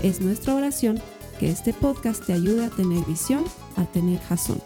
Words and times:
Es 0.00 0.20
nuestra 0.20 0.54
oración 0.54 1.02
que 1.40 1.50
este 1.50 1.72
podcast 1.72 2.24
te 2.24 2.32
ayude 2.32 2.66
a 2.66 2.70
tener 2.70 3.04
visión, 3.04 3.44
a 3.76 3.84
tener 3.84 4.20
jazón. 4.20 4.62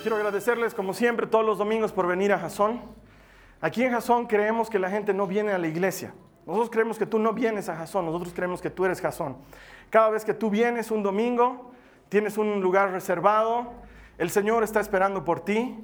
Quiero 0.00 0.16
agradecerles 0.16 0.72
como 0.72 0.94
siempre 0.94 1.26
todos 1.26 1.44
los 1.44 1.58
domingos 1.58 1.92
por 1.92 2.06
venir 2.06 2.32
a 2.32 2.38
Jazón. 2.38 2.80
Aquí 3.60 3.84
en 3.84 3.92
Jazón 3.92 4.26
creemos 4.26 4.70
que 4.70 4.78
la 4.78 4.88
gente 4.88 5.12
no 5.12 5.26
viene 5.26 5.52
a 5.52 5.58
la 5.58 5.66
iglesia. 5.66 6.14
Nosotros 6.46 6.70
creemos 6.70 6.98
que 6.98 7.04
tú 7.04 7.18
no 7.18 7.34
vienes 7.34 7.68
a 7.68 7.76
Jazón, 7.76 8.06
nosotros 8.06 8.32
creemos 8.34 8.62
que 8.62 8.70
tú 8.70 8.86
eres 8.86 9.02
Jazón. 9.02 9.36
Cada 9.90 10.08
vez 10.08 10.24
que 10.24 10.32
tú 10.32 10.48
vienes 10.48 10.90
un 10.90 11.02
domingo, 11.02 11.72
tienes 12.08 12.38
un 12.38 12.62
lugar 12.62 12.90
reservado, 12.90 13.70
el 14.16 14.30
Señor 14.30 14.64
está 14.64 14.80
esperando 14.80 15.24
por 15.24 15.40
ti. 15.40 15.76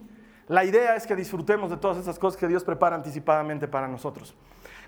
La 0.48 0.64
idea 0.64 0.96
es 0.96 1.06
que 1.06 1.14
disfrutemos 1.14 1.70
de 1.70 1.76
todas 1.76 1.98
esas 1.98 2.18
cosas 2.18 2.40
que 2.40 2.48
Dios 2.48 2.64
prepara 2.64 2.96
anticipadamente 2.96 3.68
para 3.68 3.86
nosotros. 3.86 4.34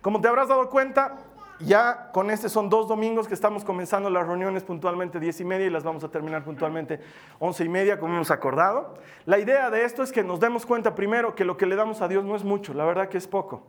Como 0.00 0.20
te 0.20 0.28
habrás 0.28 0.48
dado 0.48 0.70
cuenta, 0.70 1.18
ya 1.60 2.10
con 2.12 2.30
este 2.30 2.48
son 2.48 2.70
dos 2.70 2.88
domingos 2.88 3.28
que 3.28 3.34
estamos 3.34 3.64
comenzando 3.64 4.08
las 4.08 4.26
reuniones 4.26 4.64
puntualmente 4.64 5.20
10 5.20 5.40
y 5.40 5.44
media 5.44 5.66
y 5.66 5.70
las 5.70 5.84
vamos 5.84 6.02
a 6.02 6.08
terminar 6.08 6.42
puntualmente 6.42 7.00
11 7.38 7.64
y 7.64 7.68
media, 7.68 8.00
como 8.00 8.14
hemos 8.14 8.30
acordado. 8.30 8.94
La 9.26 9.38
idea 9.38 9.68
de 9.68 9.84
esto 9.84 10.02
es 10.02 10.10
que 10.12 10.24
nos 10.24 10.40
demos 10.40 10.64
cuenta 10.64 10.94
primero 10.94 11.34
que 11.34 11.44
lo 11.44 11.58
que 11.58 11.66
le 11.66 11.76
damos 11.76 12.00
a 12.00 12.08
Dios 12.08 12.24
no 12.24 12.34
es 12.34 12.44
mucho, 12.44 12.72
la 12.72 12.86
verdad 12.86 13.10
que 13.10 13.18
es 13.18 13.26
poco. 13.26 13.62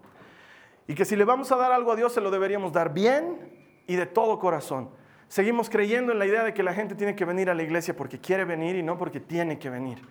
Y 0.88 0.96
que 0.96 1.04
si 1.04 1.18
le 1.18 1.26
vamos 1.26 1.52
a 1.52 1.58
dar 1.58 1.74
algo 1.74 1.92
a 1.92 1.98
Dios, 1.98 2.14
se 2.14 2.22
lo 2.22 2.32
deberíamos 2.32 2.72
dar 2.72 2.94
bien 2.94 3.38
y 3.86 3.98
de 3.98 4.06
todo 4.06 4.40
corazón. 4.40 4.90
Seguimos 5.28 5.70
creyendo 5.70 6.14
en 6.14 6.20
la 6.20 6.26
idea 6.26 6.44
de 6.44 6.54
que 6.54 6.64
la 6.64 6.74
gente 6.74 6.96
tiene 6.96 7.16
que 7.16 7.26
venir 7.26 7.50
a 7.50 7.54
la 7.54 7.64
iglesia 7.64 7.96
porque 7.96 8.20
quiere 8.20 8.46
venir 8.46 8.78
y 8.78 8.84
no 8.84 8.98
porque 8.98 9.20
tiene 9.20 9.60
que 9.60 9.70
venir. 9.70 10.02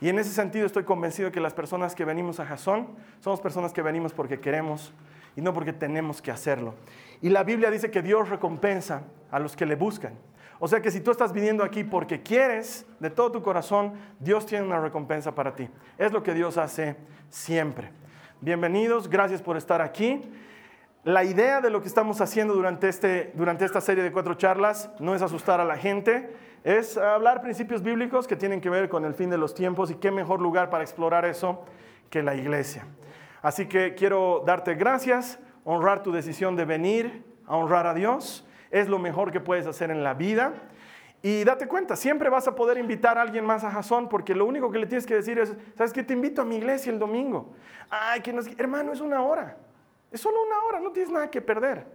Y 0.00 0.08
en 0.08 0.18
ese 0.18 0.30
sentido 0.30 0.66
estoy 0.66 0.84
convencido 0.84 1.32
que 1.32 1.40
las 1.40 1.54
personas 1.54 1.94
que 1.94 2.04
venimos 2.04 2.38
a 2.38 2.46
Jasón 2.46 2.88
somos 3.20 3.40
personas 3.40 3.72
que 3.72 3.82
venimos 3.82 4.12
porque 4.12 4.40
queremos 4.40 4.92
y 5.36 5.40
no 5.40 5.52
porque 5.52 5.72
tenemos 5.72 6.20
que 6.20 6.30
hacerlo. 6.30 6.74
Y 7.22 7.30
la 7.30 7.44
Biblia 7.44 7.70
dice 7.70 7.90
que 7.90 8.02
Dios 8.02 8.28
recompensa 8.28 9.02
a 9.30 9.38
los 9.38 9.56
que 9.56 9.66
le 9.66 9.74
buscan. 9.74 10.14
O 10.58 10.68
sea 10.68 10.80
que 10.80 10.90
si 10.90 11.00
tú 11.00 11.10
estás 11.10 11.32
viniendo 11.32 11.64
aquí 11.64 11.84
porque 11.84 12.22
quieres 12.22 12.86
de 12.98 13.10
todo 13.10 13.32
tu 13.32 13.42
corazón, 13.42 13.94
Dios 14.18 14.46
tiene 14.46 14.66
una 14.66 14.80
recompensa 14.80 15.34
para 15.34 15.54
ti. 15.54 15.68
Es 15.98 16.12
lo 16.12 16.22
que 16.22 16.34
Dios 16.34 16.56
hace 16.56 16.96
siempre. 17.28 17.90
Bienvenidos, 18.40 19.08
gracias 19.08 19.42
por 19.42 19.56
estar 19.56 19.82
aquí. 19.82 20.22
La 21.04 21.24
idea 21.24 21.60
de 21.60 21.70
lo 21.70 21.82
que 21.82 21.88
estamos 21.88 22.20
haciendo 22.20 22.54
durante, 22.54 22.88
este, 22.88 23.32
durante 23.34 23.64
esta 23.64 23.80
serie 23.80 24.02
de 24.02 24.10
cuatro 24.10 24.34
charlas 24.34 24.90
no 24.98 25.14
es 25.14 25.22
asustar 25.22 25.60
a 25.60 25.64
la 25.64 25.76
gente, 25.76 26.34
es 26.66 26.96
hablar 26.96 27.42
principios 27.42 27.80
bíblicos 27.80 28.26
que 28.26 28.34
tienen 28.34 28.60
que 28.60 28.68
ver 28.68 28.88
con 28.88 29.04
el 29.04 29.14
fin 29.14 29.30
de 29.30 29.38
los 29.38 29.54
tiempos 29.54 29.88
y 29.92 29.94
qué 29.94 30.10
mejor 30.10 30.40
lugar 30.40 30.68
para 30.68 30.82
explorar 30.82 31.24
eso 31.24 31.64
que 32.10 32.24
la 32.24 32.34
iglesia. 32.34 32.84
Así 33.40 33.66
que 33.66 33.94
quiero 33.94 34.42
darte 34.44 34.74
gracias, 34.74 35.38
honrar 35.62 36.02
tu 36.02 36.10
decisión 36.10 36.56
de 36.56 36.64
venir 36.64 37.24
a 37.46 37.56
honrar 37.56 37.86
a 37.86 37.94
Dios. 37.94 38.44
Es 38.72 38.88
lo 38.88 38.98
mejor 38.98 39.30
que 39.30 39.38
puedes 39.38 39.64
hacer 39.68 39.92
en 39.92 40.02
la 40.02 40.14
vida. 40.14 40.54
Y 41.22 41.44
date 41.44 41.68
cuenta, 41.68 41.94
siempre 41.94 42.30
vas 42.30 42.48
a 42.48 42.56
poder 42.56 42.78
invitar 42.78 43.16
a 43.16 43.22
alguien 43.22 43.44
más 43.44 43.62
a 43.62 43.70
Jason 43.70 44.08
porque 44.08 44.34
lo 44.34 44.44
único 44.44 44.68
que 44.72 44.80
le 44.80 44.86
tienes 44.86 45.06
que 45.06 45.14
decir 45.14 45.38
es, 45.38 45.54
¿sabes 45.76 45.92
qué? 45.92 46.02
Te 46.02 46.14
invito 46.14 46.42
a 46.42 46.44
mi 46.44 46.56
iglesia 46.56 46.90
el 46.90 46.98
domingo. 46.98 47.54
Ay, 47.88 48.22
que 48.22 48.32
nos... 48.32 48.48
hermano, 48.58 48.92
es 48.92 49.00
una 49.00 49.22
hora. 49.22 49.56
Es 50.10 50.20
solo 50.20 50.36
una 50.44 50.64
hora, 50.64 50.80
no 50.80 50.90
tienes 50.90 51.12
nada 51.12 51.30
que 51.30 51.40
perder. 51.40 51.86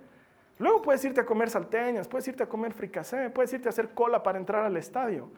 Luego 0.59 0.81
puedes 0.81 1.03
irte 1.06 1.22
a 1.22 1.25
comer 1.25 1.50
salteñas, 1.50 2.07
puedes 2.07 2.28
irte 2.28 2.44
a 2.44 2.50
comer 2.50 2.73
fricasé, 2.73 3.29
puedes 3.29 3.51
irte 3.53 3.67
a 3.67 3.72
hacer 3.72 3.89
cola 3.94 4.22
para 4.22 4.38
entrar 4.38 4.66
al 4.66 4.78
estadio. 4.78 5.29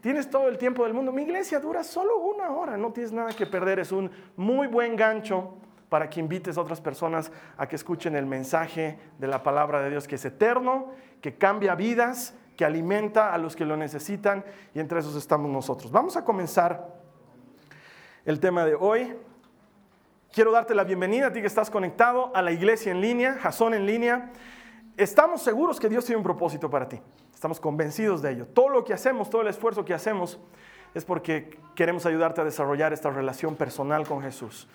Tienes 0.00 0.30
todo 0.30 0.48
el 0.48 0.56
tiempo 0.56 0.84
del 0.84 0.94
mundo. 0.94 1.12
Mi 1.12 1.22
iglesia 1.22 1.60
dura 1.60 1.84
solo 1.84 2.18
una 2.18 2.50
hora, 2.50 2.76
no 2.76 2.92
tienes 2.92 3.12
nada 3.12 3.32
que 3.32 3.46
perder. 3.46 3.80
Es 3.80 3.92
un 3.92 4.10
muy 4.36 4.66
buen 4.66 4.96
gancho 4.96 5.56
para 5.90 6.08
que 6.08 6.20
invites 6.20 6.56
a 6.56 6.62
otras 6.62 6.80
personas 6.80 7.30
a 7.58 7.66
que 7.66 7.76
escuchen 7.76 8.16
el 8.16 8.24
mensaje 8.24 8.98
de 9.18 9.26
la 9.26 9.42
palabra 9.42 9.82
de 9.82 9.90
Dios, 9.90 10.08
que 10.08 10.14
es 10.14 10.24
eterno, 10.24 10.92
que 11.20 11.36
cambia 11.36 11.74
vidas, 11.74 12.34
que 12.56 12.64
alimenta 12.64 13.34
a 13.34 13.38
los 13.38 13.56
que 13.56 13.64
lo 13.64 13.76
necesitan, 13.76 14.44
y 14.74 14.78
entre 14.80 15.00
esos 15.00 15.16
estamos 15.16 15.50
nosotros. 15.50 15.90
Vamos 15.90 16.16
a 16.16 16.24
comenzar 16.24 16.94
el 18.24 18.38
tema 18.38 18.64
de 18.64 18.74
hoy. 18.74 19.16
Quiero 20.32 20.52
darte 20.52 20.76
la 20.76 20.84
bienvenida 20.84 21.26
a 21.26 21.32
ti 21.32 21.40
que 21.40 21.48
estás 21.48 21.70
conectado 21.70 22.30
a 22.36 22.40
la 22.40 22.52
iglesia 22.52 22.92
en 22.92 23.00
línea, 23.00 23.36
Jason 23.42 23.74
en 23.74 23.84
línea. 23.84 24.30
Estamos 24.96 25.42
seguros 25.42 25.80
que 25.80 25.88
Dios 25.88 26.04
tiene 26.04 26.18
un 26.18 26.22
propósito 26.22 26.70
para 26.70 26.88
ti. 26.88 27.00
Estamos 27.34 27.58
convencidos 27.58 28.22
de 28.22 28.30
ello. 28.30 28.46
Todo 28.46 28.68
lo 28.68 28.84
que 28.84 28.94
hacemos, 28.94 29.28
todo 29.28 29.42
el 29.42 29.48
esfuerzo 29.48 29.84
que 29.84 29.92
hacemos 29.92 30.38
es 30.94 31.04
porque 31.04 31.58
queremos 31.74 32.06
ayudarte 32.06 32.42
a 32.42 32.44
desarrollar 32.44 32.92
esta 32.92 33.10
relación 33.10 33.56
personal 33.56 34.06
con 34.06 34.22
Jesús. 34.22 34.68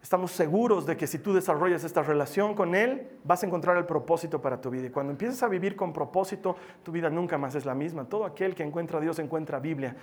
Estamos 0.00 0.30
seguros 0.30 0.86
de 0.86 0.96
que 0.96 1.08
si 1.08 1.18
tú 1.18 1.34
desarrollas 1.34 1.82
esta 1.82 2.04
relación 2.04 2.54
con 2.54 2.76
Él, 2.76 3.08
vas 3.24 3.42
a 3.42 3.46
encontrar 3.46 3.76
el 3.78 3.86
propósito 3.86 4.40
para 4.40 4.60
tu 4.60 4.70
vida. 4.70 4.86
Y 4.86 4.90
cuando 4.90 5.10
empiezas 5.10 5.42
a 5.42 5.48
vivir 5.48 5.74
con 5.74 5.92
propósito, 5.92 6.54
tu 6.84 6.92
vida 6.92 7.10
nunca 7.10 7.38
más 7.38 7.56
es 7.56 7.64
la 7.64 7.74
misma. 7.74 8.04
Todo 8.04 8.24
aquel 8.24 8.54
que 8.54 8.62
encuentra 8.62 8.98
a 8.98 9.00
Dios 9.00 9.18
encuentra 9.18 9.58
Biblia, 9.58 9.96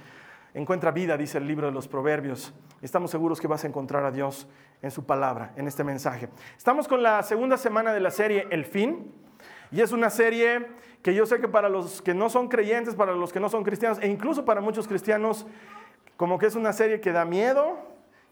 encuentra 0.53 0.91
vida, 0.91 1.17
dice 1.17 1.37
el 1.37 1.47
libro 1.47 1.67
de 1.67 1.73
los 1.73 1.87
Proverbios. 1.87 2.53
Estamos 2.81 3.11
seguros 3.11 3.39
que 3.39 3.47
vas 3.47 3.63
a 3.63 3.67
encontrar 3.67 4.03
a 4.05 4.11
Dios 4.11 4.47
en 4.81 4.91
su 4.91 5.05
palabra, 5.05 5.53
en 5.55 5.67
este 5.67 5.83
mensaje. 5.83 6.29
Estamos 6.57 6.87
con 6.87 7.03
la 7.03 7.21
segunda 7.23 7.57
semana 7.57 7.93
de 7.93 7.99
la 7.99 8.11
serie 8.11 8.47
El 8.49 8.65
Fin. 8.65 9.13
Y 9.71 9.81
es 9.81 9.91
una 9.91 10.09
serie 10.09 10.67
que 11.03 11.13
yo 11.13 11.25
sé 11.25 11.39
que 11.39 11.47
para 11.47 11.69
los 11.69 12.01
que 12.01 12.13
no 12.13 12.29
son 12.29 12.47
creyentes, 12.47 12.95
para 12.95 13.13
los 13.13 13.31
que 13.31 13.39
no 13.39 13.49
son 13.49 13.63
cristianos, 13.63 13.99
e 14.01 14.07
incluso 14.07 14.43
para 14.45 14.61
muchos 14.61 14.87
cristianos, 14.87 15.45
como 16.17 16.39
que 16.39 16.47
es 16.47 16.55
una 16.55 16.73
serie 16.73 16.99
que 16.99 17.11
da 17.11 17.23
miedo 17.23 17.77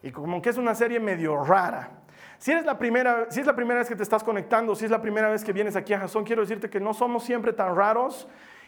y 0.02 0.12
como 0.12 0.42
que 0.42 0.50
es 0.50 0.58
una 0.58 0.76
serie 0.76 1.00
medio 1.00 1.44
rara. 1.44 1.92
Si, 2.40 2.52
eres 2.52 2.66
la 2.66 2.78
primera, 2.78 3.28
si 3.30 3.40
es 3.40 3.46
la 3.46 3.56
primera 3.56 3.80
vez 3.80 3.88
que 3.88 3.96
te 3.96 4.04
estás 4.04 4.24
conectando, 4.24 4.76
si 4.76 4.86
es 4.86 4.92
la 4.92 5.02
primera 5.02 5.30
vez 5.30 5.44
que 5.44 5.54
vienes 5.54 5.76
aquí 5.76 5.94
a 5.94 6.00
Jason, 6.00 6.24
quiero 6.24 6.42
decirte 6.42 6.70
que 6.70 6.80
no 6.80 6.94
somos 6.94 7.24
siempre 7.24 7.54
tan 7.54 7.76
raros 7.76 8.28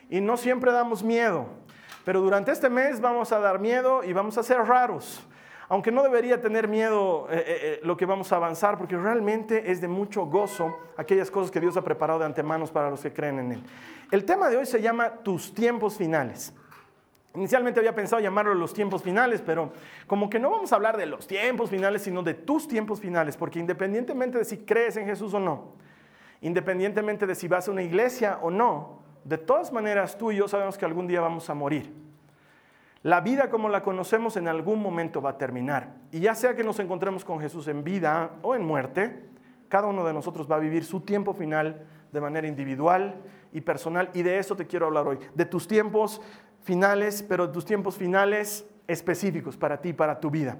y 0.09 0.21
no 0.21 0.37
siempre 0.37 0.71
damos 0.71 1.03
miedo. 1.03 1.47
Pero 2.09 2.21
durante 2.21 2.51
este 2.51 2.71
mes 2.71 2.99
vamos 2.99 3.31
a 3.31 3.37
dar 3.37 3.59
miedo 3.59 4.03
y 4.03 4.13
vamos 4.13 4.35
a 4.39 4.41
ser 4.41 4.57
raros 4.61 5.23
aunque 5.67 5.91
no 5.91 6.01
debería 6.01 6.41
tener 6.41 6.67
miedo 6.67 7.27
eh, 7.29 7.35
eh, 7.37 7.43
eh, 7.45 7.79
lo 7.83 7.95
que 7.95 8.07
vamos 8.07 8.31
a 8.31 8.37
avanzar, 8.37 8.79
porque 8.79 8.97
realmente 8.97 9.71
es 9.71 9.79
de 9.79 9.87
mucho 9.87 10.25
gozo 10.25 10.75
aquellas 10.97 11.29
cosas 11.29 11.51
que 11.51 11.59
Dios 11.59 11.77
ha 11.77 11.83
preparado 11.83 12.17
de 12.17 12.25
antemano 12.25 12.65
para 12.65 12.89
los 12.89 13.01
que 13.01 13.13
creen 13.13 13.37
en 13.37 13.51
Él. 13.51 13.63
El 14.09 14.25
tema 14.25 14.49
de 14.49 14.57
hoy 14.57 14.65
se 14.65 14.81
llama 14.81 15.17
tus 15.21 15.53
tiempos 15.53 15.97
finales. 15.97 16.51
Inicialmente 17.35 17.79
había 17.79 17.93
pensado 17.93 18.19
llamarlo 18.19 18.55
los 18.55 18.73
tiempos 18.73 19.03
finales, 19.03 19.43
pero 19.45 19.71
como 20.07 20.31
que 20.31 20.39
no 20.39 20.49
vamos 20.49 20.73
a 20.73 20.77
hablar 20.77 20.97
de 20.97 21.05
los 21.05 21.27
tiempos 21.27 21.69
finales, 21.69 22.01
sino 22.01 22.23
de 22.23 22.33
tus 22.33 22.67
tiempos 22.67 22.99
finales, 22.99 23.37
porque 23.37 23.59
independientemente 23.59 24.39
de 24.39 24.45
si 24.45 24.57
crees 24.57 24.97
en 24.97 25.05
Jesús 25.05 25.35
o 25.35 25.39
no, 25.39 25.73
independientemente 26.41 27.27
de 27.27 27.35
si 27.35 27.47
vas 27.47 27.67
a 27.67 27.71
una 27.71 27.83
iglesia 27.83 28.39
o 28.41 28.49
no, 28.49 28.98
de 29.29 29.37
todas 29.37 29.71
maneras 29.71 30.17
tú 30.17 30.31
y 30.31 30.37
yo 30.37 30.47
sabemos 30.47 30.75
que 30.75 30.85
algún 30.85 31.05
día 31.05 31.21
vamos 31.21 31.51
a 31.51 31.53
morir. 31.53 31.93
La 33.03 33.21
vida 33.21 33.51
como 33.51 33.69
la 33.69 33.83
conocemos 33.83 34.35
en 34.37 34.47
algún 34.47 34.81
momento 34.81 35.21
va 35.21 35.29
a 35.29 35.37
terminar. 35.37 35.93
Y 36.11 36.19
ya 36.19 36.33
sea 36.33 36.55
que 36.55 36.63
nos 36.63 36.79
encontremos 36.79 37.23
con 37.23 37.39
Jesús 37.39 37.67
en 37.67 37.83
vida 37.83 38.31
o 38.41 38.55
en 38.55 38.65
muerte, 38.65 39.29
cada 39.69 39.85
uno 39.85 40.03
de 40.03 40.13
nosotros 40.13 40.49
va 40.51 40.55
a 40.55 40.59
vivir 40.59 40.83
su 40.83 41.01
tiempo 41.01 41.35
final 41.35 41.85
de 42.11 42.19
manera 42.19 42.47
individual 42.47 43.21
y 43.53 43.61
personal. 43.61 44.09
Y 44.15 44.23
de 44.23 44.39
eso 44.39 44.55
te 44.55 44.65
quiero 44.65 44.87
hablar 44.87 45.07
hoy. 45.07 45.19
De 45.35 45.45
tus 45.45 45.67
tiempos 45.67 46.21
finales, 46.63 47.21
pero 47.21 47.45
de 47.45 47.53
tus 47.53 47.65
tiempos 47.65 47.97
finales 47.97 48.65
específicos 48.87 49.55
para 49.55 49.79
ti, 49.79 49.93
para 49.93 50.19
tu 50.19 50.31
vida. 50.31 50.57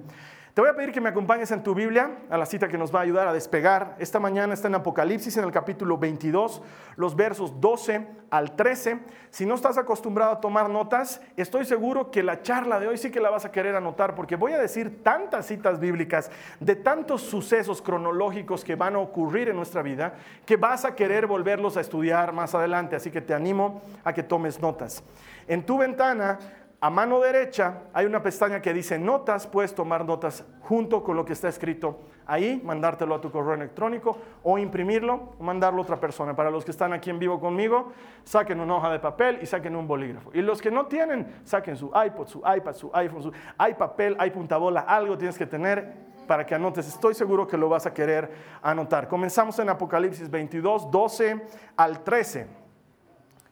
Te 0.54 0.60
voy 0.60 0.68
a 0.68 0.74
pedir 0.74 0.90
que 0.90 1.00
me 1.00 1.10
acompañes 1.10 1.52
en 1.52 1.62
tu 1.62 1.76
Biblia 1.76 2.10
a 2.28 2.36
la 2.36 2.44
cita 2.44 2.66
que 2.66 2.76
nos 2.76 2.92
va 2.92 2.98
a 2.98 3.02
ayudar 3.02 3.28
a 3.28 3.32
despegar. 3.32 3.94
Esta 4.00 4.18
mañana 4.18 4.52
está 4.52 4.66
en 4.66 4.74
Apocalipsis, 4.74 5.36
en 5.36 5.44
el 5.44 5.52
capítulo 5.52 5.96
22, 5.96 6.60
los 6.96 7.14
versos 7.14 7.60
12 7.60 8.04
al 8.30 8.56
13. 8.56 8.98
Si 9.30 9.46
no 9.46 9.54
estás 9.54 9.78
acostumbrado 9.78 10.32
a 10.32 10.40
tomar 10.40 10.68
notas, 10.68 11.20
estoy 11.36 11.64
seguro 11.64 12.10
que 12.10 12.24
la 12.24 12.42
charla 12.42 12.80
de 12.80 12.88
hoy 12.88 12.98
sí 12.98 13.12
que 13.12 13.20
la 13.20 13.30
vas 13.30 13.44
a 13.44 13.52
querer 13.52 13.76
anotar, 13.76 14.16
porque 14.16 14.34
voy 14.34 14.52
a 14.52 14.58
decir 14.58 15.04
tantas 15.04 15.46
citas 15.46 15.78
bíblicas 15.78 16.32
de 16.58 16.74
tantos 16.74 17.22
sucesos 17.22 17.80
cronológicos 17.80 18.64
que 18.64 18.74
van 18.74 18.96
a 18.96 18.98
ocurrir 18.98 19.50
en 19.50 19.56
nuestra 19.56 19.82
vida, 19.82 20.14
que 20.44 20.56
vas 20.56 20.84
a 20.84 20.96
querer 20.96 21.28
volverlos 21.28 21.76
a 21.76 21.80
estudiar 21.80 22.32
más 22.32 22.56
adelante. 22.56 22.96
Así 22.96 23.12
que 23.12 23.20
te 23.20 23.34
animo 23.34 23.82
a 24.02 24.12
que 24.12 24.24
tomes 24.24 24.60
notas. 24.60 25.04
En 25.46 25.64
tu 25.64 25.78
ventana 25.78 26.38
a 26.82 26.88
mano 26.88 27.20
derecha 27.20 27.82
hay 27.92 28.06
una 28.06 28.22
pestaña 28.22 28.62
que 28.62 28.72
dice 28.72 28.98
notas, 28.98 29.46
puedes 29.46 29.74
tomar 29.74 30.04
notas 30.06 30.44
junto 30.62 31.04
con 31.04 31.14
lo 31.14 31.26
que 31.26 31.34
está 31.34 31.48
escrito 31.48 32.00
ahí, 32.26 32.58
mandártelo 32.64 33.14
a 33.14 33.20
tu 33.20 33.30
correo 33.30 33.52
electrónico 33.52 34.16
o 34.42 34.56
imprimirlo 34.56 35.34
o 35.38 35.42
mandarlo 35.42 35.80
a 35.80 35.82
otra 35.82 36.00
persona. 36.00 36.34
Para 36.34 36.50
los 36.50 36.64
que 36.64 36.70
están 36.70 36.94
aquí 36.94 37.10
en 37.10 37.18
vivo 37.18 37.38
conmigo, 37.38 37.92
saquen 38.24 38.60
una 38.60 38.76
hoja 38.76 38.90
de 38.90 38.98
papel 38.98 39.40
y 39.42 39.46
saquen 39.46 39.76
un 39.76 39.86
bolígrafo. 39.86 40.30
Y 40.32 40.40
los 40.40 40.62
que 40.62 40.70
no 40.70 40.86
tienen, 40.86 41.40
saquen 41.44 41.76
su 41.76 41.90
iPod, 41.92 42.28
su 42.28 42.38
iPad, 42.38 42.74
su 42.74 42.90
iPhone, 42.94 43.22
su, 43.24 43.32
hay 43.58 43.74
papel, 43.74 44.16
hay 44.18 44.30
puntabola, 44.30 44.80
algo 44.80 45.18
tienes 45.18 45.36
que 45.36 45.46
tener 45.46 45.92
para 46.26 46.46
que 46.46 46.54
anotes. 46.54 46.88
Estoy 46.88 47.12
seguro 47.12 47.46
que 47.46 47.58
lo 47.58 47.68
vas 47.68 47.84
a 47.84 47.92
querer 47.92 48.30
anotar. 48.62 49.06
Comenzamos 49.06 49.58
en 49.58 49.68
Apocalipsis 49.68 50.30
22, 50.30 50.90
12 50.90 51.46
al 51.76 52.02
13. 52.04 52.46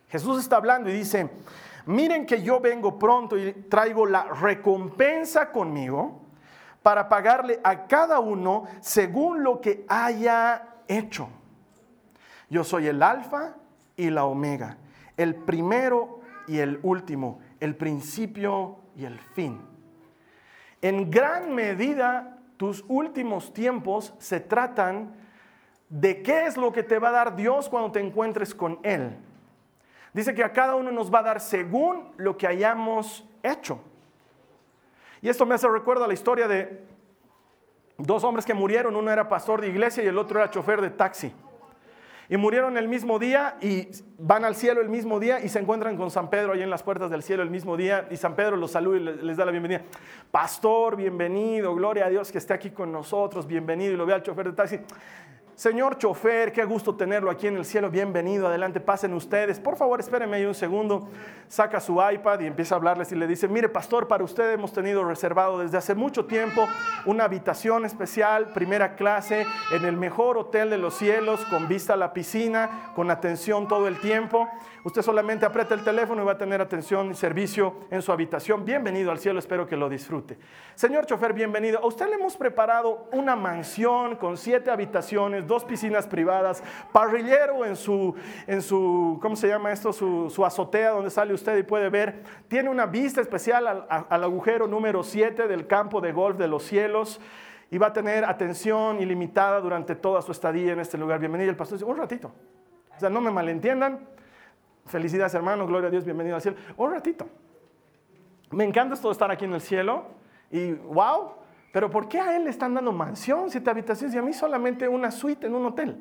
Jesús 0.09 0.41
está 0.41 0.57
hablando 0.57 0.89
y 0.89 0.93
dice, 0.95 1.29
miren 1.89 2.27
que 2.27 2.43
yo 2.43 2.61
vengo 2.61 2.99
pronto 2.99 3.39
y 3.39 3.51
traigo 3.53 4.05
la 4.05 4.25
recompensa 4.25 5.51
conmigo 5.51 6.21
para 6.83 7.09
pagarle 7.09 7.61
a 7.65 7.87
cada 7.87 8.21
uno 8.21 8.65
según 8.81 9.43
lo 9.43 9.61
que 9.61 9.87
haya 9.89 10.69
hecho. 10.87 11.29
Yo 12.51 12.63
soy 12.63 12.89
el 12.89 13.03
alfa 13.03 13.55
y 13.97 14.11
la 14.11 14.27
omega, 14.27 14.77
el 15.17 15.35
primero 15.35 16.21
y 16.47 16.59
el 16.59 16.79
último, 16.83 17.41
el 17.59 17.75
principio 17.75 18.77
y 18.95 19.07
el 19.07 19.19
fin. 19.19 19.59
En 20.83 21.11
gran 21.11 21.55
medida, 21.55 22.39
tus 22.59 22.85
últimos 22.89 23.55
tiempos 23.55 24.13
se 24.19 24.41
tratan 24.41 25.15
de 25.89 26.23
qué 26.23 26.45
es 26.45 26.59
lo 26.59 26.71
que 26.71 26.83
te 26.83 26.99
va 26.99 27.09
a 27.09 27.13
dar 27.13 27.37
Dios 27.37 27.71
cuando 27.71 27.93
te 27.93 28.01
encuentres 28.01 28.55
con 28.55 28.79
Él. 28.83 29.17
Dice 30.19 30.35
que 30.35 30.43
a 30.43 30.53
cada 30.53 30.75
uno 30.75 30.91
nos 30.91 31.15
va 31.15 31.21
a 31.21 31.23
dar 31.23 31.41
según 31.41 32.11
lo 32.17 32.37
que 32.37 32.49
hayamos 32.49 33.25
hecho. 33.41 33.79
Y 35.23 35.29
esto 35.29 35.47
me 35.47 35.55
hace 35.55 35.69
recuerdo 35.69 36.03
a 36.03 36.09
la 36.09 36.15
historia 36.15 36.49
de 36.49 36.85
dos 37.99 38.25
hombres 38.25 38.45
que 38.45 38.53
murieron. 38.53 38.97
Uno 38.97 39.13
era 39.13 39.29
pastor 39.29 39.61
de 39.61 39.69
iglesia 39.69 40.03
y 40.03 40.09
el 40.09 40.19
otro 40.19 40.41
era 40.41 40.51
chofer 40.51 40.81
de 40.81 40.91
taxi. 40.91 41.33
Y 42.29 42.37
murieron 42.37 42.77
el 42.77 42.89
mismo 42.89 43.21
día 43.21 43.59
y 43.61 43.91
van 44.19 44.45
al 44.45 44.57
cielo 44.57 44.81
el 44.81 44.89
mismo 44.89 45.21
día 45.21 45.39
y 45.39 45.49
se 45.51 45.61
encuentran 45.61 45.97
con 45.97 46.11
San 46.11 46.29
Pedro 46.31 46.53
ahí 46.53 46.63
en 46.63 46.71
las 46.71 46.83
puertas 46.83 47.13
del 47.13 47.23
cielo 47.23 47.45
el 47.45 47.51
mismo 47.51 47.77
día. 47.77 48.09
Y 48.11 48.17
San 48.17 48.35
Pedro 48.35 48.57
los 48.57 48.73
saluda 48.73 48.97
y 48.97 49.25
les 49.25 49.37
da 49.37 49.45
la 49.45 49.53
bienvenida. 49.53 49.83
Pastor, 50.33 50.97
bienvenido, 50.97 51.77
gloria 51.77 52.07
a 52.07 52.09
Dios 52.09 52.33
que 52.33 52.39
esté 52.39 52.55
aquí 52.55 52.71
con 52.71 52.91
nosotros, 52.91 53.47
bienvenido. 53.47 53.93
Y 53.93 53.97
lo 53.97 54.05
ve 54.05 54.15
al 54.15 54.25
chofer 54.25 54.47
de 54.47 54.53
taxi. 54.57 54.81
Señor 55.59 55.99
chofer, 55.99 56.53
qué 56.53 56.65
gusto 56.65 56.95
tenerlo 56.95 57.33
aquí 57.33 57.49
en 57.49 57.57
el 57.57 57.65
cielo. 57.65 57.91
Bienvenido, 57.91 58.47
adelante, 58.47 58.79
pasen 58.79 59.13
ustedes. 59.13 59.59
Por 59.59 59.75
favor, 59.75 59.99
espérenme 59.99 60.37
ahí 60.37 60.45
un 60.45 60.55
segundo. 60.55 61.09
Saca 61.49 61.81
su 61.81 62.01
iPad 62.01 62.39
y 62.39 62.47
empieza 62.47 62.77
a 62.77 62.79
hablarles 62.79 63.11
y 63.11 63.17
le 63.17 63.27
dice, 63.27 63.49
mire, 63.49 63.69
pastor, 63.69 64.07
para 64.07 64.23
usted 64.23 64.53
hemos 64.53 64.73
tenido 64.73 65.03
reservado 65.03 65.59
desde 65.59 65.77
hace 65.77 65.97
mucho 65.97 66.27
tiempo 66.27 66.65
una 67.07 67.25
habitación 67.25 67.85
especial, 67.85 68.53
primera 68.53 68.95
clase, 68.95 69.49
en 69.73 69.85
el 69.85 69.97
mejor 69.97 70.39
hotel 70.39 70.71
de 70.71 70.79
los 70.79 70.95
cielos, 70.95 71.45
con 71.47 71.67
vista 71.67 71.95
a 71.95 71.97
la 71.97 72.13
piscina, 72.13 72.93
con 72.95 73.11
atención 73.11 73.67
todo 73.67 73.89
el 73.89 73.99
tiempo. 73.99 74.49
Usted 74.89 75.03
solamente 75.03 75.45
aprieta 75.45 75.75
el 75.75 75.85
teléfono 75.85 76.23
y 76.23 76.25
va 76.25 76.33
a 76.33 76.39
tener 76.39 76.63
atención 76.63 77.11
y 77.11 77.15
servicio 77.15 77.75
en 77.91 78.01
su 78.01 78.11
habitación. 78.11 78.65
Bienvenido 78.65 79.11
al 79.11 79.19
cielo, 79.19 79.39
espero 79.39 79.67
que 79.67 79.77
lo 79.77 79.87
disfrute. 79.87 80.39
Señor 80.75 81.05
chofer, 81.05 81.35
bienvenido. 81.35 81.79
A 81.81 81.87
usted 81.87 82.09
le 82.09 82.15
hemos 82.15 82.39
preparado 82.39 83.07
una 83.13 83.37
mansión 83.37 84.17
con 84.17 84.39
siete 84.39 84.71
habitaciones 84.71 85.47
dos 85.47 85.67
piscinas 85.67 86.07
privadas, 86.07 86.63
parrillero 86.91 87.67
en 87.67 87.77
su, 87.77 88.15
en 88.47 88.63
su 88.63 89.19
¿cómo 89.21 89.37
se 89.37 89.49
llama 89.49 89.73
esto? 89.73 89.93
Su, 89.93 90.43
azotea 90.43 90.93
donde 90.93 91.11
sale 91.11 91.35
usted 91.35 91.59
y 91.59 91.65
puede 91.65 91.91
ver. 91.91 92.23
Tiene 92.49 92.71
una 92.71 92.87
vista 92.87 93.21
especial 93.21 93.67
al, 93.67 93.87
al 93.91 94.25
agujero 94.25 94.67
número 94.67 95.03
7 95.03 95.49
del 95.49 95.67
campo 95.67 96.01
de 96.01 96.13
golf 96.13 96.39
de 96.39 96.49
los 96.49 96.63
cielos 96.63 97.21
y 97.71 97.77
va 97.77 97.89
a 97.89 97.93
tener 97.93 98.25
atención 98.25 99.03
ilimitada 99.03 99.61
durante 99.61 99.95
toda 99.97 100.23
su 100.23 100.33
estadía 100.33 100.73
en 100.73 100.81
este 100.81 100.97
lugar. 100.97 101.21
Bienvenido. 101.21 101.51
El 101.51 101.57
pastor 101.57 101.77
dice, 101.77 101.91
un 101.91 101.99
ratito. 101.99 102.33
O 102.97 102.99
sea, 102.99 103.11
no 103.11 103.21
me 103.21 103.31
malentiendan. 103.31 104.17
Felicidades, 104.89 105.35
hermano. 105.35 105.67
Gloria 105.67 105.89
a 105.89 105.91
Dios. 105.91 106.05
Bienvenido 106.05 106.37
al 106.37 106.43
cielo. 106.43 106.57
Un 106.77 106.91
ratito. 106.91 107.29
Me 108.51 108.65
encanta 108.65 108.95
esto 108.95 109.09
de 109.09 109.13
estar 109.13 109.31
aquí 109.31 109.45
en 109.45 109.53
el 109.53 109.61
cielo. 109.61 110.07
Y 110.51 110.73
wow, 110.73 111.33
pero 111.73 111.91
¿por 111.91 112.09
qué 112.09 112.21
a 112.21 112.37
él 112.37 112.45
le 112.45 112.51
están 112.51 112.75
dando 112.75 112.93
mansión, 112.93 113.51
siete 113.51 113.69
habitaciones 113.69 114.15
y 114.15 114.19
a 114.19 114.23
mí 114.23 114.33
solamente 114.33 114.89
una 114.89 115.11
suite 115.11 115.47
en 115.47 115.55
un 115.55 115.67
hotel? 115.67 115.97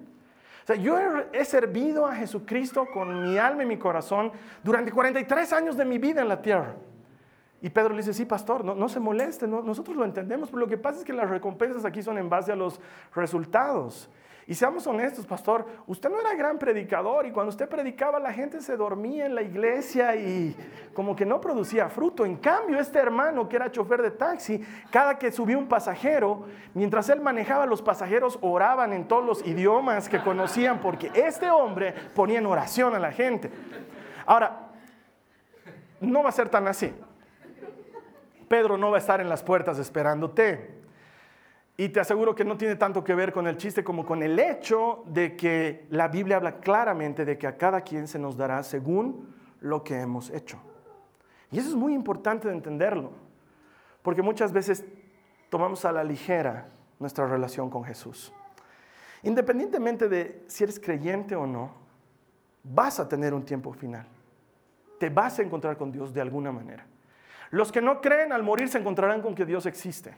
O 0.63 0.67
sea, 0.67 0.75
yo 0.75 0.97
he, 1.31 1.45
servido 1.45 2.05
a 2.05 2.15
Jesucristo 2.15 2.87
con 2.93 3.23
mi 3.23 3.37
alma 3.37 3.63
y 3.63 3.65
mi 3.65 3.77
corazón 3.77 4.31
durante 4.63 4.91
43 4.91 5.53
años 5.53 5.77
de 5.77 5.85
mi 5.85 5.97
vida 5.97 6.21
en 6.21 6.27
la 6.27 6.41
tierra. 6.41 6.75
Y 7.61 7.69
Pedro 7.69 7.89
le 7.89 7.97
dice, 7.97 8.13
sí, 8.13 8.25
pastor, 8.25 8.63
no, 8.63 8.89
se 8.89 8.99
moleste, 8.99 9.47
nosotros 9.47 9.95
lo 9.95 10.05
entendemos, 10.05 10.49
pero 10.49 10.59
lo 10.59 10.67
que 10.67 10.77
pasa 10.77 10.99
es 10.99 11.05
que 11.05 11.13
las 11.13 11.29
recompensas 11.29 11.85
aquí 11.85 12.03
son 12.03 12.17
en 12.17 12.29
base 12.29 12.51
a 12.51 12.55
los 12.55 12.79
resultados. 13.15 14.09
Y 14.49 14.55
seamos 14.55 14.87
honestos, 14.87 15.25
pastor, 15.25 15.65
usted 15.87 16.09
no 16.09 16.21
era 16.21 16.33
gran 16.33 16.57
predicador 16.57 17.25
y 17.25 17.31
cuando 17.31 17.49
usted 17.49 17.67
predicaba 17.67 18.17
la 18.17 18.31
gente 18.31 18.61
se 18.61 18.77
dormía 18.77 19.25
en 19.25 19.35
la 19.35 19.41
iglesia 19.41 20.15
y 20.15 20.55
como 20.93 21.17
que 21.17 21.25
no 21.25 21.41
producía 21.41 21.89
fruto. 21.89 22.25
En 22.25 22.37
cambio, 22.37 22.79
este 22.79 22.97
hermano 22.97 23.49
que 23.49 23.57
era 23.57 23.69
chofer 23.69 24.01
de 24.01 24.11
taxi, 24.11 24.63
cada 24.89 25.19
que 25.19 25.33
subía 25.33 25.57
un 25.57 25.67
pasajero, 25.67 26.45
mientras 26.73 27.09
él 27.09 27.19
manejaba, 27.19 27.65
los 27.65 27.81
pasajeros 27.81 28.39
oraban 28.39 28.93
en 28.93 29.05
todos 29.05 29.25
los 29.25 29.45
idiomas 29.45 30.07
que 30.07 30.21
conocían 30.21 30.79
porque 30.79 31.11
este 31.13 31.51
hombre 31.51 31.93
ponía 32.15 32.39
en 32.39 32.45
oración 32.45 32.95
a 32.95 32.99
la 32.99 33.11
gente. 33.11 33.51
Ahora, 34.25 34.69
no 35.99 36.23
va 36.23 36.29
a 36.29 36.31
ser 36.31 36.47
tan 36.47 36.69
así. 36.69 36.93
Pedro 38.47 38.77
no 38.77 38.91
va 38.91 38.95
a 38.95 38.99
estar 38.99 39.19
en 39.19 39.27
las 39.27 39.43
puertas 39.43 39.77
esperándote. 39.77 40.76
Y 41.79 41.89
te 41.89 41.99
aseguro 41.99 42.33
que 42.33 42.43
no 42.43 42.57
tiene 42.57 42.75
tanto 42.75 43.03
que 43.03 43.13
ver 43.13 43.31
con 43.31 43.45
el 43.45 43.55
chiste 43.55 43.83
como 43.83 44.03
con 44.03 44.23
el 44.23 44.39
hecho 44.39 45.03
de 45.05 45.37
que 45.37 45.85
la 45.91 46.07
Biblia 46.07 46.37
habla 46.37 46.59
claramente 46.59 47.23
de 47.23 47.37
que 47.37 47.45
a 47.45 47.55
cada 47.55 47.81
quien 47.81 48.07
se 48.07 48.17
nos 48.17 48.35
dará 48.35 48.63
según 48.63 49.35
lo 49.61 49.83
que 49.83 49.99
hemos 49.99 50.31
hecho. 50.31 50.59
Y 51.51 51.59
eso 51.59 51.69
es 51.69 51.75
muy 51.75 51.93
importante 51.93 52.47
de 52.47 52.55
entenderlo, 52.55 53.11
porque 54.01 54.23
muchas 54.23 54.51
veces 54.51 54.83
tomamos 55.51 55.85
a 55.85 55.91
la 55.91 56.03
ligera 56.03 56.67
nuestra 56.97 57.27
relación 57.27 57.69
con 57.69 57.83
Jesús. 57.83 58.33
Independientemente 59.21 60.09
de 60.09 60.43
si 60.47 60.63
eres 60.63 60.79
creyente 60.79 61.35
o 61.35 61.45
no, 61.45 61.71
vas 62.63 62.99
a 62.99 63.07
tener 63.07 63.35
un 63.35 63.45
tiempo 63.45 63.71
final. 63.71 64.07
Te 64.99 65.11
vas 65.11 65.37
a 65.37 65.43
encontrar 65.43 65.77
con 65.77 65.91
Dios 65.91 66.11
de 66.11 66.21
alguna 66.21 66.51
manera. 66.51 66.87
Los 67.51 67.71
que 67.71 67.83
no 67.83 68.01
creen 68.01 68.33
al 68.33 68.41
morir 68.41 68.67
se 68.67 68.79
encontrarán 68.79 69.21
con 69.21 69.35
que 69.35 69.45
Dios 69.45 69.67
existe 69.67 70.15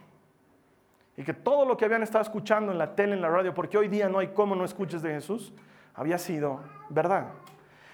y 1.20 1.24
que 1.24 1.34
todo 1.34 1.66
lo 1.66 1.76
que 1.76 1.84
habían 1.84 2.02
estado 2.02 2.22
escuchando 2.22 2.72
en 2.72 2.78
la 2.78 2.96
tele, 2.96 3.12
en 3.14 3.20
la 3.20 3.28
radio, 3.28 3.54
porque 3.54 3.78
hoy 3.78 3.90
día 3.90 4.08
no 4.08 4.20
hay 4.20 4.30
cómo 4.30 4.56
no 4.56 4.64
escuches 4.64 5.02
de 5.02 5.12
Jesús, 5.12 5.52
había 5.94 6.18
sido 6.18 6.62
verdad. 6.88 7.26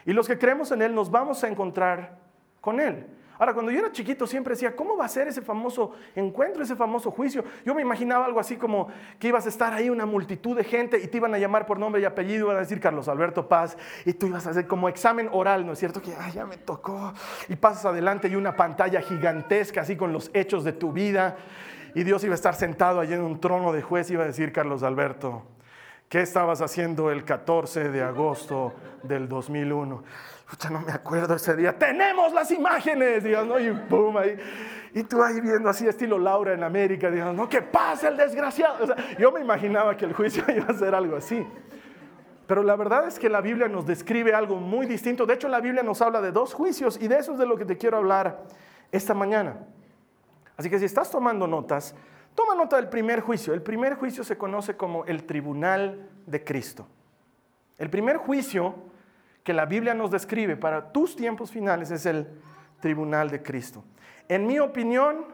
Y 0.06 0.14
los 0.14 0.28
que 0.28 0.38
creemos 0.38 0.72
en 0.72 0.84
Él 0.84 0.94
nos 0.94 1.10
vamos 1.10 1.44
a 1.44 1.48
encontrar 1.48 2.20
con 2.62 2.80
Él. 2.80 3.08
Ahora, 3.40 3.56
cuando 3.56 3.72
yo 3.72 3.80
era 3.80 3.92
chiquito 3.92 4.28
siempre 4.28 4.54
decía, 4.54 4.76
¿cómo 4.76 4.96
va 4.96 5.06
a 5.06 5.10
ser 5.10 5.28
ese 5.28 5.42
famoso 5.42 5.94
encuentro, 6.16 6.62
ese 6.62 6.76
famoso 6.76 7.10
juicio? 7.10 7.44
Yo 7.66 7.74
me 7.74 7.82
imaginaba 7.82 8.26
algo 8.26 8.40
así 8.40 8.58
como 8.58 8.90
que 9.18 9.30
ibas 9.30 9.48
a 9.48 9.50
estar 9.50 9.74
ahí 9.74 9.90
una 9.90 10.06
multitud 10.06 10.56
de 10.56 10.64
gente 10.64 11.00
y 11.04 11.08
te 11.08 11.18
iban 11.18 11.34
a 11.34 11.40
llamar 11.40 11.66
por 11.66 11.80
nombre 11.80 12.00
y 12.04 12.06
apellido, 12.06 12.46
iban 12.46 12.58
a 12.58 12.60
decir 12.60 12.80
Carlos 12.80 13.08
Alberto 13.08 13.48
Paz, 13.48 13.76
y 14.06 14.14
tú 14.14 14.28
ibas 14.28 14.46
a 14.46 14.52
hacer 14.52 14.68
como 14.68 14.88
examen 14.88 15.30
oral, 15.32 15.66
¿no 15.66 15.74
es 15.74 15.80
cierto? 15.80 16.00
Que 16.00 16.14
ya 16.32 16.46
me 16.46 16.58
tocó, 16.58 17.12
y 17.50 17.56
pasas 17.56 17.86
adelante 17.86 18.28
y 18.28 18.36
una 18.36 18.56
pantalla 18.56 19.02
gigantesca 19.02 19.82
así 19.82 19.98
con 19.98 20.14
los 20.14 20.30
hechos 20.36 20.64
de 20.64 20.74
tu 20.74 20.92
vida, 20.94 21.36
y 21.96 22.04
Dios 22.04 22.24
iba 22.26 22.34
a 22.34 22.36
estar 22.36 22.54
sentado 22.56 23.00
allí 23.00 23.14
en 23.14 23.22
un 23.22 23.40
trono 23.40 23.72
de 23.72 23.82
juez 23.82 24.10
y 24.10 24.14
iba 24.14 24.24
a 24.24 24.28
decir, 24.28 24.52
Carlos 24.52 24.84
Alberto, 24.84 25.44
¿qué 26.10 26.22
estabas 26.22 26.62
haciendo 26.62 27.10
el 27.10 27.24
14 27.24 27.90
de 27.90 28.04
agosto 28.04 28.74
del 29.02 29.30
2001? 29.30 30.04
Ya 30.60 30.70
no 30.70 30.82
me 30.82 30.92
acuerdo 30.92 31.36
ese 31.36 31.56
día. 31.56 31.78
Tenemos 31.78 32.34
las 32.34 32.52
imágenes, 32.52 33.24
Dios, 33.24 33.48
¿no? 33.48 33.60
Y 33.60 33.72
pum, 33.72 34.16
ahí. 34.18 34.38
Y 34.94 35.04
tú 35.04 35.24
ahí 35.24 35.42
viendo 35.42 35.70
así 35.70 35.88
estilo 35.88 36.20
Laura 36.20 36.54
en 36.54 36.64
América, 36.64 37.10
digamos, 37.10 37.36
no, 37.36 37.50
que 37.50 37.62
pasa 37.62 38.10
el 38.10 38.18
desgraciado. 38.18 38.94
yo 39.18 39.32
me 39.32 39.42
imaginaba 39.42 39.98
que 39.98 40.06
el 40.06 40.14
juicio 40.14 40.44
iba 40.56 40.68
a 40.68 40.74
ser 40.74 40.94
algo 40.94 41.16
así. 41.16 41.48
Pero 42.46 42.62
la 42.62 42.76
verdad 42.76 43.08
es 43.08 43.18
que 43.18 43.30
la 43.30 43.42
Biblia 43.42 43.68
nos 43.68 43.88
describe 43.88 44.34
algo 44.34 44.58
muy 44.58 44.86
distinto. 44.86 45.26
De 45.26 45.34
hecho, 45.34 45.48
la 45.48 45.62
Biblia 45.62 45.82
nos 45.82 46.02
habla 46.02 46.22
de 46.22 46.32
dos 46.32 46.54
juicios 46.54 47.00
y 47.02 47.08
de 47.08 47.18
eso 47.18 47.32
es 47.32 47.40
de 47.40 47.48
lo 47.48 47.58
que 47.58 47.66
te 47.66 47.78
quiero 47.78 47.98
hablar 47.98 48.44
esta 48.92 49.14
mañana. 49.14 49.58
Así 50.58 50.70
que 50.70 50.80
si 50.80 50.86
estás 50.86 51.12
tomando 51.12 51.48
notas, 51.48 51.96
toma 52.34 52.56
nota 52.56 52.78
del 52.78 52.90
primer 52.90 53.22
juicio. 53.22 53.54
El 53.54 53.62
primer 53.62 53.96
juicio 53.96 54.24
se 54.24 54.38
conoce 54.38 54.76
como 54.76 55.06
el 55.06 55.26
tribunal 55.26 56.10
de 56.26 56.44
Cristo. 56.44 56.88
El 57.78 57.90
primer 57.90 58.18
juicio 58.18 58.76
que 59.44 59.54
la 59.54 59.66
Biblia 59.66 59.94
nos 59.94 60.12
describe 60.12 60.56
para 60.56 60.92
tus 60.92 61.16
tiempos 61.16 61.52
finales 61.52 61.92
es 61.92 62.06
el 62.06 62.28
tribunal 62.80 63.30
de 63.30 63.44
Cristo. 63.44 63.84
En 64.28 64.48
mi 64.48 64.60
opinión 64.60 65.26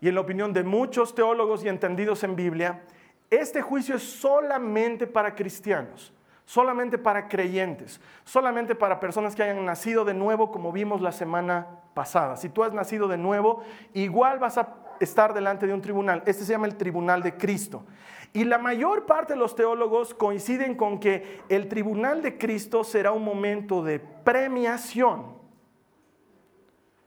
y 0.00 0.08
en 0.08 0.14
la 0.14 0.20
opinión 0.20 0.52
de 0.52 0.62
muchos 0.62 1.14
teólogos 1.14 1.64
y 1.64 1.68
entendidos 1.68 2.22
en 2.24 2.36
Biblia, 2.36 2.82
este 3.30 3.60
juicio 3.60 3.96
es 3.96 4.02
solamente 4.02 5.06
para 5.06 5.34
cristianos. 5.34 6.12
Solamente 6.46 6.96
para 6.96 7.28
creyentes, 7.28 8.00
solamente 8.24 8.74
para 8.74 9.00
personas 9.00 9.34
que 9.34 9.42
hayan 9.42 9.64
nacido 9.64 10.04
de 10.04 10.14
nuevo, 10.14 10.50
como 10.50 10.72
vimos 10.72 11.02
la 11.02 11.12
semana 11.12 11.66
pasada. 11.92 12.36
Si 12.36 12.48
tú 12.48 12.62
has 12.62 12.72
nacido 12.72 13.08
de 13.08 13.18
nuevo, 13.18 13.62
igual 13.92 14.38
vas 14.38 14.56
a 14.56 14.74
estar 15.00 15.34
delante 15.34 15.66
de 15.66 15.74
un 15.74 15.82
tribunal. 15.82 16.22
Este 16.24 16.44
se 16.44 16.52
llama 16.52 16.68
el 16.68 16.76
tribunal 16.76 17.22
de 17.22 17.36
Cristo. 17.36 17.84
Y 18.32 18.44
la 18.44 18.58
mayor 18.58 19.06
parte 19.06 19.32
de 19.32 19.38
los 19.38 19.56
teólogos 19.56 20.14
coinciden 20.14 20.76
con 20.76 21.00
que 21.00 21.42
el 21.48 21.68
tribunal 21.68 22.22
de 22.22 22.38
Cristo 22.38 22.84
será 22.84 23.10
un 23.10 23.24
momento 23.24 23.82
de 23.82 23.98
premiación. 23.98 25.34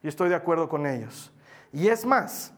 Y 0.03 0.07
estoy 0.09 0.29
de 0.29 0.35
acuerdo 0.35 0.67
con 0.67 0.85
ellos. 0.85 1.31
Y 1.71 1.87
es 1.87 2.05
más, 2.05 2.53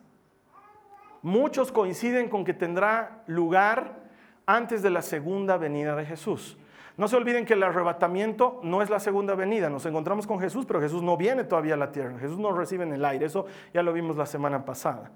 muchos 1.21 1.71
coinciden 1.71 2.27
con 2.27 2.43
que 2.43 2.53
tendrá 2.53 3.23
lugar 3.27 3.99
antes 4.47 4.81
de 4.81 4.89
la 4.89 5.01
segunda 5.01 5.57
venida 5.57 5.95
de 5.95 6.05
Jesús. 6.05 6.57
No 6.97 7.07
se 7.07 7.15
olviden 7.15 7.45
que 7.45 7.53
el 7.53 7.63
arrebatamiento 7.63 8.59
no 8.63 8.81
es 8.81 8.89
la 8.89 8.99
segunda 8.99 9.35
venida. 9.35 9.69
Nos 9.69 9.85
encontramos 9.85 10.27
con 10.27 10.39
Jesús, 10.39 10.65
pero 10.65 10.81
Jesús 10.81 11.01
no 11.01 11.17
viene 11.17 11.43
todavía 11.43 11.75
a 11.75 11.77
la 11.77 11.91
tierra. 11.91 12.19
Jesús 12.19 12.37
nos 12.37 12.55
recibe 12.55 12.83
en 12.83 12.93
el 12.93 13.05
aire. 13.05 13.25
Eso 13.25 13.45
ya 13.73 13.81
lo 13.81 13.93
vimos 13.93 14.17
la 14.17 14.25
semana 14.25 14.65
pasada. 14.65 15.11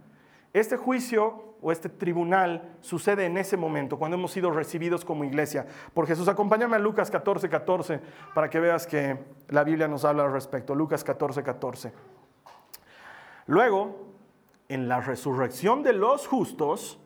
Este 0.54 0.78
juicio 0.78 1.56
o 1.62 1.72
este 1.72 1.90
tribunal 1.90 2.78
sucede 2.80 3.26
en 3.26 3.38
ese 3.38 3.58
momento, 3.58 3.98
cuando 3.98 4.16
hemos 4.16 4.32
sido 4.32 4.52
recibidos 4.52 5.04
como 5.04 5.26
iglesia 5.26 5.66
por 5.94 6.08
Jesús. 6.08 6.28
Acompáñame 6.30 6.78
a 6.78 6.80
Lucas 6.80 7.12
14, 7.12 7.50
14 7.50 8.00
para 8.34 8.50
que 8.50 8.60
veas 8.60 8.88
que 8.88 9.18
la 9.50 9.66
Biblia 9.66 9.88
nos 9.88 10.06
habla 10.06 10.24
al 10.24 10.32
respecto. 10.32 10.74
Lucas 10.76 11.04
14, 11.04 11.44
14. 11.44 11.92
Luego, 13.48 14.14
en 14.70 14.88
la 14.88 15.02
resurrección 15.02 15.84
de 15.84 15.92
los 15.94 16.26
justos, 16.26 17.00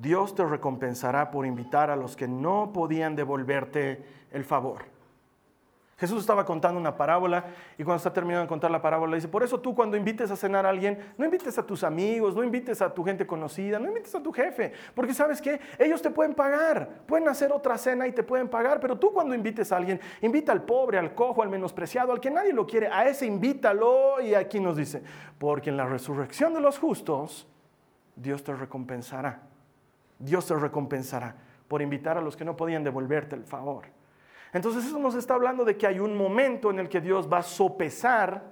Dios 0.00 0.34
te 0.34 0.44
recompensará 0.44 1.30
por 1.30 1.46
invitar 1.46 1.90
a 1.90 1.96
los 1.96 2.16
que 2.16 2.28
no 2.28 2.72
podían 2.72 3.16
devolverte 3.16 4.04
el 4.30 4.44
favor. 4.44 4.84
Jesús 6.00 6.20
estaba 6.20 6.46
contando 6.46 6.80
una 6.80 6.96
parábola 6.96 7.44
y 7.76 7.84
cuando 7.84 7.98
está 7.98 8.10
terminando 8.10 8.44
de 8.44 8.48
contar 8.48 8.70
la 8.70 8.80
parábola 8.80 9.16
dice, 9.16 9.28
por 9.28 9.42
eso 9.42 9.60
tú 9.60 9.74
cuando 9.74 9.98
invites 9.98 10.30
a 10.30 10.36
cenar 10.36 10.64
a 10.64 10.70
alguien, 10.70 10.98
no 11.18 11.26
invites 11.26 11.58
a 11.58 11.66
tus 11.66 11.84
amigos, 11.84 12.34
no 12.34 12.42
invites 12.42 12.80
a 12.80 12.94
tu 12.94 13.04
gente 13.04 13.26
conocida, 13.26 13.78
no 13.78 13.88
invites 13.88 14.14
a 14.14 14.22
tu 14.22 14.32
jefe, 14.32 14.72
porque 14.94 15.12
sabes 15.12 15.42
que 15.42 15.60
ellos 15.78 16.00
te 16.00 16.08
pueden 16.08 16.34
pagar, 16.34 16.88
pueden 17.06 17.28
hacer 17.28 17.52
otra 17.52 17.76
cena 17.76 18.06
y 18.06 18.12
te 18.12 18.22
pueden 18.22 18.48
pagar, 18.48 18.80
pero 18.80 18.98
tú 18.98 19.12
cuando 19.12 19.34
invites 19.34 19.72
a 19.72 19.76
alguien, 19.76 20.00
invita 20.22 20.52
al 20.52 20.62
pobre, 20.62 20.96
al 20.96 21.14
cojo, 21.14 21.42
al 21.42 21.50
menospreciado, 21.50 22.12
al 22.12 22.20
que 22.20 22.30
nadie 22.30 22.54
lo 22.54 22.66
quiere, 22.66 22.88
a 22.88 23.06
ese 23.06 23.26
invítalo 23.26 24.22
y 24.22 24.32
aquí 24.32 24.58
nos 24.58 24.78
dice, 24.78 25.02
porque 25.36 25.68
en 25.68 25.76
la 25.76 25.84
resurrección 25.84 26.54
de 26.54 26.62
los 26.62 26.78
justos, 26.78 27.46
Dios 28.16 28.42
te 28.42 28.54
recompensará. 28.54 29.50
Dios 30.20 30.46
te 30.46 30.54
recompensará 30.54 31.34
por 31.66 31.82
invitar 31.82 32.18
a 32.18 32.20
los 32.20 32.36
que 32.36 32.44
no 32.44 32.56
podían 32.56 32.84
devolverte 32.84 33.34
el 33.34 33.44
favor. 33.44 33.86
Entonces 34.52 34.84
eso 34.84 34.98
nos 34.98 35.14
está 35.14 35.34
hablando 35.34 35.64
de 35.64 35.76
que 35.76 35.86
hay 35.86 35.98
un 35.98 36.16
momento 36.16 36.70
en 36.70 36.78
el 36.78 36.88
que 36.88 37.00
Dios 37.00 37.28
va 37.32 37.38
a 37.38 37.42
sopesar 37.42 38.42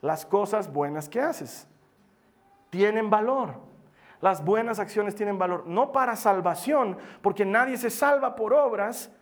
las 0.00 0.26
cosas 0.26 0.72
buenas 0.72 1.08
que 1.08 1.20
haces. 1.20 1.68
Tienen 2.70 3.10
valor. 3.10 3.54
Las 4.20 4.44
buenas 4.44 4.80
acciones 4.80 5.14
tienen 5.14 5.38
valor, 5.38 5.64
no 5.66 5.92
para 5.92 6.16
salvación, 6.16 6.98
porque 7.22 7.44
nadie 7.44 7.76
se 7.76 7.88
salva 7.88 8.34
por 8.34 8.52
obras, 8.52 9.12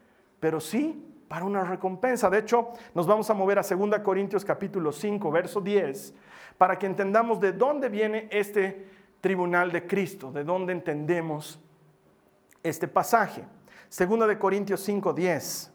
pero 0.41 0.59
sí 0.59 1.07
para 1.29 1.45
una 1.45 1.65
recompensa. 1.65 2.31
De 2.31 2.39
hecho, 2.39 2.71
nos 2.95 3.07
vamos 3.07 3.29
a 3.29 3.35
mover 3.35 3.59
a 3.59 3.63
2 3.63 3.99
Corintios 3.99 4.45
capítulo 4.45 4.93
5, 4.93 5.31
verso 5.31 5.61
10, 5.61 6.15
para 6.57 6.79
que 6.79 6.87
entendamos 6.87 7.41
de 7.41 7.53
dónde 7.53 7.91
viene 7.91 8.29
este 8.31 8.89
tribunal 9.21 9.71
de 9.71 9.87
Cristo, 9.87 10.33
de 10.33 10.45
dónde 10.45 10.73
entendemos 10.73 11.61
este 12.69 12.89
pasaje. 12.89 13.45
Segunda 13.89 14.27
de 14.27 14.39
Corintios 14.39 14.81
5, 14.81 15.13
10. 15.13 15.73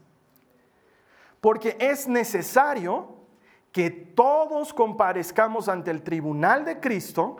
Porque 1.40 1.76
es 1.80 2.08
necesario 2.08 3.16
que 3.72 3.90
todos 3.90 4.74
comparezcamos 4.74 5.70
ante 5.70 5.92
el 5.92 6.04
tribunal 6.04 6.66
de 6.66 6.80
Cristo 6.80 7.38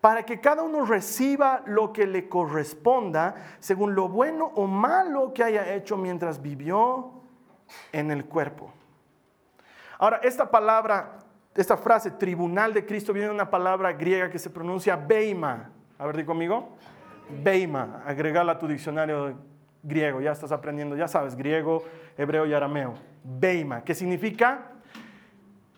para 0.00 0.24
que 0.24 0.40
cada 0.40 0.62
uno 0.62 0.84
reciba 0.84 1.62
lo 1.66 1.92
que 1.92 2.06
le 2.06 2.28
corresponda 2.28 3.34
según 3.58 3.94
lo 3.94 4.08
bueno 4.08 4.52
o 4.54 4.66
malo 4.66 5.32
que 5.32 5.42
haya 5.42 5.74
hecho 5.74 5.96
mientras 5.96 6.42
vivió 6.42 7.10
en 7.92 8.10
el 8.10 8.26
cuerpo. 8.26 8.70
Ahora, 9.98 10.20
esta 10.22 10.50
palabra, 10.50 11.18
esta 11.54 11.76
frase, 11.76 12.10
tribunal 12.10 12.74
de 12.74 12.84
Cristo, 12.84 13.12
viene 13.12 13.28
de 13.28 13.34
una 13.34 13.50
palabra 13.50 13.92
griega 13.92 14.30
que 14.30 14.38
se 14.38 14.50
pronuncia 14.50 14.96
beima. 14.96 15.70
A 15.98 16.06
ver, 16.06 16.16
di 16.18 16.24
conmigo. 16.24 16.76
Beima, 17.28 18.02
agregala 18.06 18.52
a 18.52 18.58
tu 18.58 18.68
diccionario 18.68 19.34
griego, 19.82 20.20
ya 20.20 20.32
estás 20.32 20.52
aprendiendo, 20.52 20.96
ya 20.96 21.08
sabes, 21.08 21.36
griego, 21.36 21.82
hebreo 22.16 22.46
y 22.46 22.54
arameo. 22.54 22.94
Beima, 23.22 23.82
que 23.82 23.94
significa 23.94 24.70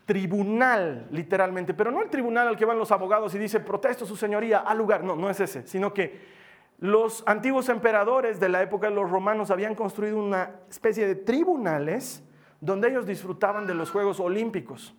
tribunal, 0.04 1.08
literalmente, 1.10 1.74
pero 1.74 1.90
no 1.90 2.00
el 2.00 2.08
tribunal 2.08 2.48
al 2.48 2.56
que 2.56 2.64
van 2.64 2.78
los 2.78 2.92
abogados 2.92 3.34
y 3.34 3.38
dice, 3.38 3.60
protesto 3.60 4.06
su 4.06 4.16
señoría 4.16 4.58
al 4.58 4.78
lugar, 4.78 5.02
no, 5.02 5.16
no 5.16 5.28
es 5.28 5.40
ese, 5.40 5.66
sino 5.66 5.92
que 5.92 6.36
los 6.78 7.24
antiguos 7.26 7.68
emperadores 7.68 8.38
de 8.38 8.48
la 8.48 8.62
época 8.62 8.88
de 8.88 8.94
los 8.94 9.10
romanos 9.10 9.50
habían 9.50 9.74
construido 9.74 10.18
una 10.18 10.50
especie 10.68 11.06
de 11.06 11.16
tribunales 11.16 12.22
donde 12.60 12.88
ellos 12.88 13.06
disfrutaban 13.06 13.66
de 13.66 13.74
los 13.74 13.90
Juegos 13.90 14.20
Olímpicos. 14.20 14.94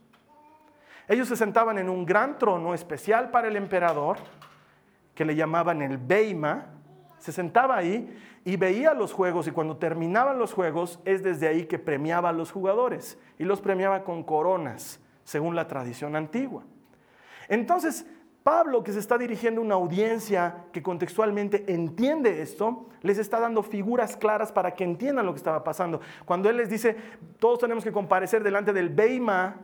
Ellos 1.08 1.28
se 1.28 1.38
sentaban 1.38 1.78
en 1.78 1.88
un 1.88 2.06
gran 2.06 2.38
trono 2.38 2.74
especial 2.74 3.32
para 3.32 3.48
el 3.48 3.56
emperador, 3.56 4.18
que 5.18 5.26
le 5.26 5.36
llamaban 5.36 5.82
el 5.82 5.98
Beima, 5.98 6.68
se 7.18 7.32
sentaba 7.32 7.76
ahí 7.76 8.16
y 8.46 8.56
veía 8.56 8.94
los 8.94 9.14
juegos 9.14 9.48
y 9.48 9.52
cuando 9.52 9.78
terminaban 9.78 10.38
los 10.38 10.54
juegos 10.54 11.00
es 11.06 11.24
desde 11.24 11.48
ahí 11.48 11.66
que 11.66 11.80
premiaba 11.80 12.30
a 12.30 12.34
los 12.34 12.52
jugadores 12.52 13.18
y 13.40 13.44
los 13.44 13.60
premiaba 13.60 14.04
con 14.04 14.22
coronas, 14.22 15.00
según 15.24 15.56
la 15.56 15.68
tradición 15.68 16.16
antigua. 16.16 16.66
Entonces, 17.50 18.06
Pablo, 18.44 18.84
que 18.84 18.94
se 18.94 19.00
está 19.00 19.18
dirigiendo 19.18 19.60
a 19.60 19.64
una 19.64 19.74
audiencia 19.74 20.66
que 20.72 20.84
contextualmente 20.84 21.66
entiende 21.74 22.44
esto, 22.44 22.86
les 23.02 23.18
está 23.18 23.40
dando 23.40 23.64
figuras 23.64 24.16
claras 24.18 24.52
para 24.52 24.76
que 24.76 24.84
entiendan 24.84 25.26
lo 25.26 25.34
que 25.34 25.40
estaba 25.40 25.64
pasando. 25.64 26.00
Cuando 26.26 26.48
él 26.48 26.58
les 26.58 26.70
dice, 26.70 26.96
todos 27.40 27.58
tenemos 27.58 27.84
que 27.84 27.92
comparecer 27.92 28.44
delante 28.44 28.72
del 28.72 28.90
Beima 28.90 29.56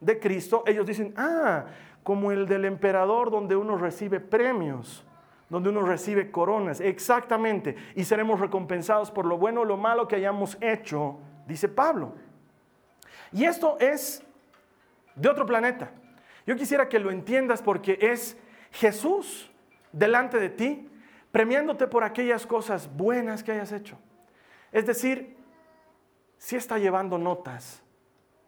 de 0.00 0.18
Cristo, 0.18 0.64
ellos 0.66 0.86
dicen, 0.86 1.12
ah, 1.18 1.66
como 2.02 2.32
el 2.32 2.46
del 2.46 2.64
emperador 2.64 3.30
donde 3.30 3.56
uno 3.56 3.76
recibe 3.76 4.20
premios, 4.20 5.04
donde 5.48 5.68
uno 5.68 5.82
recibe 5.82 6.30
coronas, 6.30 6.80
exactamente, 6.80 7.76
y 7.94 8.04
seremos 8.04 8.40
recompensados 8.40 9.10
por 9.10 9.26
lo 9.26 9.38
bueno 9.38 9.60
o 9.60 9.64
lo 9.64 9.76
malo 9.76 10.08
que 10.08 10.16
hayamos 10.16 10.56
hecho, 10.60 11.18
dice 11.46 11.68
Pablo. 11.68 12.14
Y 13.32 13.44
esto 13.44 13.76
es 13.78 14.22
de 15.14 15.28
otro 15.28 15.46
planeta. 15.46 15.90
Yo 16.46 16.56
quisiera 16.56 16.88
que 16.88 16.98
lo 16.98 17.10
entiendas 17.10 17.62
porque 17.62 17.98
es 18.00 18.36
Jesús 18.72 19.50
delante 19.92 20.38
de 20.38 20.48
ti, 20.48 20.88
premiándote 21.30 21.86
por 21.86 22.04
aquellas 22.04 22.46
cosas 22.46 22.90
buenas 22.94 23.42
que 23.42 23.52
hayas 23.52 23.72
hecho. 23.72 23.98
Es 24.72 24.86
decir, 24.86 25.36
si 26.38 26.56
está 26.56 26.78
llevando 26.78 27.18
notas 27.18 27.82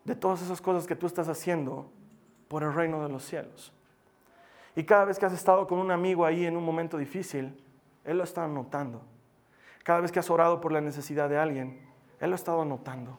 de 0.04 0.14
todas 0.14 0.42
esas 0.42 0.60
cosas 0.60 0.86
que 0.86 0.96
tú 0.96 1.06
estás 1.06 1.28
haciendo 1.28 1.92
por 2.48 2.62
el 2.62 2.72
reino 2.72 3.02
de 3.02 3.08
los 3.08 3.24
cielos. 3.24 3.72
Y 4.76 4.84
cada 4.84 5.04
vez 5.04 5.18
que 5.18 5.26
has 5.26 5.32
estado 5.32 5.66
con 5.66 5.78
un 5.78 5.90
amigo 5.90 6.24
ahí 6.24 6.46
en 6.46 6.56
un 6.56 6.64
momento 6.64 6.98
difícil, 6.98 7.56
Él 8.04 8.18
lo 8.18 8.24
está 8.24 8.46
notando. 8.48 9.02
Cada 9.82 10.00
vez 10.00 10.10
que 10.10 10.18
has 10.18 10.30
orado 10.30 10.60
por 10.60 10.72
la 10.72 10.80
necesidad 10.80 11.28
de 11.28 11.38
alguien, 11.38 11.80
Él 12.20 12.30
lo 12.30 12.34
ha 12.34 12.36
estado 12.36 12.64
notando. 12.64 13.18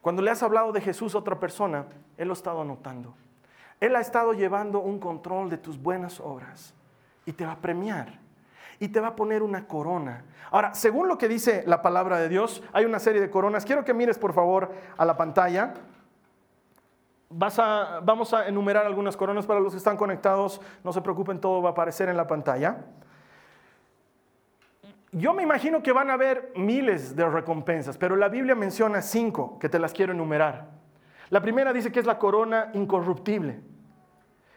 Cuando 0.00 0.20
le 0.20 0.30
has 0.30 0.42
hablado 0.42 0.72
de 0.72 0.80
Jesús 0.80 1.14
a 1.14 1.18
otra 1.18 1.40
persona, 1.40 1.86
Él 2.18 2.28
lo 2.28 2.32
ha 2.32 2.36
estado 2.36 2.64
notando. 2.64 3.14
Él 3.80 3.96
ha 3.96 4.00
estado 4.00 4.34
llevando 4.34 4.80
un 4.80 4.98
control 4.98 5.50
de 5.50 5.58
tus 5.58 5.80
buenas 5.80 6.20
obras 6.20 6.74
y 7.26 7.32
te 7.32 7.46
va 7.46 7.52
a 7.52 7.60
premiar 7.60 8.18
y 8.78 8.88
te 8.88 9.00
va 9.00 9.08
a 9.08 9.16
poner 9.16 9.42
una 9.42 9.66
corona. 9.66 10.24
Ahora, 10.50 10.74
según 10.74 11.08
lo 11.08 11.18
que 11.18 11.28
dice 11.28 11.64
la 11.66 11.82
palabra 11.82 12.18
de 12.18 12.28
Dios, 12.28 12.62
hay 12.72 12.84
una 12.84 12.98
serie 12.98 13.20
de 13.20 13.30
coronas. 13.30 13.64
Quiero 13.64 13.84
que 13.84 13.94
mires 13.94 14.18
por 14.18 14.32
favor 14.32 14.72
a 14.96 15.04
la 15.04 15.16
pantalla 15.16 15.74
vamos 17.36 18.32
a 18.32 18.48
enumerar 18.48 18.86
algunas 18.86 19.16
coronas 19.16 19.46
para 19.46 19.60
los 19.60 19.72
que 19.72 19.78
están 19.78 19.96
conectados. 19.96 20.60
No 20.82 20.92
se 20.92 21.02
preocupen, 21.02 21.40
todo 21.40 21.62
va 21.62 21.70
a 21.70 21.72
aparecer 21.72 22.08
en 22.08 22.16
la 22.16 22.26
pantalla. 22.26 22.84
Yo 25.12 25.32
me 25.32 25.44
imagino 25.44 25.82
que 25.82 25.92
van 25.92 26.10
a 26.10 26.14
haber 26.14 26.52
miles 26.56 27.14
de 27.14 27.28
recompensas, 27.28 27.96
pero 27.96 28.16
la 28.16 28.28
Biblia 28.28 28.56
menciona 28.56 29.00
cinco 29.00 29.58
que 29.60 29.68
te 29.68 29.78
las 29.78 29.92
quiero 29.92 30.12
enumerar. 30.12 30.70
La 31.30 31.40
primera 31.40 31.72
dice 31.72 31.92
que 31.92 32.00
es 32.00 32.06
la 32.06 32.18
corona 32.18 32.70
incorruptible, 32.74 33.60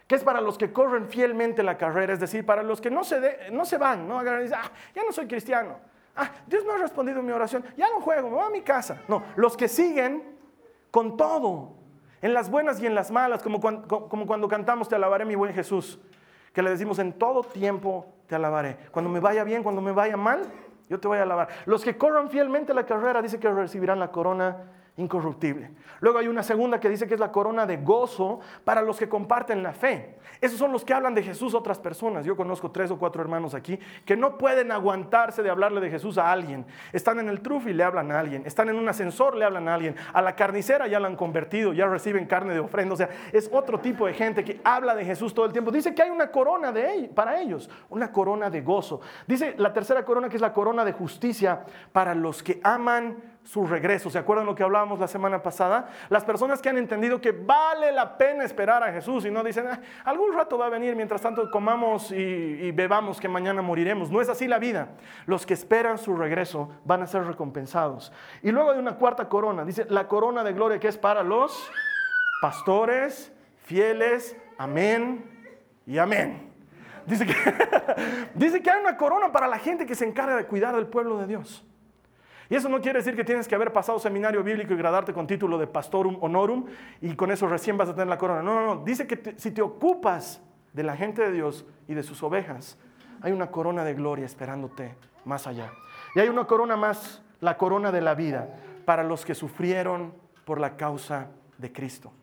que 0.08 0.16
es 0.16 0.24
para 0.24 0.42
los 0.42 0.58
que 0.58 0.74
corren 0.74 1.08
fielmente 1.10 1.62
la 1.62 1.78
carrera, 1.78 2.14
es 2.14 2.20
decir, 2.20 2.46
para 2.46 2.64
los 2.64 2.82
que 2.82 2.90
no 2.90 3.04
se, 3.04 3.52
no 3.52 3.66
se 3.66 3.78
van, 3.78 4.08
¿no? 4.08 4.20
Ah, 4.20 4.72
ya 4.96 5.04
no 5.04 5.12
soy 5.12 5.28
cristiano. 5.28 5.78
Ah, 6.16 6.32
Dios 6.48 6.66
me 6.66 6.74
ha 6.74 6.78
respondido 6.78 7.22
mi 7.22 7.32
oración, 7.32 7.64
ya 7.78 7.88
no 7.90 8.02
juego, 8.02 8.30
me 8.30 8.36
voy 8.38 8.46
a 8.46 8.50
mi 8.50 8.62
casa. 8.62 9.02
No, 9.08 9.22
los 9.36 9.56
que 9.56 9.68
siguen 9.68 10.24
con 10.90 11.16
todo, 11.16 11.76
en 12.22 12.34
las 12.34 12.50
buenas 12.50 12.82
y 12.82 12.86
en 12.86 12.96
las 12.96 13.12
malas, 13.12 13.44
como 13.44 13.60
cuando, 13.60 14.48
cantamos 14.48 14.90
Te 14.90 14.96
alabaré 14.96 15.26
mi 15.26 15.36
buen 15.36 15.54
Jesús, 15.54 16.00
que 16.54 16.62
le 16.62 16.70
decimos 16.70 17.00
en 17.00 17.14
todo 17.14 17.44
tiempo 17.44 18.06
te 18.28 18.36
alabaré. 18.36 18.78
Cuando 18.92 19.10
me 19.10 19.20
vaya 19.20 19.44
bien, 19.44 19.64
cuando 19.64 19.82
me 19.82 19.92
vaya 19.92 20.18
mal, 20.18 20.42
yo 20.90 21.00
te 21.00 21.08
voy 21.08 21.18
a 21.18 21.24
alabar. 21.24 21.48
Los 21.66 21.84
que 21.84 21.98
corran 21.98 22.30
fielmente 22.30 22.74
la 22.74 22.86
carrera, 22.86 23.22
dice 23.22 23.40
que 23.40 23.50
recibirán 23.50 24.00
la 24.00 24.12
corona 24.12 24.58
incorruptible. 24.98 25.72
Luego 26.00 26.20
hay 26.20 26.28
una 26.28 26.44
segunda 26.44 26.80
que 26.80 26.90
dice 26.90 27.08
que 27.08 27.14
es 27.14 27.20
la 27.20 27.32
corona 27.32 27.66
de 27.66 27.78
gozo 27.78 28.40
para 28.64 28.82
los 28.82 28.98
que 28.98 29.08
comparten 29.08 29.64
la 29.64 29.72
fe. 29.72 30.18
Esos 30.42 30.58
son 30.58 30.72
los 30.72 30.84
que 30.84 30.94
hablan 30.94 31.14
de 31.16 31.24
Jesús 31.24 31.54
a 31.54 31.58
otras 31.58 31.80
personas. 31.80 32.26
Yo 32.26 32.36
conozco 32.36 32.72
tres 32.72 32.92
o 32.92 32.98
cuatro 32.98 33.22
hermanos 33.22 33.54
aquí 33.54 33.80
que 34.06 34.18
no 34.18 34.38
pueden 34.38 34.72
aguantarse 34.72 35.44
de 35.44 35.50
hablarle 35.50 35.82
de 35.82 35.90
Jesús 35.90 36.18
a 36.18 36.32
alguien. 36.32 36.66
Están 36.94 37.20
en 37.20 37.30
el 37.30 37.42
truf 37.42 37.68
y 37.68 37.74
le 37.74 37.84
hablan 37.84 38.12
a 38.12 38.20
alguien. 38.20 38.44
Están 38.46 38.70
en 38.70 38.76
un 38.76 38.90
ascensor, 38.90 39.36
le 39.36 39.46
hablan 39.46 39.68
a 39.68 39.76
alguien. 39.76 39.96
A 40.14 40.22
la 40.22 40.36
carnicera 40.36 40.88
ya 40.88 41.00
la 41.00 41.08
han 41.08 41.16
convertido, 41.16 41.74
ya 41.74 41.86
reciben 41.86 42.26
carne 42.26 42.54
de 42.54 42.60
ofrenda. 42.60 42.94
O 42.94 42.98
sea, 42.98 43.10
es 43.32 43.50
otro 43.52 43.80
tipo 43.80 44.08
de 44.08 44.14
gente 44.14 44.44
que 44.44 44.60
habla 44.64 44.96
de 44.96 45.06
Jesús 45.06 45.34
todo 45.34 45.46
el 45.46 45.52
tiempo. 45.52 45.72
Dice 45.72 45.94
que 45.94 46.02
hay 46.02 46.10
una 46.10 46.32
corona 46.32 46.72
de 46.72 47.10
para 47.14 47.40
ellos, 47.40 47.70
una 47.90 48.12
corona 48.12 48.50
de 48.50 48.62
gozo. 48.62 49.02
Dice 49.28 49.54
la 49.58 49.74
tercera 49.74 50.04
corona 50.04 50.30
que 50.30 50.36
es 50.36 50.42
la 50.42 50.54
corona 50.54 50.84
de 50.84 50.92
justicia 50.92 51.66
para 51.92 52.16
los 52.16 52.42
que 52.42 52.60
aman 52.64 53.37
su 53.48 53.66
regreso. 53.66 54.10
¿Se 54.10 54.18
acuerdan 54.18 54.46
lo 54.46 54.56
que 54.56 54.64
hablábamos 54.64 55.00
la 55.00 55.08
semana 55.08 55.42
pasada? 55.42 55.90
Las 56.10 56.26
personas 56.26 56.62
que 56.62 56.68
han 56.68 56.78
entendido 56.78 57.22
que 57.22 57.32
vale 57.32 57.94
la 57.94 58.18
pena 58.18 58.44
esperar 58.44 58.84
a 58.84 58.92
Jesús 58.92 59.26
y 59.26 59.32
no 59.32 59.42
dicen, 59.42 59.68
ah, 59.68 59.80
algún 60.04 60.34
rato 60.34 60.58
va 60.58 60.66
a 60.66 60.70
venir, 60.70 60.98
mientras 60.98 61.22
tanto 61.22 61.50
comamos 61.50 62.12
y, 62.12 62.72
bebamos 62.72 63.22
que 63.22 63.30
mañana 63.30 63.62
moriremos. 63.62 64.12
No 64.12 64.20
es 64.20 64.28
así 64.28 64.48
la 64.48 64.60
vida. 64.60 64.90
Los 65.26 65.46
que 65.46 65.54
esperan 65.54 65.98
su 65.98 66.18
regreso 66.18 66.70
van 66.84 67.02
a 67.04 67.08
ser 67.08 67.24
recompensados. 67.24 68.12
Y 68.44 68.52
luego 68.52 68.72
hay 68.72 68.80
una 68.80 68.96
cuarta 68.96 69.30
corona, 69.30 69.64
dice 69.64 69.86
la 69.90 70.10
corona 70.10 70.44
de 70.44 70.52
gloria 70.52 70.78
que 70.78 70.90
es 70.90 70.98
para 70.98 71.24
los 71.24 71.72
pastores, 72.42 73.32
fieles, 73.64 74.36
amén 74.58 75.24
y 75.86 75.98
amén. 75.98 76.52
Dice 77.06 77.26
que, 77.26 77.34
dice 78.36 78.62
que 78.62 78.70
hay 78.70 78.82
una 78.82 78.98
corona 78.98 79.32
para 79.32 79.48
la 79.48 79.58
gente 79.58 79.86
que 79.86 79.96
se 79.96 80.06
encarga 80.06 80.36
de 80.36 80.46
cuidar 80.46 80.76
del 80.76 80.88
pueblo 80.88 81.18
de 81.18 81.28
Dios. 81.28 81.67
Y 82.50 82.56
eso 82.56 82.70
no 82.70 82.82
quiere 82.82 83.00
decir 83.00 83.16
que 83.16 83.24
tienes 83.24 83.48
que 83.48 83.56
haber 83.56 83.74
pasado 83.74 84.00
seminario 84.00 84.44
bíblico 84.44 84.74
y 84.74 84.78
graduarte 84.78 85.14
con 85.14 85.28
título 85.28 85.58
de 85.58 85.68
pastorum 85.68 86.18
honorum 86.22 86.66
y 87.02 87.14
con 87.16 87.32
eso 87.32 87.48
recién 87.48 87.78
vas 87.78 87.90
a 87.90 87.94
tener 87.94 88.08
la 88.08 88.18
corona. 88.18 88.42
No, 88.42 88.56
no, 88.56 88.76
no. 88.76 88.84
Dice 88.84 89.06
que 89.06 89.36
si 89.38 89.52
te 89.52 89.62
ocupas 89.62 90.42
de 90.74 90.84
la 90.84 90.96
gente 90.96 91.22
de 91.22 91.32
Dios 91.32 91.66
y 91.88 91.94
de 91.94 92.04
sus 92.04 92.24
ovejas, 92.24 92.78
hay 93.22 93.32
una 93.32 93.52
corona 93.52 93.84
de 93.84 93.94
gloria 93.94 94.26
esperándote 94.26 94.96
más 95.26 95.48
allá. 95.48 95.72
Y 96.16 96.20
hay 96.20 96.30
una 96.30 96.46
corona 96.46 96.78
más, 96.78 97.22
la 97.42 97.58
corona 97.58 97.92
de 97.92 98.02
la 98.02 98.16
vida, 98.16 98.48
para 98.86 99.04
los 99.04 99.26
que 99.26 99.36
sufrieron 99.36 100.14
por 100.46 100.60
la 100.60 100.78
causa 100.78 101.28
de 101.58 101.74
Cristo. 101.74 102.14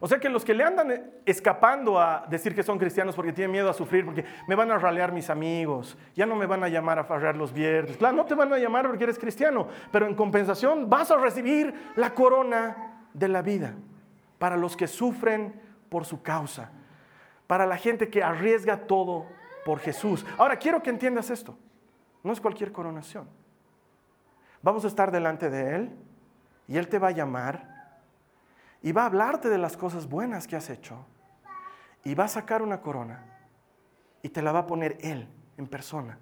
O 0.00 0.06
sea 0.06 0.18
que 0.18 0.28
los 0.28 0.44
que 0.44 0.54
le 0.54 0.64
andan 0.64 1.10
escapando 1.24 1.98
a 1.98 2.26
decir 2.28 2.54
que 2.54 2.62
son 2.62 2.78
cristianos 2.78 3.14
porque 3.14 3.32
tienen 3.32 3.52
miedo 3.52 3.70
a 3.70 3.74
sufrir, 3.74 4.04
porque 4.04 4.24
me 4.46 4.54
van 4.54 4.70
a 4.70 4.78
ralear 4.78 5.12
mis 5.12 5.30
amigos, 5.30 5.96
ya 6.14 6.26
no 6.26 6.36
me 6.36 6.46
van 6.46 6.62
a 6.64 6.68
llamar 6.68 6.98
a 6.98 7.04
farrear 7.04 7.36
los 7.36 7.52
viernes. 7.52 7.96
Claro, 7.96 8.16
no 8.16 8.26
te 8.26 8.34
van 8.34 8.52
a 8.52 8.58
llamar 8.58 8.86
porque 8.86 9.04
eres 9.04 9.18
cristiano, 9.18 9.68
pero 9.90 10.06
en 10.06 10.14
compensación 10.14 10.90
vas 10.90 11.10
a 11.10 11.16
recibir 11.16 11.92
la 11.96 12.12
corona 12.14 13.06
de 13.14 13.28
la 13.28 13.42
vida 13.42 13.74
para 14.38 14.56
los 14.56 14.76
que 14.76 14.86
sufren 14.86 15.60
por 15.88 16.04
su 16.04 16.22
causa, 16.22 16.70
para 17.46 17.64
la 17.64 17.76
gente 17.76 18.10
que 18.10 18.22
arriesga 18.22 18.86
todo 18.86 19.26
por 19.64 19.78
Jesús. 19.80 20.26
Ahora 20.36 20.56
quiero 20.56 20.82
que 20.82 20.90
entiendas 20.90 21.30
esto, 21.30 21.56
no 22.22 22.32
es 22.32 22.40
cualquier 22.40 22.72
coronación. 22.72 23.28
Vamos 24.62 24.84
a 24.84 24.88
estar 24.88 25.10
delante 25.10 25.48
de 25.48 25.74
Él 25.76 25.96
y 26.68 26.76
Él 26.76 26.88
te 26.88 26.98
va 26.98 27.08
a 27.08 27.12
llamar 27.12 27.75
y 28.82 28.92
va 28.92 29.02
a 29.02 29.06
hablarte 29.06 29.48
de 29.48 29.58
las 29.58 29.76
cosas 29.76 30.08
buenas 30.08 30.46
que 30.46 30.56
has 30.56 30.70
hecho 30.70 31.04
y 32.04 32.14
va 32.14 32.24
a 32.24 32.28
sacar 32.28 32.62
una 32.62 32.80
corona 32.80 33.24
y 34.22 34.28
te 34.28 34.42
la 34.42 34.52
va 34.52 34.60
a 34.60 34.66
poner 34.66 34.98
Él 35.00 35.28
en 35.56 35.66
persona. 35.66 36.18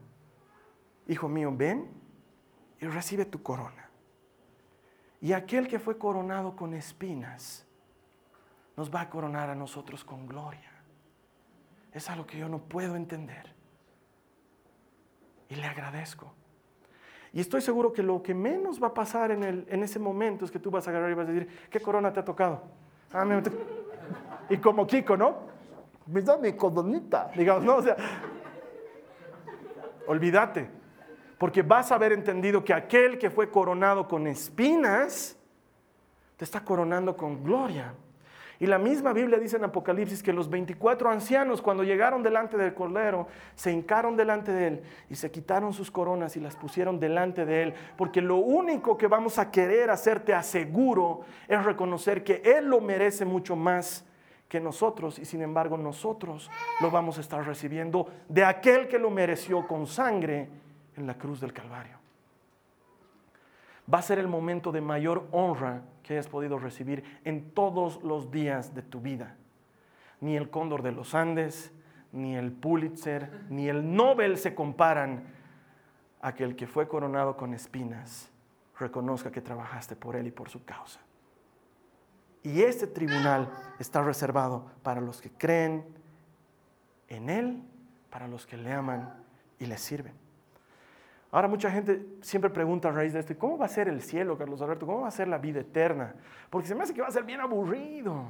Hijo 1.09 1.29
mío, 1.29 1.53
ven 1.55 1.91
y 2.81 2.87
recibe 2.87 3.25
tu 3.25 3.43
corona. 3.43 3.91
Y 5.21 5.33
aquel 5.33 5.69
que 5.69 5.79
fue 5.79 5.99
coronado 5.99 6.57
con 6.57 6.75
espinas 6.75 7.67
nos 8.77 8.95
va 8.95 9.03
a 9.03 9.11
coronar 9.11 9.51
a 9.51 9.55
nosotros 9.55 10.05
con 10.05 10.27
gloria. 10.27 10.71
Es 11.93 12.11
algo 12.11 12.27
que 12.27 12.39
yo 12.39 12.49
no 12.49 12.59
puedo 12.59 12.97
entender. 12.97 13.55
Y 15.49 15.55
le 15.55 15.67
agradezco. 15.67 16.35
Y 17.35 17.41
estoy 17.41 17.61
seguro 17.61 17.93
que 17.93 18.01
lo 18.01 18.23
que 18.23 18.33
menos 18.33 18.81
va 18.81 18.87
a 18.87 18.95
pasar 18.95 19.33
en, 19.33 19.43
el, 19.43 19.67
en 19.69 19.83
ese 19.83 19.99
momento 19.99 20.45
es 20.45 20.53
que 20.53 20.61
tú 20.61 20.71
vas 20.71 20.87
a 20.87 20.91
agarrar 20.91 21.11
y 21.11 21.15
vas 21.15 21.29
a 21.29 21.33
decir, 21.33 21.49
¿qué 21.69 21.81
corona 21.81 22.13
te 22.13 22.21
ha 22.21 22.25
tocado? 22.25 22.63
Ah, 23.13 23.27
y 24.49 24.57
como 24.59 24.87
Kiko, 24.87 25.17
¿no? 25.17 25.39
Me 26.07 26.23
da 26.23 26.37
mi 26.37 26.53
coronita, 26.53 27.33
digamos, 27.35 27.65
¿no? 27.65 27.77
O 27.77 27.83
sea, 27.83 27.97
olvídate, 30.07 30.71
porque 31.37 31.63
vas 31.63 31.91
a 31.91 31.97
haber 31.97 32.13
entendido 32.13 32.63
que 32.63 32.73
aquel 32.73 33.19
que 33.19 33.31
fue 33.31 33.51
coronado 33.51 34.07
con 34.07 34.29
espinas, 34.29 35.37
te 36.37 36.45
está 36.45 36.65
coronando 36.65 37.17
con 37.17 37.43
gloria. 37.43 37.95
Y 38.65 38.67
la 38.67 38.79
misma 38.79 39.13
Biblia 39.13 39.39
dice 39.39 39.59
en 39.59 39.65
Apocalipsis 39.65 40.23
que 40.23 40.33
los 40.33 40.49
24 40.49 41.11
ancianos 41.11 41.61
cuando 41.61 41.85
llegaron 41.85 42.23
delante 42.23 42.57
del 42.57 42.73
Cordero 42.73 43.29
se 43.55 43.71
hincaron 43.71 44.17
delante 44.17 44.53
de 44.53 44.67
él 44.69 44.83
y 45.11 45.17
se 45.17 45.31
quitaron 45.31 45.75
sus 45.75 45.91
coronas 45.91 46.35
y 46.39 46.41
las 46.41 46.57
pusieron 46.57 46.99
delante 46.99 47.45
de 47.45 47.63
él. 47.63 47.75
Porque 47.95 48.23
lo 48.23 48.37
único 48.37 48.97
que 48.97 49.07
vamos 49.07 49.39
a 49.39 49.51
querer 49.51 49.91
hacerte 49.91 50.33
aseguro 50.33 51.27
es 51.47 51.63
reconocer 51.63 52.25
que 52.25 52.41
él 52.43 52.71
lo 52.71 52.81
merece 52.81 53.27
mucho 53.27 53.55
más 53.55 54.07
que 54.49 54.61
nosotros 54.61 55.19
y 55.19 55.27
sin 55.27 55.43
embargo 55.43 55.77
nosotros 55.77 56.51
lo 56.81 56.91
vamos 56.91 57.19
a 57.19 57.21
estar 57.21 57.45
recibiendo 57.45 58.09
de 58.31 58.47
aquel 58.47 58.89
que 58.89 58.99
lo 58.99 59.11
mereció 59.11 59.67
con 59.67 59.87
sangre 59.87 60.49
en 60.97 61.07
la 61.07 61.19
cruz 61.19 61.39
del 61.39 61.53
Calvario 61.53 62.04
va 63.93 63.99
a 63.99 64.03
ser 64.03 64.19
el 64.19 64.29
momento 64.29 64.73
de 64.73 64.81
mayor 64.81 65.27
honra 65.31 65.83
que 66.03 66.15
hayas 66.15 66.29
podido 66.29 66.59
recibir 66.59 67.05
en 67.25 67.51
todos 67.51 68.03
los 68.03 68.31
días 68.31 68.75
de 68.75 68.83
tu 68.83 69.01
vida. 69.01 69.37
Ni 70.21 70.37
el 70.37 70.51
cóndor 70.51 70.83
de 70.83 70.93
los 70.93 71.15
Andes, 71.15 71.73
ni 72.13 72.37
el 72.37 72.53
Pulitzer, 72.53 73.45
ni 73.51 73.69
el 73.69 73.95
Nobel 73.95 74.39
se 74.39 74.55
comparan 74.55 75.25
a 76.21 76.35
que 76.35 76.45
el 76.45 76.57
que 76.57 76.67
fue 76.67 76.89
coronado 76.89 77.37
con 77.37 77.53
espinas 77.53 78.31
reconozca 78.79 79.31
que 79.31 79.41
trabajaste 79.41 79.97
por 79.97 80.17
él 80.17 80.27
y 80.27 80.31
por 80.31 80.49
su 80.49 80.65
causa. 80.65 81.01
Y 82.43 82.63
este 82.63 82.87
tribunal 82.87 83.51
está 83.79 84.03
reservado 84.03 84.67
para 84.83 85.01
los 85.01 85.21
que 85.21 85.31
creen 85.31 85.85
en 87.09 87.31
él, 87.31 87.63
para 88.11 88.29
los 88.29 88.47
que 88.47 88.57
le 88.57 88.73
aman 88.73 89.15
y 89.59 89.67
le 89.67 89.79
sirven. 89.79 90.24
Ahora 91.35 91.49
mucha 91.49 91.69
gente 91.69 92.07
siempre 92.21 92.49
pregunta 92.49 92.91
a 92.91 92.93
raíz 92.93 93.13
de 93.13 93.19
esto, 93.19 93.37
¿cómo 93.37 93.59
va 93.59 93.65
a 93.65 93.69
ser 93.69 93.89
el 93.89 94.03
cielo, 94.03 94.39
Carlos 94.39 94.63
Alberto? 94.63 94.87
¿Cómo 94.87 95.01
va 95.01 95.09
a 95.09 95.11
ser 95.11 95.27
la 95.27 95.39
vida 95.39 95.63
eterna? 95.63 96.15
Porque 96.49 96.69
se 96.69 96.77
me 96.77 96.85
hace 96.85 96.95
que 96.95 97.03
va 97.03 97.09
a 97.09 97.11
ser 97.11 97.25
bien 97.25 97.41
aburrido. 97.41 98.25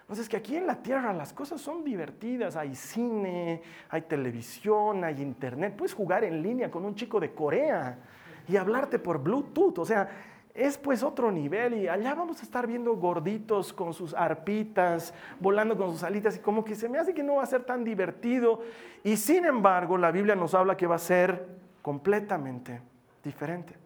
Entonces, 0.00 0.28
que 0.28 0.36
aquí 0.36 0.56
en 0.56 0.66
la 0.66 0.82
tierra 0.82 1.12
las 1.12 1.32
cosas 1.32 1.60
son 1.60 1.84
divertidas. 1.84 2.56
Hay 2.56 2.74
cine, 2.74 3.62
hay 3.88 4.02
televisión, 4.02 5.04
hay 5.04 5.22
internet. 5.22 5.76
Puedes 5.76 5.94
jugar 5.94 6.24
en 6.24 6.42
línea 6.42 6.72
con 6.72 6.84
un 6.84 6.96
chico 6.96 7.20
de 7.20 7.32
Corea 7.32 8.00
y 8.48 8.56
hablarte 8.56 8.98
por 8.98 9.22
Bluetooth. 9.22 9.78
O 9.78 9.84
sea, 9.84 10.08
es 10.54 10.76
pues 10.78 11.04
otro 11.04 11.30
nivel 11.30 11.74
y 11.74 11.86
allá 11.86 12.16
vamos 12.16 12.40
a 12.40 12.42
estar 12.42 12.66
viendo 12.66 12.96
gorditos 12.96 13.72
con 13.72 13.94
sus 13.94 14.12
arpitas, 14.12 15.14
volando 15.38 15.76
con 15.76 15.92
sus 15.92 16.02
alitas 16.02 16.34
y 16.34 16.40
como 16.40 16.64
que 16.64 16.74
se 16.74 16.88
me 16.88 16.98
hace 16.98 17.14
que 17.14 17.22
no 17.22 17.36
va 17.36 17.44
a 17.44 17.46
ser 17.46 17.62
tan 17.62 17.84
divertido. 17.84 18.60
Y 19.04 19.16
sin 19.18 19.44
embargo, 19.44 19.96
la 19.96 20.10
Biblia 20.10 20.34
nos 20.34 20.52
habla 20.52 20.76
que 20.76 20.88
va 20.88 20.96
a 20.96 20.98
ser 20.98 21.61
completamente 21.82 22.80
diferente. 23.22 23.76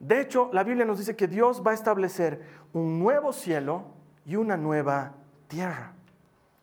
De 0.00 0.20
hecho, 0.20 0.50
la 0.52 0.64
Biblia 0.64 0.84
nos 0.84 0.98
dice 0.98 1.14
que 1.14 1.28
Dios 1.28 1.62
va 1.64 1.70
a 1.70 1.74
establecer 1.74 2.42
un 2.72 2.98
nuevo 2.98 3.32
cielo 3.32 3.84
y 4.24 4.34
una 4.34 4.56
nueva 4.56 5.12
tierra. 5.46 5.92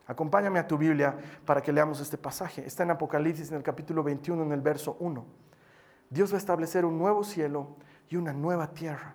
Acompáñame 0.06 0.58
a 0.58 0.66
tu 0.66 0.76
Biblia 0.76 1.16
para 1.46 1.62
que 1.62 1.72
leamos 1.72 2.00
este 2.00 2.18
pasaje. 2.18 2.66
Está 2.66 2.82
en 2.82 2.90
Apocalipsis 2.90 3.50
en 3.50 3.56
el 3.56 3.62
capítulo 3.62 4.02
21, 4.02 4.42
en 4.42 4.52
el 4.52 4.60
verso 4.60 4.96
1. 4.98 5.24
Dios 6.10 6.32
va 6.32 6.34
a 6.34 6.38
establecer 6.38 6.84
un 6.84 6.98
nuevo 6.98 7.22
cielo 7.22 7.76
y 8.08 8.16
una 8.16 8.32
nueva 8.32 8.66
tierra. 8.72 9.14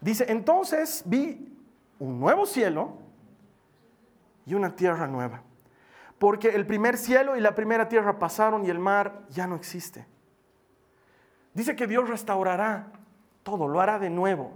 Dice, 0.00 0.26
entonces 0.28 1.02
vi 1.06 1.56
un 1.98 2.20
nuevo 2.20 2.46
cielo 2.46 2.98
y 4.44 4.54
una 4.54 4.76
tierra 4.76 5.06
nueva 5.06 5.42
porque 6.20 6.50
el 6.50 6.66
primer 6.66 6.98
cielo 6.98 7.34
y 7.34 7.40
la 7.40 7.54
primera 7.54 7.88
tierra 7.88 8.18
pasaron 8.18 8.66
y 8.66 8.68
el 8.68 8.78
mar 8.78 9.22
ya 9.30 9.46
no 9.46 9.56
existe. 9.56 10.04
Dice 11.54 11.74
que 11.74 11.86
Dios 11.86 12.10
restaurará 12.10 12.92
todo, 13.42 13.66
lo 13.66 13.80
hará 13.80 13.98
de 13.98 14.10
nuevo. 14.10 14.52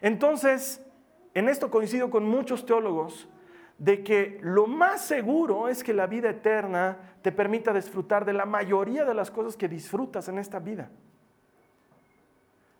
Entonces, 0.00 0.82
en 1.34 1.50
esto 1.50 1.70
coincido 1.70 2.08
con 2.08 2.26
muchos 2.26 2.64
teólogos 2.64 3.28
de 3.76 4.02
que 4.02 4.38
lo 4.40 4.66
más 4.66 5.02
seguro 5.02 5.68
es 5.68 5.84
que 5.84 5.92
la 5.92 6.06
vida 6.06 6.30
eterna 6.30 6.96
te 7.20 7.30
permita 7.30 7.74
disfrutar 7.74 8.24
de 8.24 8.32
la 8.32 8.46
mayoría 8.46 9.04
de 9.04 9.12
las 9.12 9.30
cosas 9.30 9.58
que 9.58 9.68
disfrutas 9.68 10.28
en 10.28 10.38
esta 10.38 10.60
vida. 10.60 10.88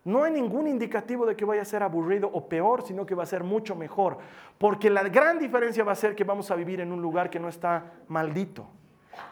No 0.03 0.23
hay 0.23 0.31
ningún 0.31 0.67
indicativo 0.67 1.25
de 1.25 1.35
que 1.35 1.45
vaya 1.45 1.61
a 1.61 1.65
ser 1.65 1.83
aburrido 1.83 2.29
o 2.33 2.47
peor, 2.47 2.81
sino 2.83 3.05
que 3.05 3.13
va 3.13 3.23
a 3.23 3.27
ser 3.27 3.43
mucho 3.43 3.75
mejor. 3.75 4.17
Porque 4.57 4.89
la 4.89 5.03
gran 5.03 5.37
diferencia 5.37 5.83
va 5.83 5.91
a 5.91 5.95
ser 5.95 6.15
que 6.15 6.23
vamos 6.23 6.49
a 6.49 6.55
vivir 6.55 6.81
en 6.81 6.91
un 6.91 7.01
lugar 7.01 7.29
que 7.29 7.39
no 7.39 7.47
está 7.47 7.93
maldito. 8.07 8.65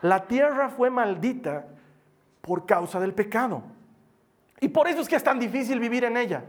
La 0.01 0.27
tierra 0.27 0.69
fue 0.69 0.91
maldita 0.91 1.65
por 2.41 2.67
causa 2.67 2.99
del 2.99 3.13
pecado. 3.13 3.63
Y 4.59 4.67
por 4.67 4.87
eso 4.87 5.01
es 5.01 5.09
que 5.09 5.15
es 5.15 5.23
tan 5.23 5.39
difícil 5.39 5.79
vivir 5.79 6.03
en 6.03 6.17
ella. 6.17 6.43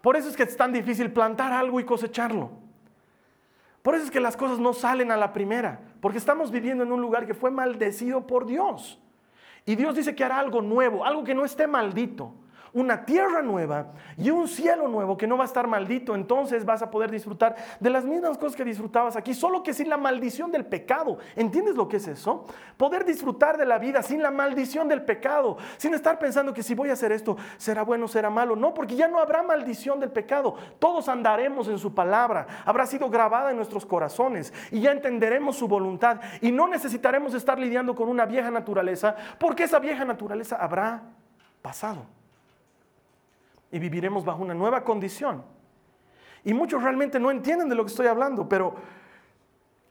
Por 0.00 0.16
eso 0.16 0.28
es 0.28 0.36
que 0.36 0.44
es 0.44 0.56
tan 0.56 0.72
difícil 0.72 1.12
plantar 1.12 1.52
algo 1.52 1.80
y 1.80 1.84
cosecharlo. 1.84 2.50
Por 3.82 3.94
eso 3.94 4.04
es 4.04 4.10
que 4.10 4.20
las 4.20 4.36
cosas 4.36 4.58
no 4.58 4.72
salen 4.72 5.10
a 5.10 5.16
la 5.18 5.34
primera, 5.34 5.80
porque 6.00 6.16
estamos 6.16 6.50
viviendo 6.50 6.84
en 6.84 6.92
un 6.92 7.02
lugar 7.02 7.26
que 7.26 7.34
fue 7.34 7.50
maldecido 7.50 8.26
por 8.26 8.46
Dios. 8.46 8.98
Y 9.66 9.74
Dios 9.74 9.94
dice 9.94 10.14
que 10.14 10.24
hará 10.24 10.38
algo 10.38 10.62
nuevo, 10.62 11.04
algo 11.04 11.24
que 11.24 11.34
no 11.34 11.44
esté 11.44 11.66
maldito 11.66 12.32
una 12.74 13.04
tierra 13.04 13.40
nueva 13.40 13.92
y 14.16 14.30
un 14.30 14.48
cielo 14.48 14.88
nuevo 14.88 15.16
que 15.16 15.26
no 15.26 15.36
va 15.36 15.44
a 15.44 15.46
estar 15.46 15.66
maldito, 15.68 16.14
entonces 16.14 16.64
vas 16.64 16.82
a 16.82 16.90
poder 16.90 17.10
disfrutar 17.10 17.54
de 17.78 17.88
las 17.88 18.04
mismas 18.04 18.36
cosas 18.36 18.56
que 18.56 18.64
disfrutabas 18.64 19.16
aquí, 19.16 19.32
solo 19.32 19.62
que 19.62 19.72
sin 19.72 19.88
la 19.88 19.96
maldición 19.96 20.50
del 20.50 20.66
pecado. 20.66 21.18
¿Entiendes 21.36 21.76
lo 21.76 21.88
que 21.88 21.98
es 21.98 22.08
eso? 22.08 22.46
Poder 22.76 23.04
disfrutar 23.04 23.56
de 23.56 23.64
la 23.64 23.78
vida 23.78 24.02
sin 24.02 24.22
la 24.22 24.32
maldición 24.32 24.88
del 24.88 25.02
pecado, 25.02 25.56
sin 25.76 25.94
estar 25.94 26.18
pensando 26.18 26.52
que 26.52 26.64
si 26.64 26.74
voy 26.74 26.90
a 26.90 26.94
hacer 26.94 27.12
esto, 27.12 27.36
será 27.58 27.82
bueno, 27.82 28.08
será 28.08 28.28
malo. 28.28 28.56
No, 28.56 28.74
porque 28.74 28.96
ya 28.96 29.06
no 29.06 29.20
habrá 29.20 29.44
maldición 29.44 30.00
del 30.00 30.10
pecado. 30.10 30.56
Todos 30.80 31.08
andaremos 31.08 31.68
en 31.68 31.78
su 31.78 31.94
palabra, 31.94 32.46
habrá 32.64 32.86
sido 32.86 33.08
grabada 33.08 33.52
en 33.52 33.56
nuestros 33.56 33.86
corazones 33.86 34.52
y 34.72 34.80
ya 34.80 34.90
entenderemos 34.90 35.56
su 35.56 35.68
voluntad 35.68 36.20
y 36.40 36.50
no 36.50 36.66
necesitaremos 36.66 37.34
estar 37.34 37.56
lidiando 37.56 37.94
con 37.94 38.08
una 38.08 38.26
vieja 38.26 38.50
naturaleza, 38.50 39.14
porque 39.38 39.62
esa 39.62 39.78
vieja 39.78 40.04
naturaleza 40.04 40.56
habrá 40.56 41.02
pasado 41.62 42.23
y 43.74 43.80
viviremos 43.80 44.24
bajo 44.24 44.40
una 44.40 44.54
nueva 44.54 44.84
condición. 44.84 45.42
Y 46.44 46.54
muchos 46.54 46.80
realmente 46.80 47.18
no 47.18 47.32
entienden 47.32 47.68
de 47.68 47.74
lo 47.74 47.84
que 47.84 47.90
estoy 47.90 48.06
hablando, 48.06 48.48
pero 48.48 48.76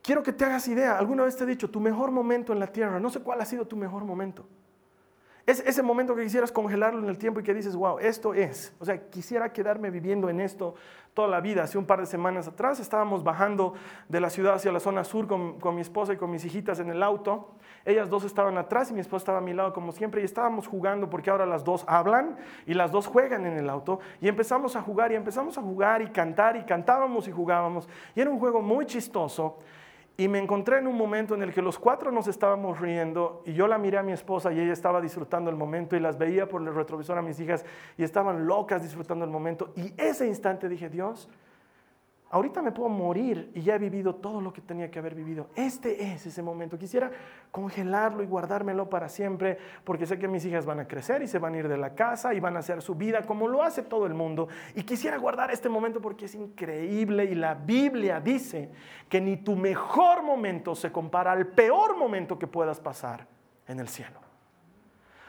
quiero 0.02 0.24
que 0.24 0.32
te 0.32 0.46
hagas 0.46 0.66
idea. 0.70 0.98
Alguna 0.98 1.26
vez 1.26 1.36
te 1.36 1.44
he 1.44 1.48
dicho, 1.48 1.70
tu 1.70 1.82
mejor 1.82 2.10
momento 2.10 2.54
en 2.54 2.60
la 2.60 2.68
tierra, 2.68 2.98
no 3.02 3.10
sé 3.10 3.20
cuál 3.20 3.42
ha 3.42 3.46
sido 3.46 3.68
tu 3.68 3.76
mejor 3.76 4.06
momento. 4.06 4.48
Es 5.46 5.60
ese 5.60 5.84
momento 5.84 6.16
que 6.16 6.24
quisieras 6.24 6.54
congelarlo 6.54 7.00
en 7.00 7.10
el 7.10 7.18
tiempo 7.18 7.42
y 7.42 7.44
que 7.44 7.54
dices, 7.54 7.76
wow, 7.76 8.00
esto 8.00 8.34
es. 8.34 8.74
O 8.80 8.86
sea, 8.86 9.10
quisiera 9.10 9.52
quedarme 9.52 9.90
viviendo 9.90 10.30
en 10.30 10.40
esto 10.40 10.76
toda 11.14 11.28
la 11.28 11.42
vida. 11.42 11.64
Hace 11.64 11.78
un 11.78 11.86
par 11.86 12.00
de 12.00 12.06
semanas 12.06 12.48
atrás 12.48 12.80
estábamos 12.80 13.26
bajando 13.26 13.74
de 14.08 14.22
la 14.22 14.30
ciudad 14.30 14.54
hacia 14.54 14.72
la 14.72 14.80
zona 14.80 15.04
sur 15.04 15.28
con, 15.28 15.60
con, 15.60 15.76
mi 15.76 15.82
esposa 15.82 16.14
y 16.14 16.18
con 16.18 16.32
mis 16.32 16.46
hijitas 16.46 16.80
en 16.80 16.90
el 16.90 17.04
auto. 17.04 17.56
Ellas 17.84 18.10
dos 18.10 18.24
estaban 18.24 18.58
atrás 18.58 18.90
y 18.92 18.94
mi 18.94 19.02
esposa 19.02 19.24
estaba 19.24 19.38
a 19.40 19.42
mi 19.42 19.54
lado 19.54 19.74
como 19.74 19.92
siempre 19.92 20.22
y 20.22 20.24
estábamos 20.24 20.66
jugando 20.66 21.10
porque 21.10 21.30
ahora 21.30 21.46
las 21.46 21.66
dos 21.66 21.84
hablan 21.90 22.38
y 22.66 22.74
las 22.74 22.94
dos 22.94 23.08
juegan 23.08 23.46
en 23.46 23.58
el 23.58 23.70
auto. 23.70 24.00
Y 24.22 24.30
empezamos 24.30 24.78
a 24.78 24.82
jugar 24.82 25.12
y 25.12 25.16
empezamos 25.16 25.58
a 25.58 25.62
jugar 25.62 26.02
y 26.02 26.08
cantar 26.08 26.56
y 26.56 26.64
cantábamos 26.64 27.28
y 27.28 27.32
jugábamos. 27.34 27.90
Y 28.16 28.22
era 28.22 28.30
un 28.30 28.40
juego 28.40 28.62
muy 28.62 28.86
chistoso. 28.86 29.60
Y 30.16 30.28
me 30.28 30.38
encontré 30.38 30.78
en 30.78 30.86
un 30.86 30.96
momento 30.96 31.34
en 31.34 31.42
el 31.42 31.54
que 31.54 31.62
los 31.62 31.80
cuatro 31.80 32.12
nos 32.12 32.28
estábamos 32.28 32.80
riendo 32.80 33.42
y 33.46 33.54
yo 33.54 33.68
la 33.68 33.80
miré 33.80 33.98
a 33.98 34.04
mi 34.04 34.12
esposa 34.12 34.54
y 34.54 34.60
ella 34.60 34.74
estaba 34.74 35.02
disfrutando 35.02 35.50
el 35.50 35.56
momento 35.56 35.96
y 35.96 36.00
las 36.00 36.20
veía 36.20 36.48
por 36.48 36.62
el 36.62 36.74
retrovisor 36.74 37.18
a 37.18 37.24
mis 37.24 37.40
hijas 37.40 37.66
y 37.98 38.04
estaban 38.04 38.46
locas 38.46 38.84
disfrutando 38.84 39.26
el 39.26 39.32
momento. 39.32 39.74
Y 39.76 39.94
ese 39.98 40.28
instante 40.28 40.70
dije, 40.70 40.88
Dios, 40.88 41.30
Ahorita 42.34 42.64
me 42.64 42.72
puedo 42.72 42.90
morir 42.90 43.52
y 43.54 43.62
ya 43.62 43.76
he 43.76 43.78
vivido 43.78 44.16
todo 44.16 44.42
lo 44.42 44.52
que 44.52 44.60
tenía 44.60 44.90
que 44.90 44.98
haber 44.98 45.14
vivido. 45.14 45.52
Este 45.56 46.12
es 46.12 46.26
ese 46.26 46.42
momento. 46.42 46.80
Quisiera 46.80 47.12
congelarlo 47.52 48.24
y 48.24 48.26
guardármelo 48.26 48.90
para 48.90 49.08
siempre 49.08 49.60
porque 49.84 50.08
sé 50.08 50.18
que 50.18 50.28
mis 50.28 50.44
hijas 50.44 50.66
van 50.66 50.80
a 50.80 50.88
crecer 50.88 51.22
y 51.22 51.28
se 51.28 51.38
van 51.38 51.54
a 51.54 51.58
ir 51.60 51.68
de 51.68 51.78
la 51.78 51.94
casa 51.94 52.34
y 52.34 52.40
van 52.40 52.56
a 52.56 52.62
hacer 52.62 52.82
su 52.82 52.96
vida 52.96 53.22
como 53.22 53.48
lo 53.48 53.62
hace 53.62 53.84
todo 53.84 54.08
el 54.08 54.16
mundo. 54.16 54.48
Y 54.74 54.82
quisiera 54.82 55.18
guardar 55.18 55.52
este 55.52 55.70
momento 55.70 56.02
porque 56.02 56.26
es 56.26 56.34
increíble 56.34 57.26
y 57.26 57.36
la 57.36 57.54
Biblia 57.54 58.20
dice 58.20 58.72
que 59.08 59.22
ni 59.22 59.38
tu 59.38 59.56
mejor 59.56 60.24
momento 60.24 60.74
se 60.74 60.92
compara 60.92 61.34
al 61.34 61.46
peor 61.46 61.96
momento 61.96 62.40
que 62.40 62.48
puedas 62.48 62.80
pasar 62.80 63.28
en 63.68 63.80
el 63.80 63.88
cielo. 63.88 64.33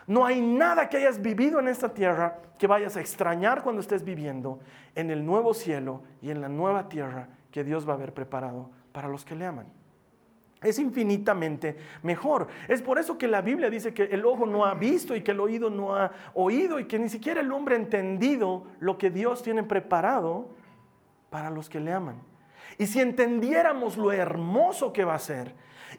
No 0.07 0.27
hay 0.27 0.40
nada 0.40 0.88
que 0.88 0.99
hayas 0.99 1.21
vivido 1.21 1.59
en 1.61 1.69
esta 1.69 1.93
tierra 1.93 2.38
que 2.59 2.67
vayas 2.67 2.97
a 2.97 3.01
extrañar 3.01 3.62
cuando 3.62 3.81
estés 3.81 4.05
viviendo 4.05 4.61
en 4.95 5.11
el 5.11 5.25
nuevo 5.25 5.55
cielo 5.55 6.03
y 6.21 6.31
en 6.31 6.40
la 6.40 6.49
nueva 6.49 6.88
tierra 6.88 7.29
que 7.51 7.64
Dios 7.64 7.88
va 7.88 7.93
a 7.93 7.97
haber 7.97 8.12
preparado 8.12 8.71
para 8.93 9.09
los 9.09 9.25
que 9.25 9.35
le 9.35 9.47
aman. 9.47 9.67
Es 10.62 10.79
infinitamente 10.79 11.77
mejor. 12.03 12.49
Es 12.69 12.81
por 12.81 12.99
eso 12.99 13.19
que 13.19 13.29
la 13.29 13.43
Biblia 13.43 13.69
dice 13.69 13.93
que 13.93 14.05
el 14.05 14.25
ojo 14.25 14.47
no 14.47 14.64
ha 14.64 14.75
visto 14.75 15.14
y 15.14 15.23
que 15.23 15.33
el 15.33 15.40
oído 15.40 15.69
no 15.69 15.95
ha 15.95 16.11
oído 16.33 16.79
y 16.79 16.87
que 16.87 16.99
ni 16.99 17.09
siquiera 17.09 17.40
el 17.40 17.53
hombre 17.53 17.75
ha 17.75 17.79
entendido 17.79 18.64
lo 18.81 18.97
que 18.97 19.11
Dios 19.11 19.43
tiene 19.43 19.62
preparado 19.62 20.49
para 21.29 21.51
los 21.51 21.69
que 21.69 21.81
le 21.81 21.93
aman. 21.93 22.17
Y 22.79 22.87
si 22.87 23.01
entendiéramos 23.01 23.97
lo 23.97 24.11
hermoso 24.11 24.93
que 24.93 25.05
va 25.05 25.14
a 25.14 25.19
ser 25.19 25.55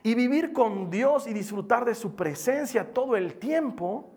y 0.05 0.13
vivir 0.13 0.53
con 0.53 0.91
Dios 0.91 1.25
y 1.25 1.33
disfrutar 1.33 1.83
de 1.83 1.95
su 1.95 2.15
presencia 2.15 2.93
todo 2.93 3.15
el 3.15 3.39
tiempo, 3.39 4.11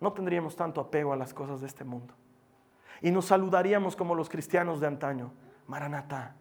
no 0.00 0.12
tendríamos 0.12 0.56
tanto 0.56 0.80
apego 0.80 1.12
a 1.12 1.16
las 1.16 1.32
cosas 1.32 1.60
de 1.60 1.68
este 1.68 1.84
mundo. 1.84 2.12
Y 3.00 3.12
nos 3.12 3.26
saludaríamos 3.26 3.94
como 3.94 4.16
los 4.16 4.28
cristianos 4.28 4.80
de 4.80 4.88
antaño. 4.88 5.30
Maranatá, 5.68 6.34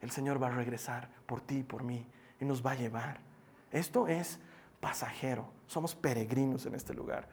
el 0.00 0.10
Señor 0.10 0.42
va 0.42 0.46
a 0.46 0.52
regresar 0.52 1.10
por 1.26 1.42
ti 1.42 1.58
y 1.58 1.62
por 1.64 1.84
mí 1.84 2.06
y 2.40 2.46
nos 2.46 2.64
va 2.64 2.70
a 2.70 2.76
llevar. 2.76 3.20
Esto 3.70 4.08
es 4.08 4.40
pasajero, 4.80 5.46
somos 5.66 5.94
peregrinos 5.94 6.64
en 6.64 6.76
este 6.76 6.94
lugar. 6.94 7.28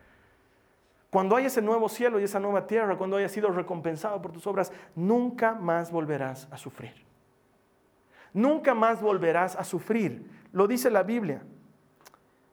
Cuando 1.09 1.37
hay 1.37 1.45
ese 1.45 1.61
nuevo 1.61 1.87
cielo 1.87 2.19
y 2.19 2.25
esa 2.25 2.41
nueva 2.41 2.67
tierra, 2.67 2.97
cuando 2.97 3.15
hayas 3.15 3.31
sido 3.31 3.47
recompensado 3.47 4.21
por 4.21 4.33
tus 4.33 4.45
obras, 4.45 4.73
nunca 4.93 5.55
más 5.55 5.89
volverás 5.89 6.49
a 6.51 6.57
sufrir. 6.57 7.12
Nunca 8.33 8.73
más 8.73 9.01
volverás 9.01 9.55
a 9.55 9.63
sufrir. 9.63 10.29
Lo 10.51 10.67
dice 10.67 10.89
la 10.89 11.03
Biblia. 11.03 11.43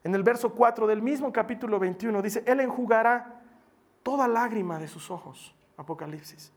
En 0.05 0.15
el 0.15 0.23
verso 0.23 0.55
4 0.55 0.87
del 0.87 1.03
mismo 1.03 1.33
capítulo 1.33 1.79
21 1.79 2.23
dice, 2.23 2.43
Él 2.47 2.61
enjugará 2.61 3.43
toda 4.03 4.29
lágrima 4.29 4.79
de 4.79 4.89
sus 4.89 5.11
ojos. 5.11 5.55
Apocalipsis. 5.77 6.53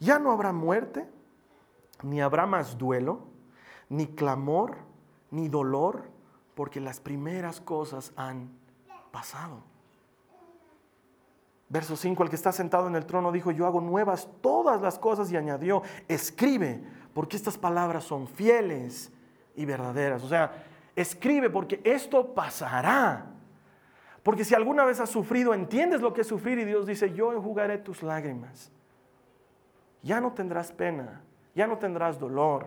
Ya 0.00 0.18
no 0.18 0.32
habrá 0.32 0.52
muerte, 0.52 1.08
ni 2.02 2.20
habrá 2.20 2.46
más 2.46 2.76
duelo, 2.76 3.26
ni 3.88 4.06
clamor, 4.06 4.76
ni 5.30 5.48
dolor, 5.48 6.04
porque 6.54 6.80
las 6.80 7.00
primeras 7.00 7.60
cosas 7.60 8.12
han 8.16 8.50
pasado. 9.10 9.62
Verso 11.68 11.96
5, 11.96 12.22
el 12.22 12.28
que 12.28 12.36
está 12.36 12.52
sentado 12.52 12.86
en 12.86 12.94
el 12.94 13.06
trono 13.06 13.32
dijo, 13.32 13.50
yo 13.50 13.66
hago 13.66 13.80
nuevas 13.80 14.28
todas 14.42 14.80
las 14.80 14.98
cosas 14.98 15.32
y 15.32 15.36
añadió, 15.36 15.82
escribe, 16.08 16.84
porque 17.14 17.36
estas 17.36 17.56
palabras 17.56 18.04
son 18.04 18.28
fieles 18.28 19.12
y 19.54 19.64
verdaderas. 19.64 20.22
O 20.22 20.28
sea, 20.28 20.64
escribe 20.96 21.48
porque 21.48 21.80
esto 21.84 22.34
pasará. 22.34 23.26
Porque 24.22 24.44
si 24.44 24.54
alguna 24.54 24.84
vez 24.84 25.00
has 25.00 25.10
sufrido, 25.10 25.54
entiendes 25.54 26.00
lo 26.00 26.12
que 26.12 26.22
es 26.22 26.26
sufrir 26.26 26.58
y 26.58 26.64
Dios 26.64 26.86
dice, 26.86 27.12
yo 27.12 27.32
enjugaré 27.32 27.78
tus 27.78 28.02
lágrimas. 28.02 28.72
Ya 30.02 30.20
no 30.20 30.32
tendrás 30.32 30.72
pena, 30.72 31.22
ya 31.54 31.66
no 31.66 31.78
tendrás 31.78 32.18
dolor, 32.18 32.66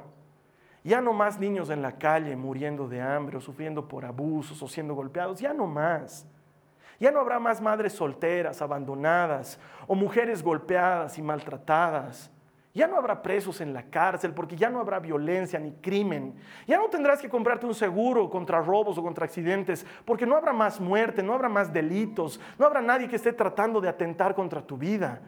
ya 0.84 1.02
no 1.02 1.14
más 1.14 1.40
niños 1.40 1.70
en 1.70 1.82
la 1.82 1.98
calle 1.98 2.36
muriendo 2.36 2.88
de 2.88 3.02
hambre 3.02 3.38
o 3.38 3.42
sufriendo 3.42 3.88
por 3.88 4.06
abusos 4.06 4.62
o 4.64 4.68
siendo 4.68 4.96
golpeados, 4.96 5.40
ya 5.40 5.54
no 5.54 5.68
más. 5.68 6.26
Ya 7.00 7.12
no 7.12 7.20
habrá 7.20 7.40
más 7.40 7.62
madres 7.62 7.94
solteras, 7.94 8.62
abandonadas 8.62 9.60
o 9.86 9.94
mujeres 9.94 10.42
golpeadas 10.42 11.18
y 11.18 11.22
maltratadas. 11.22 12.32
Ya 12.74 12.88
no 12.88 12.98
habrá 12.98 13.22
presos 13.24 13.60
en 13.62 13.74
la 13.74 13.84
cárcel 13.84 14.34
porque 14.34 14.56
ya 14.56 14.70
no 14.70 14.80
habrá 14.80 15.00
violencia 15.00 15.58
ni 15.58 15.72
crimen. 15.72 16.36
Ya 16.68 16.78
no 16.78 16.90
tendrás 16.90 17.22
que 17.22 17.30
comprarte 17.30 17.66
un 17.66 17.74
seguro 17.74 18.30
contra 18.30 18.62
robos 18.62 18.98
o 18.98 19.04
contra 19.04 19.26
accidentes 19.26 19.86
porque 20.06 20.28
no 20.28 20.36
habrá 20.36 20.54
más 20.54 20.80
muerte, 20.80 21.24
no 21.24 21.34
habrá 21.34 21.50
más 21.50 21.74
delitos, 21.74 22.40
no 22.60 22.66
habrá 22.66 22.82
nadie 22.82 23.08
que 23.08 23.16
esté 23.16 23.34
tratando 23.34 23.82
de 23.82 23.90
atentar 23.90 24.36
contra 24.36 24.62
tu 24.62 24.78
vida. 24.78 25.22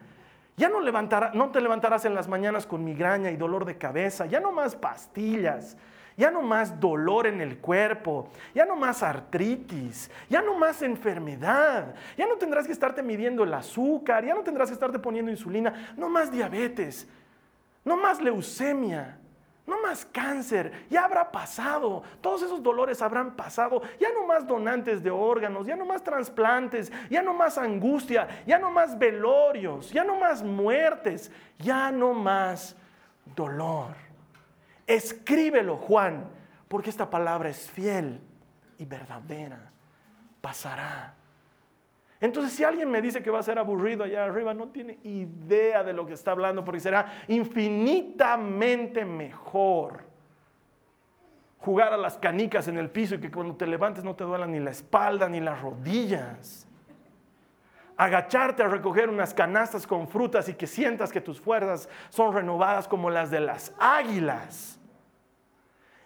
Ya 0.56 0.68
no, 0.68 1.50
te 1.50 1.60
levantarás 1.60 2.04
en 2.04 2.14
las 2.14 2.28
mañanas 2.28 2.66
con 2.66 2.84
migraña 2.84 3.30
y 3.30 3.36
dolor 3.36 3.64
de 3.64 3.78
cabeza, 3.78 4.26
ya 4.26 4.40
no 4.40 4.52
más 4.52 4.76
pastillas, 4.76 5.78
ya 6.18 6.30
no 6.30 6.42
más 6.42 6.78
dolor 6.78 7.26
en 7.26 7.40
el 7.40 7.58
cuerpo, 7.58 8.28
ya 8.54 8.66
no 8.66 8.76
más 8.76 9.02
artritis, 9.02 10.10
ya 10.28 10.42
no 10.42 10.58
más 10.58 10.82
enfermedad, 10.82 11.94
ya 12.14 12.26
no 12.26 12.34
tendrás 12.34 12.66
que 12.66 12.72
estarte 12.72 13.02
midiendo 13.02 13.42
el 13.44 13.54
azúcar, 13.54 14.22
ya 14.22 14.34
no 14.34 14.42
tendrás 14.42 14.68
que 14.68 14.74
estarte 14.74 14.98
poniendo 14.98 15.30
insulina, 15.30 15.94
no 15.96 16.10
más 16.10 16.30
diabetes, 16.30 17.08
no 17.90 17.96
más 17.96 18.20
leucemia, 18.20 19.18
no 19.66 19.82
más 19.82 20.04
cáncer, 20.04 20.86
ya 20.88 21.04
habrá 21.04 21.32
pasado, 21.32 22.04
todos 22.20 22.40
esos 22.42 22.62
dolores 22.62 23.02
habrán 23.02 23.34
pasado, 23.34 23.82
ya 23.98 24.12
no 24.12 24.28
más 24.28 24.46
donantes 24.46 25.02
de 25.02 25.10
órganos, 25.10 25.66
ya 25.66 25.74
no 25.74 25.84
más 25.84 26.04
trasplantes, 26.04 26.92
ya 27.10 27.20
no 27.20 27.34
más 27.34 27.58
angustia, 27.58 28.28
ya 28.46 28.60
no 28.60 28.70
más 28.70 28.96
velorios, 28.96 29.90
ya 29.90 30.04
no 30.04 30.14
más 30.20 30.40
muertes, 30.44 31.32
ya 31.58 31.90
no 31.90 32.14
más 32.14 32.76
dolor. 33.34 33.96
Escríbelo, 34.86 35.76
Juan, 35.76 36.30
porque 36.68 36.90
esta 36.90 37.10
palabra 37.10 37.48
es 37.48 37.68
fiel 37.68 38.20
y 38.78 38.84
verdadera, 38.84 39.72
pasará. 40.40 41.16
Entonces, 42.20 42.52
si 42.52 42.64
alguien 42.64 42.90
me 42.90 43.00
dice 43.00 43.22
que 43.22 43.30
va 43.30 43.38
a 43.38 43.42
ser 43.42 43.58
aburrido 43.58 44.04
allá 44.04 44.24
arriba, 44.24 44.52
no 44.52 44.68
tiene 44.68 44.98
idea 45.04 45.82
de 45.82 45.94
lo 45.94 46.04
que 46.06 46.12
está 46.12 46.32
hablando, 46.32 46.62
porque 46.64 46.80
será 46.80 47.24
infinitamente 47.28 49.04
mejor. 49.04 50.08
jugar 51.60 51.92
a 51.92 51.96
las 51.98 52.16
canicas 52.16 52.68
en 52.68 52.78
el 52.78 52.88
piso 52.88 53.16
y 53.16 53.20
que 53.20 53.30
cuando 53.30 53.54
te 53.54 53.66
levantes 53.66 54.02
no 54.02 54.14
te 54.16 54.24
duelan 54.24 54.52
ni 54.52 54.60
la 54.60 54.70
espalda 54.70 55.28
ni 55.28 55.40
las 55.40 55.60
rodillas. 55.60 56.66
Agacharte 57.98 58.62
a 58.62 58.68
recoger 58.68 59.10
unas 59.10 59.34
canastas 59.34 59.86
con 59.86 60.08
frutas 60.08 60.48
y 60.48 60.54
que 60.54 60.66
sientas 60.66 61.12
que 61.12 61.20
tus 61.20 61.38
fuerzas 61.38 61.86
son 62.08 62.32
renovadas 62.32 62.88
como 62.88 63.10
las 63.10 63.30
de 63.30 63.40
las 63.40 63.74
águilas. 63.78 64.80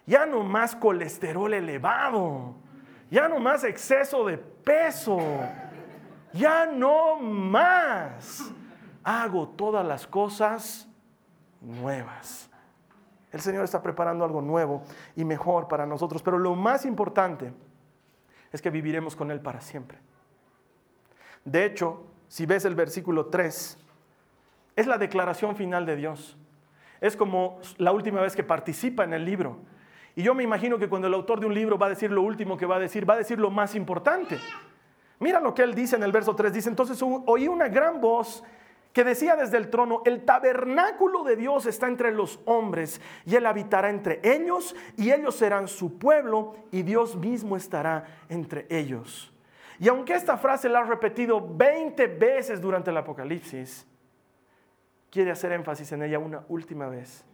Ya 0.07 0.27
no 0.27 0.43
más 0.43 0.75
colesterol 0.75 1.55
elevado, 1.55 2.57
ya 3.11 3.29
no 3.29 3.39
más 3.39 3.63
exceso 3.63 4.27
de 4.27 4.39
peso, 4.39 5.21
ya 6.35 6.67
no 6.67 7.17
más. 7.17 8.53
Hago 9.03 9.49
todas 9.51 9.87
las 9.87 10.07
cosas 10.07 10.89
nuevas. 11.61 12.51
El 13.33 13.41
Señor 13.41 13.65
está 13.65 13.83
preparando 13.83 14.25
algo 14.25 14.43
nuevo 14.43 14.83
y 15.17 15.25
mejor 15.25 15.67
para 15.69 15.87
nosotros, 15.87 16.23
pero 16.23 16.39
lo 16.39 16.55
más 16.55 16.85
importante 16.85 17.53
es 18.53 18.63
que 18.63 18.71
viviremos 18.71 19.17
con 19.17 19.31
Él 19.31 19.41
para 19.41 19.61
siempre. 19.61 19.99
De 21.45 21.65
hecho, 21.65 22.05
si 22.29 22.47
ves 22.47 22.65
el 22.65 22.75
versículo 22.75 23.27
3, 23.27 23.79
es 24.77 24.87
la 24.87 24.99
declaración 24.99 25.57
final 25.57 25.87
de 25.87 25.97
Dios. 25.97 26.37
Es 27.01 27.17
como 27.17 27.59
la 27.77 27.93
última 27.93 28.21
vez 28.21 28.35
que 28.35 28.45
participa 28.45 29.05
en 29.05 29.13
el 29.13 29.25
libro. 29.25 29.59
Y 30.17 30.23
yo 30.23 30.35
me 30.35 30.43
imagino 30.43 30.79
que 30.79 30.89
cuando 30.89 31.09
el 31.09 31.15
autor 31.15 31.41
de 31.41 31.47
un 31.47 31.55
libro 31.55 31.77
va 31.77 31.87
a 31.87 31.91
decir 31.91 32.11
lo 32.11 32.23
último 32.23 32.57
que 32.57 32.67
va 32.67 32.77
a 32.77 32.81
decir, 32.81 33.09
va 33.09 33.15
a 33.15 33.19
decir 33.19 33.39
lo 33.39 33.51
más 33.51 33.75
importante. 33.75 34.39
Mira 35.21 35.41
lo 35.41 35.55
que 35.55 35.63
él 35.63 35.75
dice 35.75 35.97
en 35.97 36.03
el 36.03 36.13
verso 36.13 36.35
3. 36.35 36.53
Dice, 36.53 36.69
entonces 36.69 37.01
oí 37.03 37.49
una 37.49 37.69
gran 37.69 38.01
voz 38.01 38.45
que 38.95 39.03
decía 39.03 39.35
desde 39.35 39.57
el 39.57 39.71
trono, 39.71 40.03
el 40.05 40.25
tabernáculo 40.25 41.25
de 41.25 41.35
Dios 41.35 41.67
está 41.67 41.89
entre 41.89 42.13
los 42.13 42.39
hombres 42.45 43.01
y 43.27 43.35
Él 43.35 43.45
habitará 43.45 43.91
entre 43.91 44.21
ellos 44.23 44.77
y 44.97 45.11
ellos 45.11 45.35
serán 45.35 45.67
su 45.67 45.99
pueblo 45.99 46.55
y 46.71 46.83
Dios 46.83 47.17
mismo 47.17 47.57
estará 47.57 48.05
entre 48.29 48.67
ellos. 48.71 49.33
Y 49.81 49.89
aunque 49.89 50.15
esta 50.15 50.37
frase 50.37 50.69
la 50.69 50.79
ha 50.79 50.85
repetido 50.85 51.45
20 51.45 52.07
veces 52.07 52.61
durante 52.61 52.91
el 52.91 52.97
Apocalipsis, 52.97 53.85
quiere 55.11 55.33
hacer 55.33 55.51
énfasis 55.51 55.91
en 55.91 56.05
ella 56.05 56.21
una 56.21 56.45
última 56.49 56.89
vez. 56.89 57.25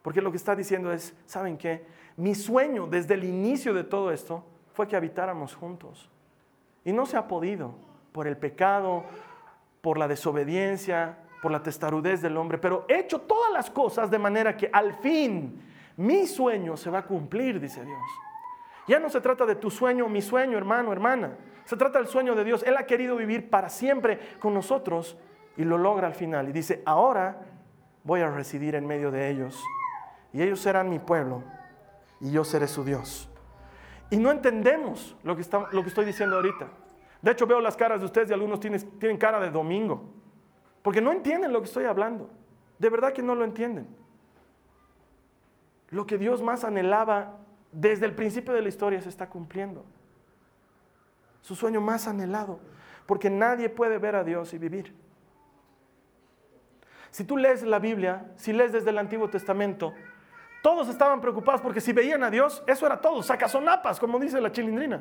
Porque 0.00 0.22
lo 0.22 0.30
que 0.30 0.38
está 0.38 0.56
diciendo 0.56 0.90
es, 0.90 1.14
¿saben 1.26 1.58
qué? 1.58 1.84
Mi 2.16 2.34
sueño 2.34 2.86
desde 2.86 3.12
el 3.14 3.24
inicio 3.24 3.74
de 3.74 3.84
todo 3.84 4.10
esto 4.10 4.46
fue 4.72 4.88
que 4.88 4.96
habitáramos 4.96 5.54
juntos. 5.54 6.10
Y 6.86 6.92
no 6.92 7.04
se 7.04 7.18
ha 7.18 7.28
podido 7.28 7.74
por 8.12 8.26
el 8.26 8.38
pecado, 8.38 9.04
por 9.82 9.98
la 9.98 10.08
desobediencia, 10.08 11.18
por 11.42 11.50
la 11.50 11.62
testarudez 11.62 12.22
del 12.22 12.36
hombre, 12.36 12.58
pero 12.58 12.86
he 12.88 13.00
hecho 13.00 13.20
todas 13.20 13.52
las 13.52 13.70
cosas 13.70 14.10
de 14.10 14.18
manera 14.18 14.56
que 14.56 14.70
al 14.72 14.94
fin 14.94 15.60
mi 15.96 16.26
sueño 16.26 16.76
se 16.76 16.88
va 16.88 17.00
a 17.00 17.04
cumplir, 17.04 17.60
dice 17.60 17.84
Dios. 17.84 18.02
Ya 18.86 19.00
no 19.00 19.10
se 19.10 19.20
trata 19.20 19.44
de 19.44 19.56
tu 19.56 19.68
sueño, 19.68 20.08
mi 20.08 20.22
sueño, 20.22 20.56
hermano, 20.56 20.92
hermana. 20.92 21.36
Se 21.64 21.76
trata 21.76 21.98
del 21.98 22.06
sueño 22.06 22.36
de 22.36 22.44
Dios. 22.44 22.62
Él 22.62 22.76
ha 22.76 22.86
querido 22.86 23.16
vivir 23.16 23.50
para 23.50 23.68
siempre 23.68 24.20
con 24.38 24.54
nosotros 24.54 25.16
y 25.56 25.64
lo 25.64 25.76
logra 25.76 26.06
al 26.06 26.14
final. 26.14 26.48
Y 26.48 26.52
dice, 26.52 26.82
ahora 26.86 27.40
voy 28.04 28.20
a 28.20 28.30
residir 28.30 28.76
en 28.76 28.86
medio 28.86 29.10
de 29.10 29.28
ellos. 29.28 29.60
Y 30.32 30.40
ellos 30.40 30.60
serán 30.60 30.88
mi 30.88 31.00
pueblo 31.00 31.42
y 32.20 32.30
yo 32.30 32.44
seré 32.44 32.68
su 32.68 32.84
Dios. 32.84 33.28
Y 34.10 34.16
no 34.16 34.30
entendemos 34.30 35.16
lo 35.24 35.34
que, 35.34 35.42
está, 35.42 35.68
lo 35.72 35.82
que 35.82 35.88
estoy 35.88 36.04
diciendo 36.04 36.36
ahorita. 36.36 36.68
De 37.22 37.32
hecho, 37.32 37.46
veo 37.46 37.60
las 37.60 37.76
caras 37.76 38.00
de 38.00 38.06
ustedes 38.06 38.30
y 38.30 38.32
algunos 38.32 38.60
tienen, 38.60 38.80
tienen 38.98 39.18
cara 39.18 39.40
de 39.40 39.50
domingo. 39.50 40.04
Porque 40.82 41.00
no 41.00 41.10
entienden 41.10 41.52
lo 41.52 41.60
que 41.60 41.66
estoy 41.66 41.84
hablando. 41.84 42.30
De 42.78 42.88
verdad 42.88 43.12
que 43.12 43.22
no 43.22 43.34
lo 43.34 43.44
entienden. 43.44 43.88
Lo 45.90 46.06
que 46.06 46.18
Dios 46.18 46.42
más 46.42 46.62
anhelaba 46.64 47.38
desde 47.72 48.06
el 48.06 48.14
principio 48.14 48.52
de 48.52 48.62
la 48.62 48.68
historia 48.68 49.00
se 49.00 49.08
está 49.08 49.28
cumpliendo. 49.28 49.84
Su 51.42 51.56
sueño 51.56 51.80
más 51.80 52.06
anhelado. 52.06 52.60
Porque 53.06 53.30
nadie 53.30 53.68
puede 53.68 53.98
ver 53.98 54.14
a 54.16 54.24
Dios 54.24 54.54
y 54.54 54.58
vivir. 54.58 54.94
Si 57.10 57.24
tú 57.24 57.36
lees 57.36 57.62
la 57.62 57.78
Biblia, 57.78 58.30
si 58.36 58.52
lees 58.52 58.72
desde 58.72 58.90
el 58.90 58.98
Antiguo 58.98 59.30
Testamento, 59.30 59.94
todos 60.66 60.88
estaban 60.88 61.20
preocupados 61.20 61.60
porque 61.60 61.80
si 61.80 61.92
veían 61.92 62.24
a 62.24 62.28
Dios, 62.28 62.60
eso 62.66 62.86
era 62.86 63.00
todo, 63.00 63.22
sacazonapas, 63.22 64.00
como 64.00 64.18
dice 64.18 64.40
la 64.40 64.50
chilindrina. 64.50 65.00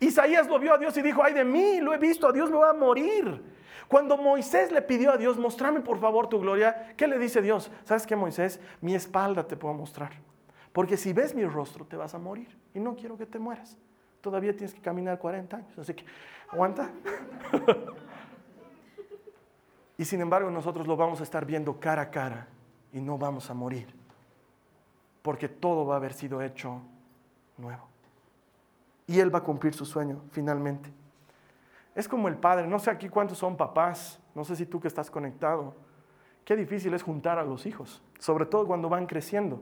Isaías 0.00 0.46
lo 0.48 0.58
vio 0.58 0.74
a 0.74 0.76
Dios 0.76 0.94
y 0.98 1.00
dijo, 1.00 1.24
ay 1.24 1.32
de 1.32 1.46
mí, 1.46 1.80
lo 1.80 1.94
he 1.94 1.96
visto, 1.96 2.28
a 2.28 2.32
Dios 2.32 2.50
me 2.50 2.58
va 2.58 2.68
a 2.68 2.74
morir. 2.74 3.42
Cuando 3.88 4.18
Moisés 4.18 4.70
le 4.70 4.82
pidió 4.82 5.12
a 5.12 5.16
Dios, 5.16 5.38
mostrame 5.38 5.80
por 5.80 5.98
favor 5.98 6.28
tu 6.28 6.40
gloria, 6.40 6.92
¿qué 6.94 7.08
le 7.08 7.18
dice 7.18 7.40
Dios? 7.40 7.70
¿Sabes 7.84 8.06
qué, 8.06 8.14
Moisés? 8.14 8.60
Mi 8.82 8.94
espalda 8.94 9.48
te 9.48 9.56
puedo 9.56 9.72
mostrar. 9.72 10.12
Porque 10.74 10.98
si 10.98 11.14
ves 11.14 11.34
mi 11.34 11.46
rostro, 11.46 11.86
te 11.86 11.96
vas 11.96 12.14
a 12.14 12.18
morir. 12.18 12.54
Y 12.74 12.80
no 12.80 12.94
quiero 12.94 13.16
que 13.16 13.24
te 13.24 13.38
mueras. 13.38 13.78
Todavía 14.20 14.52
tienes 14.52 14.74
que 14.74 14.82
caminar 14.82 15.18
40 15.18 15.56
años. 15.56 15.78
Así 15.78 15.94
que, 15.94 16.04
aguanta. 16.50 16.90
y 19.96 20.04
sin 20.04 20.20
embargo, 20.20 20.50
nosotros 20.50 20.86
lo 20.86 20.98
vamos 20.98 21.20
a 21.20 21.22
estar 21.22 21.46
viendo 21.46 21.80
cara 21.80 22.02
a 22.02 22.10
cara 22.10 22.46
y 22.92 23.00
no 23.00 23.16
vamos 23.16 23.48
a 23.48 23.54
morir. 23.54 24.01
Porque 25.22 25.48
todo 25.48 25.86
va 25.86 25.94
a 25.94 25.96
haber 25.98 26.12
sido 26.12 26.42
hecho 26.42 26.80
nuevo. 27.56 27.88
Y 29.06 29.20
él 29.20 29.34
va 29.34 29.38
a 29.38 29.44
cumplir 29.44 29.74
su 29.74 29.84
sueño 29.84 30.20
finalmente. 30.30 30.90
Es 31.94 32.08
como 32.08 32.28
el 32.28 32.36
padre, 32.36 32.66
no 32.66 32.78
sé 32.78 32.90
aquí 32.90 33.08
cuántos 33.08 33.38
son 33.38 33.56
papás, 33.56 34.18
no 34.34 34.44
sé 34.44 34.56
si 34.56 34.66
tú 34.66 34.80
que 34.80 34.88
estás 34.88 35.10
conectado, 35.10 35.74
qué 36.44 36.56
difícil 36.56 36.94
es 36.94 37.02
juntar 37.02 37.38
a 37.38 37.44
los 37.44 37.66
hijos, 37.66 38.02
sobre 38.18 38.46
todo 38.46 38.66
cuando 38.66 38.88
van 38.88 39.06
creciendo 39.06 39.60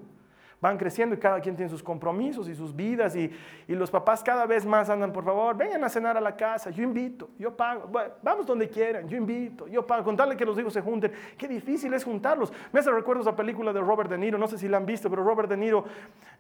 van 0.61 0.77
creciendo 0.77 1.15
y 1.15 1.19
cada 1.19 1.41
quien 1.41 1.57
tiene 1.57 1.71
sus 1.71 1.83
compromisos 1.83 2.49
y 2.49 2.55
sus 2.55 2.75
vidas 2.75 3.17
y, 3.17 3.31
los 3.69 3.91
papás 3.91 4.23
cada 4.23 4.45
vez 4.45 4.67
más 4.67 4.91
andan, 4.91 5.11
por 5.11 5.25
favor, 5.25 5.57
vengan 5.57 5.83
a 5.85 5.89
cenar 5.89 6.15
a 6.15 6.21
la 6.21 6.37
casa, 6.37 6.69
yo 6.69 6.83
invito, 6.83 7.31
yo 7.39 7.57
pago, 7.57 7.91
vamos 8.23 8.45
donde 8.45 8.69
quieran, 8.69 9.09
yo 9.09 9.17
invito, 9.17 9.67
yo 9.69 9.87
pago, 9.87 10.05
contarle 10.05 10.37
que 10.37 10.45
los 10.45 10.59
hijos 10.59 10.75
se 10.75 10.83
junten, 10.83 11.11
qué 11.39 11.49
difícil 11.49 11.95
es 11.95 12.05
juntarlos. 12.05 12.53
Me 12.73 12.81
hace 12.81 12.91
recuerdo 12.91 13.23
esa 13.23 13.35
película 13.35 13.73
de 13.73 13.81
Robert 13.81 14.11
De 14.11 14.19
Niro, 14.19 14.37
no 14.37 14.49
sé 14.49 14.59
si 14.59 14.69
la 14.69 14.77
han 14.77 14.85
visto, 14.85 15.09
pero 15.09 15.25
Robert 15.25 15.49
De 15.49 15.57
Niro 15.57 15.85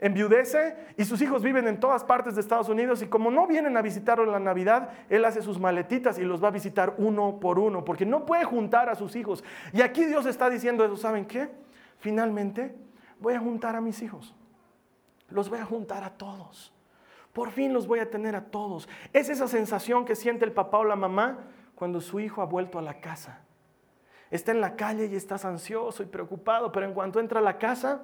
enviudece 0.00 0.76
y 0.98 1.04
sus 1.06 1.22
hijos 1.22 1.42
viven 1.42 1.66
en 1.66 1.80
todas 1.80 2.04
partes 2.04 2.34
de 2.34 2.42
Estados 2.42 2.68
Unidos 2.68 3.00
y 3.00 3.06
como 3.06 3.30
no 3.30 3.46
vienen 3.46 3.76
a 3.78 3.82
visitarlo 3.82 4.24
en 4.24 4.32
la 4.32 4.40
Navidad, 4.40 4.90
él 5.08 5.24
hace 5.24 5.40
sus 5.40 5.58
maletitas 5.58 6.18
y 6.18 6.24
los 6.24 6.44
va 6.44 6.48
a 6.48 6.52
visitar 6.52 6.94
uno 6.98 7.38
por 7.40 7.58
uno, 7.58 7.86
porque 7.86 8.04
no 8.04 8.26
puede 8.26 8.44
juntar 8.44 8.90
a 8.90 8.96
sus 8.96 9.16
hijos. 9.16 9.42
Y 9.72 9.80
aquí 9.80 10.04
Dios 10.04 10.26
está 10.26 10.50
diciendo 10.50 10.84
eso, 10.84 10.96
¿saben 10.96 11.24
qué? 11.24 11.48
Finalmente, 12.00 12.74
voy 13.20 13.34
a 13.34 13.40
juntar 13.40 13.76
a 13.76 13.80
mis 13.80 14.02
hijos. 14.02 14.34
Los 15.28 15.48
voy 15.48 15.58
a 15.58 15.64
juntar 15.64 16.02
a 16.02 16.10
todos. 16.10 16.72
Por 17.32 17.50
fin 17.50 17.72
los 17.72 17.86
voy 17.86 18.00
a 18.00 18.10
tener 18.10 18.34
a 18.34 18.46
todos. 18.46 18.88
Es 19.12 19.28
esa 19.28 19.46
sensación 19.46 20.04
que 20.04 20.16
siente 20.16 20.44
el 20.44 20.52
papá 20.52 20.78
o 20.78 20.84
la 20.84 20.96
mamá 20.96 21.38
cuando 21.74 22.00
su 22.00 22.18
hijo 22.18 22.42
ha 22.42 22.46
vuelto 22.46 22.78
a 22.78 22.82
la 22.82 23.00
casa. 23.00 23.40
Está 24.30 24.52
en 24.52 24.60
la 24.60 24.76
calle 24.76 25.06
y 25.06 25.14
estás 25.14 25.44
ansioso 25.44 26.02
y 26.02 26.06
preocupado, 26.06 26.72
pero 26.72 26.86
en 26.86 26.94
cuanto 26.94 27.20
entra 27.20 27.40
a 27.40 27.42
la 27.42 27.58
casa, 27.58 28.02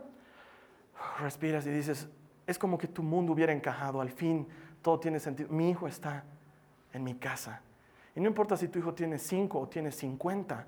respiras 1.20 1.66
y 1.66 1.70
dices, 1.70 2.08
es 2.46 2.58
como 2.58 2.78
que 2.78 2.86
tu 2.86 3.02
mundo 3.02 3.32
hubiera 3.32 3.52
encajado. 3.52 4.00
Al 4.00 4.10
fin 4.10 4.46
todo 4.82 5.00
tiene 5.00 5.18
sentido. 5.18 5.48
Mi 5.50 5.70
hijo 5.70 5.88
está 5.88 6.24
en 6.92 7.02
mi 7.02 7.14
casa. 7.14 7.62
Y 8.14 8.20
no 8.20 8.28
importa 8.28 8.56
si 8.56 8.68
tu 8.68 8.78
hijo 8.78 8.94
tiene 8.94 9.18
cinco 9.18 9.60
o 9.60 9.68
tiene 9.68 9.90
cincuenta, 9.92 10.66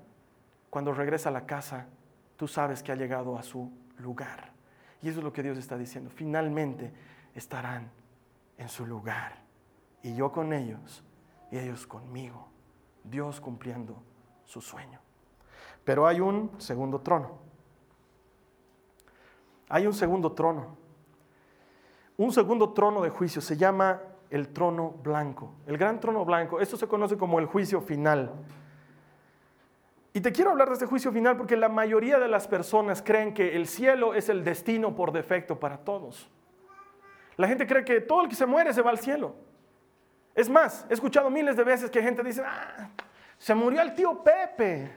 cuando 0.69 0.93
regresa 0.93 1.29
a 1.29 1.31
la 1.31 1.45
casa, 1.45 1.87
tú 2.37 2.47
sabes 2.47 2.83
que 2.83 2.91
ha 2.91 2.95
llegado 2.95 3.37
a 3.37 3.43
su 3.43 3.71
lugar. 3.99 4.51
Y 5.01 5.09
eso 5.09 5.19
es 5.19 5.23
lo 5.23 5.31
que 5.31 5.43
Dios 5.43 5.57
está 5.57 5.77
diciendo. 5.77 6.09
Finalmente 6.09 6.91
estarán 7.33 7.89
en 8.57 8.69
su 8.69 8.85
lugar. 8.85 9.43
Y 10.01 10.15
yo 10.15 10.31
con 10.31 10.53
ellos 10.53 11.03
y 11.51 11.57
ellos 11.57 11.87
conmigo. 11.87 12.47
Dios 13.03 13.39
cumpliendo 13.39 14.01
su 14.45 14.61
sueño. 14.61 14.99
Pero 15.83 16.07
hay 16.07 16.19
un 16.19 16.51
segundo 16.59 16.99
trono. 16.99 17.37
Hay 19.69 19.85
un 19.85 19.93
segundo 19.93 20.31
trono. 20.33 20.77
Un 22.17 22.31
segundo 22.31 22.73
trono 22.73 23.01
de 23.01 23.09
juicio 23.09 23.41
se 23.41 23.55
llama 23.55 24.01
el 24.29 24.49
trono 24.49 24.91
blanco. 25.03 25.53
El 25.65 25.77
gran 25.77 25.99
trono 25.99 26.25
blanco. 26.25 26.59
Esto 26.59 26.75
se 26.75 26.87
conoce 26.87 27.17
como 27.17 27.39
el 27.39 27.45
juicio 27.45 27.81
final. 27.81 28.33
Y 30.13 30.21
te 30.21 30.31
quiero 30.31 30.51
hablar 30.51 30.69
de 30.69 30.73
este 30.73 30.85
juicio 30.85 31.11
final 31.11 31.37
porque 31.37 31.55
la 31.55 31.69
mayoría 31.69 32.17
de 32.17 32.27
las 32.27 32.47
personas 32.47 33.01
creen 33.01 33.33
que 33.33 33.55
el 33.55 33.67
cielo 33.67 34.13
es 34.13 34.29
el 34.29 34.43
destino 34.43 34.95
por 34.95 35.11
defecto 35.11 35.59
para 35.59 35.77
todos. 35.77 36.29
La 37.37 37.47
gente 37.47 37.67
cree 37.67 37.85
que 37.85 38.01
todo 38.01 38.23
el 38.23 38.29
que 38.29 38.35
se 38.35 38.45
muere 38.45 38.73
se 38.73 38.81
va 38.81 38.89
al 38.89 38.99
cielo. 38.99 39.35
Es 40.33 40.49
más, 40.49 40.85
he 40.89 40.93
escuchado 40.93 41.29
miles 41.29 41.55
de 41.55 41.63
veces 41.63 41.89
que 41.91 42.01
gente 42.01 42.23
dice, 42.23 42.43
ah, 42.45 42.89
se 43.37 43.53
murió 43.53 43.81
el 43.81 43.93
tío 43.93 44.23
Pepe. 44.23 44.91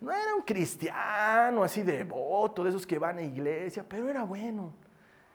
No 0.00 0.12
era 0.12 0.34
un 0.34 0.42
cristiano 0.42 1.62
así 1.62 1.82
devoto, 1.82 2.64
de 2.64 2.70
esos 2.70 2.86
que 2.86 2.98
van 2.98 3.18
a 3.18 3.22
iglesia, 3.22 3.84
pero 3.88 4.08
era 4.08 4.24
bueno. 4.24 4.72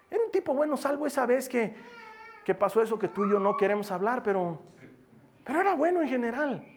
Era 0.09 0.23
un 0.23 0.31
tipo 0.31 0.53
bueno, 0.53 0.75
salvo 0.77 1.07
esa 1.07 1.25
vez 1.25 1.47
que, 1.47 1.73
que 2.43 2.53
pasó 2.53 2.81
eso 2.81 2.99
que 2.99 3.07
tú 3.07 3.25
y 3.25 3.31
yo 3.31 3.39
no 3.39 3.55
queremos 3.55 3.91
hablar, 3.91 4.21
pero, 4.21 4.61
pero 5.43 5.61
era 5.61 5.73
bueno 5.73 6.01
en 6.01 6.09
general. 6.09 6.70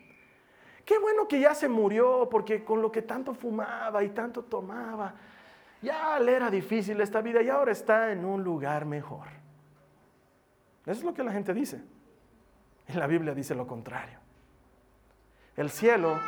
Qué 0.85 0.99
bueno 0.99 1.27
que 1.27 1.41
ya 1.41 1.55
se 1.55 1.69
murió, 1.69 2.29
porque 2.31 2.65
con 2.65 2.83
lo 2.83 2.93
que 2.93 3.03
tanto 3.03 3.35
fumaba 3.35 4.05
y 4.05 4.11
tanto 4.11 4.45
tomaba, 4.45 5.15
ya 5.81 6.19
le 6.19 6.35
era 6.35 6.51
difícil 6.51 7.01
esta 7.01 7.21
vida 7.21 7.43
y 7.43 7.49
ahora 7.49 7.73
está 7.73 8.13
en 8.13 8.25
un 8.25 8.45
lugar 8.45 8.85
mejor. 8.85 9.29
Eso 10.83 10.99
es 11.01 11.05
lo 11.05 11.15
que 11.15 11.23
la 11.23 11.33
gente 11.33 11.55
dice. 11.55 11.83
Y 12.89 12.93
la 12.93 13.07
Biblia 13.07 13.35
dice 13.35 13.55
lo 13.55 13.67
contrario. 13.67 14.19
El 15.57 15.71
cielo 15.71 16.19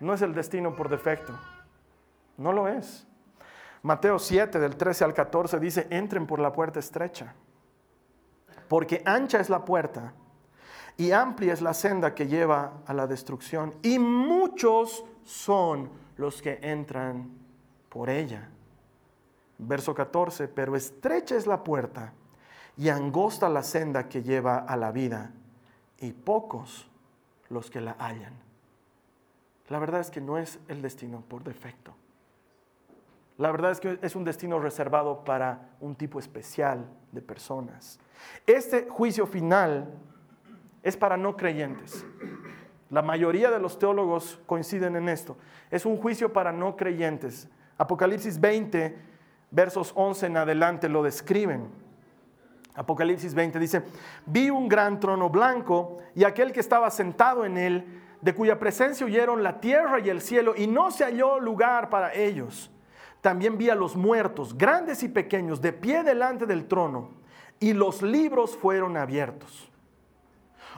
no 0.00 0.12
es 0.12 0.22
el 0.22 0.34
destino 0.34 0.74
por 0.76 0.88
defecto. 0.88 1.38
No 2.36 2.52
lo 2.52 2.68
es. 2.68 3.06
Mateo 3.82 4.18
7, 4.18 4.58
del 4.58 4.76
13 4.76 5.04
al 5.04 5.14
14, 5.14 5.60
dice, 5.60 5.86
entren 5.90 6.26
por 6.26 6.40
la 6.40 6.52
puerta 6.52 6.80
estrecha, 6.80 7.34
porque 8.68 9.00
ancha 9.04 9.38
es 9.38 9.48
la 9.48 9.64
puerta 9.64 10.12
y 10.96 11.10
amplia 11.10 11.52
es 11.52 11.60
la 11.60 11.74
senda 11.74 12.14
que 12.14 12.26
lleva 12.26 12.82
a 12.86 12.94
la 12.94 13.06
destrucción, 13.06 13.74
y 13.82 13.98
muchos 13.98 15.04
son 15.24 15.90
los 16.16 16.40
que 16.40 16.58
entran 16.62 17.30
por 17.88 18.08
ella. 18.08 18.48
Verso 19.58 19.94
14, 19.94 20.48
pero 20.48 20.76
estrecha 20.76 21.36
es 21.36 21.46
la 21.46 21.62
puerta 21.62 22.12
y 22.76 22.88
angosta 22.88 23.48
la 23.48 23.62
senda 23.62 24.08
que 24.08 24.22
lleva 24.22 24.58
a 24.58 24.76
la 24.76 24.92
vida, 24.92 25.32
y 25.98 26.12
pocos 26.12 26.88
los 27.48 27.70
que 27.70 27.80
la 27.80 27.96
hallan. 27.98 28.34
La 29.68 29.78
verdad 29.78 30.00
es 30.00 30.10
que 30.10 30.20
no 30.20 30.38
es 30.38 30.58
el 30.68 30.82
destino 30.82 31.22
por 31.26 31.42
defecto. 31.42 31.94
La 33.38 33.50
verdad 33.50 33.70
es 33.70 33.80
que 33.80 33.98
es 34.00 34.16
un 34.16 34.24
destino 34.24 34.58
reservado 34.58 35.24
para 35.24 35.70
un 35.80 35.94
tipo 35.94 36.18
especial 36.18 36.86
de 37.12 37.20
personas. 37.20 37.98
Este 38.46 38.88
juicio 38.88 39.26
final 39.26 39.92
es 40.86 40.96
para 40.96 41.16
no 41.16 41.36
creyentes. 41.36 42.06
La 42.90 43.02
mayoría 43.02 43.50
de 43.50 43.58
los 43.58 43.76
teólogos 43.76 44.38
coinciden 44.46 44.94
en 44.94 45.08
esto. 45.08 45.36
Es 45.68 45.84
un 45.84 45.96
juicio 45.96 46.32
para 46.32 46.52
no 46.52 46.76
creyentes. 46.76 47.48
Apocalipsis 47.76 48.40
20, 48.40 48.96
versos 49.50 49.92
11 49.96 50.26
en 50.26 50.36
adelante 50.36 50.88
lo 50.88 51.02
describen. 51.02 51.66
Apocalipsis 52.76 53.34
20 53.34 53.58
dice, 53.58 53.82
vi 54.26 54.48
un 54.48 54.68
gran 54.68 55.00
trono 55.00 55.28
blanco 55.28 55.98
y 56.14 56.22
aquel 56.22 56.52
que 56.52 56.60
estaba 56.60 56.88
sentado 56.92 57.44
en 57.44 57.58
él, 57.58 58.02
de 58.20 58.32
cuya 58.32 58.56
presencia 58.60 59.04
huyeron 59.04 59.42
la 59.42 59.58
tierra 59.58 59.98
y 59.98 60.08
el 60.08 60.20
cielo, 60.20 60.54
y 60.56 60.68
no 60.68 60.92
se 60.92 61.02
halló 61.02 61.40
lugar 61.40 61.90
para 61.90 62.14
ellos. 62.14 62.70
También 63.20 63.58
vi 63.58 63.70
a 63.70 63.74
los 63.74 63.96
muertos, 63.96 64.56
grandes 64.56 65.02
y 65.02 65.08
pequeños, 65.08 65.60
de 65.60 65.72
pie 65.72 66.04
delante 66.04 66.46
del 66.46 66.66
trono, 66.68 67.10
y 67.58 67.72
los 67.72 68.02
libros 68.02 68.56
fueron 68.56 68.96
abiertos. 68.96 69.72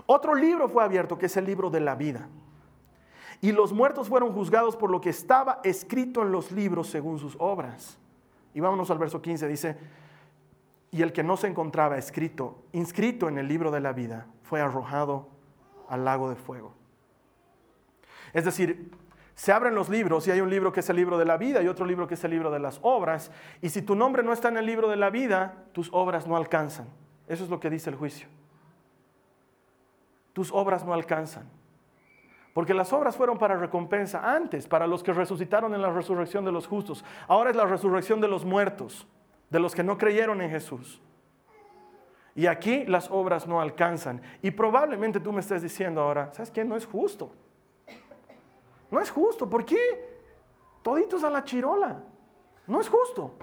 Otro 0.07 0.35
libro 0.35 0.69
fue 0.69 0.85
abierto, 0.85 1.19
que 1.19 1.27
es 1.27 1.37
el 1.37 1.45
libro 1.45 1.71
de 1.71 1.81
la 1.81 1.95
vida. 1.95 2.29
Y 3.41 3.53
los 3.53 3.73
muertos 3.73 4.09
fueron 4.09 4.33
juzgados 4.33 4.77
por 4.77 4.91
lo 4.91 5.01
que 5.01 5.11
estaba 5.11 5.61
escrito 5.63 6.23
en 6.23 6.33
los 6.33 6.51
libros 6.51 6.89
según 6.89 7.19
sus 7.19 7.37
obras. 7.39 7.99
Y 8.55 8.61
vámonos 8.61 8.91
al 8.91 8.99
verso 8.99 9.23
15, 9.23 9.47
dice, 9.47 9.77
y 10.91 11.03
el 11.03 11.13
que 11.13 11.23
no 11.23 11.37
se 11.37 11.47
encontraba 11.47 11.99
escrito, 11.99 12.65
inscrito 12.73 13.29
en 13.29 13.39
el 13.39 13.47
libro 13.47 13.71
de 13.71 13.81
la 13.81 13.93
vida, 13.93 14.27
fue 14.43 14.61
arrojado 14.61 15.29
al 15.89 16.05
lago 16.05 16.31
de 16.31 16.37
fuego. 16.37 16.75
Es 18.33 18.45
decir, 18.45 18.91
se 19.35 19.53
abren 19.53 19.75
los 19.75 19.89
libros 19.89 20.27
y 20.27 20.33
hay 20.33 20.41
un 20.41 20.51
libro 20.51 20.73
que 20.73 20.81
es 20.81 20.91
el 20.91 20.97
libro 20.97 21.17
de 21.17 21.25
la 21.25 21.37
vida 21.37 21.63
y 21.63 21.69
otro 21.69 21.87
libro 21.87 22.09
que 22.09 22.15
es 22.15 22.25
el 22.25 22.33
libro 22.33 22.51
de 22.51 22.59
las 22.59 22.81
obras. 22.83 23.31
Y 23.63 23.69
si 23.69 23.83
tu 23.83 23.95
nombre 23.95 24.23
no 24.23 24.33
está 24.33 24.49
en 24.49 24.57
el 24.57 24.67
libro 24.67 24.89
de 24.89 24.97
la 24.97 25.11
vida, 25.11 25.65
tus 25.73 25.91
obras 25.93 26.27
no 26.27 26.37
alcanzan. 26.37 26.89
Eso 27.29 27.45
es 27.45 27.51
lo 27.51 27.61
que 27.61 27.71
dice 27.71 27.91
el 27.91 27.97
juicio. 27.97 28.27
Tus 30.39 30.53
obras 30.53 30.85
no 30.85 30.95
alcanzan. 30.95 31.51
Porque 32.55 32.73
las 32.73 32.93
obras 32.93 33.17
fueron 33.17 33.39
para 33.39 33.57
recompensa 33.57 34.37
antes, 34.37 34.69
para 34.69 34.87
los 34.87 35.03
que 35.03 35.13
resucitaron 35.13 35.75
en 35.75 35.83
la 35.83 35.91
resurrección 35.91 36.45
de 36.45 36.53
los 36.53 36.69
justos. 36.69 37.05
Ahora 37.27 37.51
es 37.51 37.57
la 37.57 37.65
resurrección 37.65 38.21
de 38.21 38.29
los 38.29 38.45
muertos, 38.45 39.05
de 39.51 39.59
los 39.59 39.75
que 39.75 39.83
no 39.83 39.99
creyeron 39.99 40.41
en 40.41 40.49
Jesús. 40.51 41.03
Y 42.37 42.47
aquí 42.47 42.85
las 42.85 43.11
obras 43.11 43.49
no 43.49 43.61
alcanzan. 43.61 44.23
Y 44.41 44.53
probablemente 44.53 45.19
tú 45.19 45.33
me 45.33 45.41
estés 45.41 45.61
diciendo 45.61 46.03
ahora, 46.03 46.33
¿sabes 46.33 46.53
qué? 46.53 46.65
No 46.65 46.77
es 46.77 46.87
justo. 46.87 47.33
No 48.93 49.01
es 49.01 49.11
justo. 49.11 49.51
¿Por 49.51 49.65
qué? 49.65 50.21
Toditos 50.85 51.25
a 51.25 51.31
la 51.31 51.43
chirola. 51.43 52.01
No 52.69 52.81
es 52.81 52.89
justo. 52.89 53.35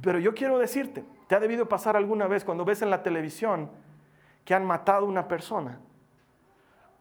Pero 0.00 0.20
yo 0.20 0.32
quiero 0.32 0.60
decirte, 0.60 1.04
te 1.26 1.34
ha 1.34 1.40
debido 1.40 1.68
pasar 1.68 1.96
alguna 1.96 2.28
vez 2.28 2.44
cuando 2.44 2.64
ves 2.64 2.82
en 2.82 2.90
la 2.90 3.02
televisión 3.02 3.68
que 4.44 4.54
han 4.54 4.64
matado 4.64 5.06
a 5.06 5.08
una 5.08 5.28
persona. 5.28 5.78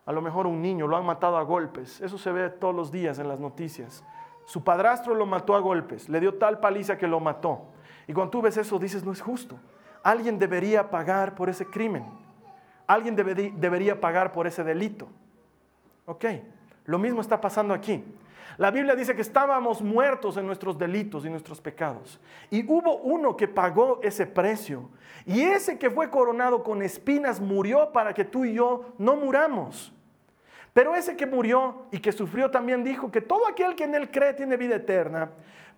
A 0.06 0.12
lo 0.12 0.22
mejor 0.22 0.48
un 0.48 0.62
niño, 0.62 0.88
lo 0.88 0.98
han 0.98 1.06
matado 1.06 1.38
a 1.38 1.44
golpes. 1.44 2.02
Eso 2.02 2.18
se 2.18 2.32
ve 2.32 2.50
todos 2.50 2.76
los 2.76 2.92
días 2.92 3.20
en 3.20 3.28
las 3.28 3.40
noticias. 3.40 4.04
Su 4.46 4.64
padrastro 4.64 5.16
lo 5.16 5.26
mató 5.26 5.56
a 5.56 5.60
golpes, 5.60 6.10
le 6.10 6.20
dio 6.20 6.36
tal 6.36 6.60
paliza 6.60 6.98
que 6.98 7.08
lo 7.08 7.20
mató. 7.20 7.68
Y 8.08 8.14
cuando 8.14 8.32
tú 8.32 8.42
ves 8.42 8.58
eso 8.58 8.80
dices, 8.80 9.06
no 9.06 9.12
es 9.12 9.22
justo. 9.22 9.58
Alguien 10.04 10.40
debería 10.40 10.90
pagar 10.90 11.36
por 11.36 11.50
ese 11.50 11.66
crimen. 11.66 12.06
Alguien 12.88 13.16
debería 13.16 14.02
pagar 14.02 14.32
por 14.32 14.48
ese 14.48 14.64
delito. 14.64 15.08
Ok, 16.06 16.26
lo 16.86 16.98
mismo 16.98 17.22
está 17.22 17.40
pasando 17.40 17.74
aquí. 17.74 18.04
La 18.58 18.72
Biblia 18.72 18.96
dice 18.96 19.16
que 19.16 19.22
estábamos 19.22 19.82
muertos 19.82 20.38
en 20.38 20.46
nuestros 20.46 20.78
delitos 20.78 21.26
y 21.26 21.30
nuestros 21.30 21.62
pecados. 21.62 22.20
Y 22.50 22.66
hubo 22.70 22.98
uno 22.98 23.36
que 23.38 23.48
pagó 23.48 24.00
ese 24.04 24.26
precio. 24.28 24.90
Y 25.26 25.42
ese 25.42 25.78
que 25.78 25.90
fue 25.90 26.10
coronado 26.10 26.64
con 26.64 26.82
espinas 26.82 27.40
murió 27.40 27.92
para 27.92 28.14
que 28.14 28.26
tú 28.26 28.46
y 28.46 28.54
yo 28.54 28.94
no 28.98 29.16
muramos. 29.16 29.94
Pero 30.74 30.96
ese 30.96 31.18
que 31.18 31.26
murió 31.26 31.86
y 31.92 32.00
que 32.00 32.12
sufrió 32.12 32.50
también 32.50 32.84
dijo 32.84 33.12
que 33.12 33.22
todo 33.22 33.48
aquel 33.48 33.76
que 33.76 33.84
en 33.84 33.96
él 33.96 34.10
cree 34.10 34.34
tiene 34.34 34.56
vida 34.56 34.76
eterna, 34.76 35.30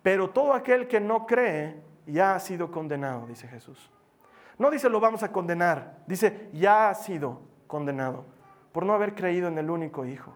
pero 0.02 0.30
todo 0.30 0.52
aquel 0.52 0.86
que 0.86 1.00
no 1.00 1.26
cree 1.26 1.76
ya 2.06 2.34
ha 2.34 2.40
sido 2.40 2.70
condenado, 2.70 3.26
dice 3.26 3.48
Jesús. 3.48 3.90
No 4.56 4.70
dice 4.70 4.88
lo 4.88 5.00
vamos 5.00 5.22
a 5.24 5.32
condenar, 5.32 5.98
dice 6.06 6.48
ya 6.52 6.90
ha 6.90 6.94
sido 6.94 7.40
condenado 7.66 8.24
por 8.70 8.86
no 8.86 8.92
haber 8.92 9.14
creído 9.14 9.48
en 9.48 9.58
el 9.58 9.68
único 9.68 10.04
Hijo. 10.04 10.32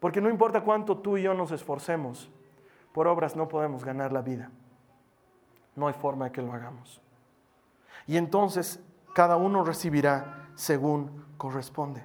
Porque 0.00 0.20
no 0.20 0.28
importa 0.28 0.62
cuánto 0.62 0.98
tú 0.98 1.16
y 1.16 1.22
yo 1.22 1.34
nos 1.34 1.50
esforcemos, 1.50 2.30
por 2.92 3.06
obras 3.06 3.36
no 3.36 3.48
podemos 3.48 3.84
ganar 3.84 4.12
la 4.12 4.22
vida. 4.22 4.50
No 5.76 5.88
hay 5.88 5.94
forma 5.94 6.26
de 6.26 6.32
que 6.32 6.42
lo 6.42 6.52
hagamos. 6.52 7.00
Y 8.06 8.16
entonces 8.16 8.80
cada 9.14 9.36
uno 9.36 9.64
recibirá 9.64 10.48
según 10.54 11.24
corresponde. 11.36 12.04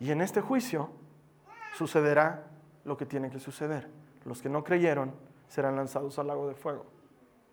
Y 0.00 0.10
en 0.10 0.20
este 0.20 0.40
juicio 0.40 0.90
sucederá 1.76 2.46
lo 2.84 2.96
que 2.96 3.06
tiene 3.06 3.30
que 3.30 3.40
suceder. 3.40 3.90
Los 4.24 4.40
que 4.40 4.48
no 4.48 4.64
creyeron 4.64 5.12
serán 5.48 5.76
lanzados 5.76 6.18
al 6.18 6.28
lago 6.28 6.48
de 6.48 6.54
fuego. 6.54 6.86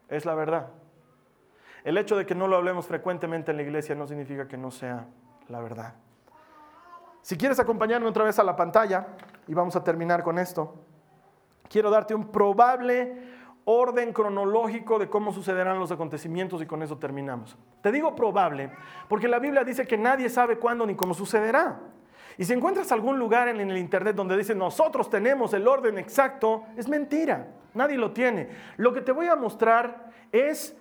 Es 0.10 0.26
la 0.26 0.36
verdad. 0.36 0.70
El 1.84 1.98
hecho 1.98 2.16
de 2.16 2.26
que 2.26 2.36
no 2.36 2.48
lo 2.48 2.56
hablemos 2.56 2.88
frecuentemente 2.88 3.52
en 3.52 3.58
la 3.58 3.64
iglesia 3.64 3.96
no 3.96 4.08
significa 4.08 4.48
que 4.48 4.58
no 4.58 4.72
sea 4.72 5.08
la 5.48 5.60
verdad. 5.60 5.96
Si 7.26 7.38
quieres 7.38 7.60
acompañarme 7.60 8.08
otra 8.08 8.24
vez 8.24 8.38
a 8.38 8.44
la 8.44 8.56
pantalla, 8.56 9.08
y 9.48 9.56
vamos 9.56 9.76
a 9.76 9.84
terminar 9.84 10.22
con 10.22 10.38
esto, 10.38 10.76
quiero 11.68 11.90
darte 11.90 12.14
un 12.14 12.28
probable 12.28 13.18
orden 13.64 14.14
cronológico 14.14 15.00
de 15.00 15.10
cómo 15.10 15.34
sucederán 15.34 15.80
los 15.80 15.92
acontecimientos 15.92 16.62
y 16.62 16.68
con 16.68 16.84
eso 16.84 17.00
terminamos. 17.00 17.58
Te 17.82 17.92
digo 17.92 18.16
probable 18.16 18.70
porque 19.10 19.28
la 19.28 19.40
Biblia 19.40 19.64
dice 19.64 19.88
que 19.88 19.98
nadie 19.98 20.30
sabe 20.30 20.60
cuándo 20.60 20.86
ni 20.86 20.94
cómo 20.94 21.16
sucederá. 21.16 21.80
Y 22.38 22.46
si 22.46 22.54
encuentras 22.54 22.92
algún 22.92 23.18
lugar 23.18 23.48
en 23.48 23.60
el 23.60 23.76
Internet 23.76 24.16
donde 24.16 24.38
dice 24.38 24.54
nosotros 24.54 25.10
tenemos 25.10 25.52
el 25.56 25.68
orden 25.68 25.98
exacto, 25.98 26.66
es 26.78 26.88
mentira, 26.88 27.48
nadie 27.74 27.98
lo 27.98 28.12
tiene. 28.12 28.50
Lo 28.78 28.94
que 28.94 29.02
te 29.02 29.12
voy 29.12 29.26
a 29.30 29.36
mostrar 29.36 30.12
es 30.32 30.78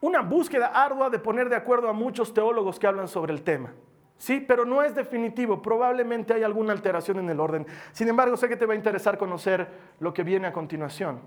una 0.00 0.20
búsqueda 0.20 0.66
ardua 0.74 1.10
de 1.10 1.20
poner 1.20 1.48
de 1.48 1.54
acuerdo 1.54 1.88
a 1.88 1.92
muchos 1.92 2.34
teólogos 2.34 2.80
que 2.80 2.88
hablan 2.88 3.06
sobre 3.06 3.32
el 3.32 3.44
tema. 3.44 3.70
Sí, 4.18 4.40
pero 4.40 4.64
no 4.64 4.82
es 4.82 4.94
definitivo, 4.96 5.62
probablemente 5.62 6.34
hay 6.34 6.42
alguna 6.42 6.72
alteración 6.72 7.20
en 7.20 7.30
el 7.30 7.38
orden. 7.38 7.66
Sin 7.92 8.08
embargo, 8.08 8.36
sé 8.36 8.48
que 8.48 8.56
te 8.56 8.66
va 8.66 8.74
a 8.74 8.76
interesar 8.76 9.16
conocer 9.16 9.68
lo 10.00 10.12
que 10.12 10.24
viene 10.24 10.48
a 10.48 10.52
continuación. 10.52 11.20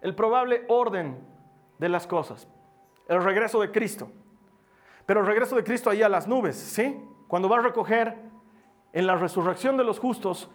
El 0.00 0.14
probable 0.14 0.64
orden 0.68 1.18
de 1.78 1.88
las 1.90 2.06
cosas, 2.06 2.48
el 3.06 3.22
regreso 3.22 3.60
de 3.60 3.70
Cristo. 3.70 4.10
Pero 5.04 5.20
el 5.20 5.26
regreso 5.26 5.56
de 5.56 5.64
Cristo 5.64 5.90
ahí 5.90 6.02
a 6.02 6.08
las 6.08 6.26
nubes, 6.26 6.56
¿sí? 6.56 6.98
Cuando 7.28 7.48
va 7.48 7.58
a 7.58 7.62
recoger 7.62 8.16
en 8.92 9.06
la 9.06 9.16
resurrección 9.16 9.76
de 9.76 9.84
los 9.84 9.98
justos 9.98 10.50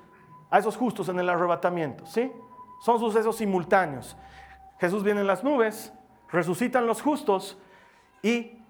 a 0.49 0.57
esos 0.57 0.75
justos 0.75 1.09
en 1.09 1.19
el 1.19 1.29
arrebatamiento, 1.29 2.07
¿sí? 2.07 2.31
Son 2.81 2.99
sucesos 2.99 3.35
simultáneos. 3.35 4.17
Jesús 4.79 5.03
viene 5.03 5.21
en 5.21 5.27
las 5.27 5.43
nubes, 5.43 5.93
resucitan 6.31 6.87
los 6.87 7.01
justos 7.03 7.59
y 8.23 8.63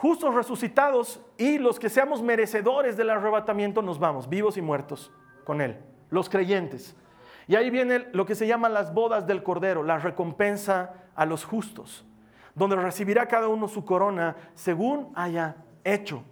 justos 0.00 0.34
resucitados 0.34 1.20
y 1.36 1.58
los 1.58 1.78
que 1.78 1.90
seamos 1.90 2.22
merecedores 2.22 2.96
del 2.96 3.10
arrebatamiento 3.10 3.82
nos 3.82 3.98
vamos, 3.98 4.30
vivos 4.30 4.56
y 4.56 4.62
muertos 4.62 5.12
con 5.44 5.60
Él, 5.60 5.76
los 6.08 6.30
creyentes. 6.30 6.96
Y 7.46 7.54
ahí 7.54 7.68
viene 7.68 8.06
lo 8.12 8.24
que 8.24 8.34
se 8.34 8.46
llama 8.46 8.70
las 8.70 8.94
bodas 8.94 9.26
del 9.26 9.42
Cordero, 9.42 9.82
la 9.82 9.98
recompensa 9.98 10.94
a 11.14 11.26
los 11.26 11.44
justos, 11.44 12.06
donde 12.54 12.76
recibirá 12.76 13.26
cada 13.26 13.48
uno 13.48 13.68
su 13.68 13.84
corona 13.84 14.36
según 14.54 15.12
haya 15.14 15.56
hecho. 15.84 16.24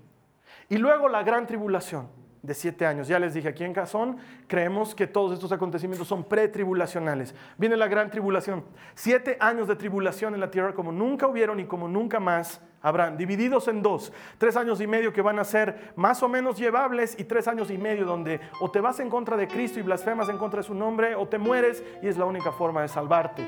Y 0.70 0.78
luego 0.78 1.06
la 1.06 1.22
gran 1.22 1.46
tribulación, 1.46 2.08
de 2.48 2.54
siete 2.54 2.86
años. 2.86 3.06
Ya 3.06 3.18
les 3.18 3.34
dije, 3.34 3.48
aquí 3.48 3.62
en 3.62 3.74
Cazón 3.74 4.16
creemos 4.46 4.94
que 4.94 5.06
todos 5.06 5.34
estos 5.34 5.52
acontecimientos 5.52 6.08
son 6.08 6.24
pretribulacionales. 6.24 7.34
Viene 7.58 7.76
la 7.76 7.86
gran 7.86 8.10
tribulación. 8.10 8.64
Siete 8.94 9.36
años 9.38 9.68
de 9.68 9.76
tribulación 9.76 10.34
en 10.34 10.40
la 10.40 10.50
tierra 10.50 10.72
como 10.72 10.90
nunca 10.90 11.28
hubieron 11.28 11.60
y 11.60 11.66
como 11.66 11.86
nunca 11.86 12.18
más 12.18 12.60
habrán. 12.80 13.18
Divididos 13.18 13.68
en 13.68 13.82
dos. 13.82 14.12
Tres 14.38 14.56
años 14.56 14.80
y 14.80 14.86
medio 14.86 15.12
que 15.12 15.20
van 15.20 15.38
a 15.38 15.44
ser 15.44 15.92
más 15.94 16.22
o 16.22 16.28
menos 16.28 16.58
llevables 16.58 17.20
y 17.20 17.24
tres 17.24 17.46
años 17.46 17.70
y 17.70 17.76
medio 17.76 18.06
donde 18.06 18.40
o 18.60 18.70
te 18.70 18.80
vas 18.80 18.98
en 18.98 19.10
contra 19.10 19.36
de 19.36 19.46
Cristo 19.46 19.78
y 19.78 19.82
blasfemas 19.82 20.30
en 20.30 20.38
contra 20.38 20.62
de 20.62 20.66
su 20.66 20.74
nombre 20.74 21.14
o 21.14 21.28
te 21.28 21.36
mueres 21.36 21.84
y 22.02 22.08
es 22.08 22.16
la 22.16 22.24
única 22.24 22.50
forma 22.50 22.80
de 22.80 22.88
salvarte. 22.88 23.46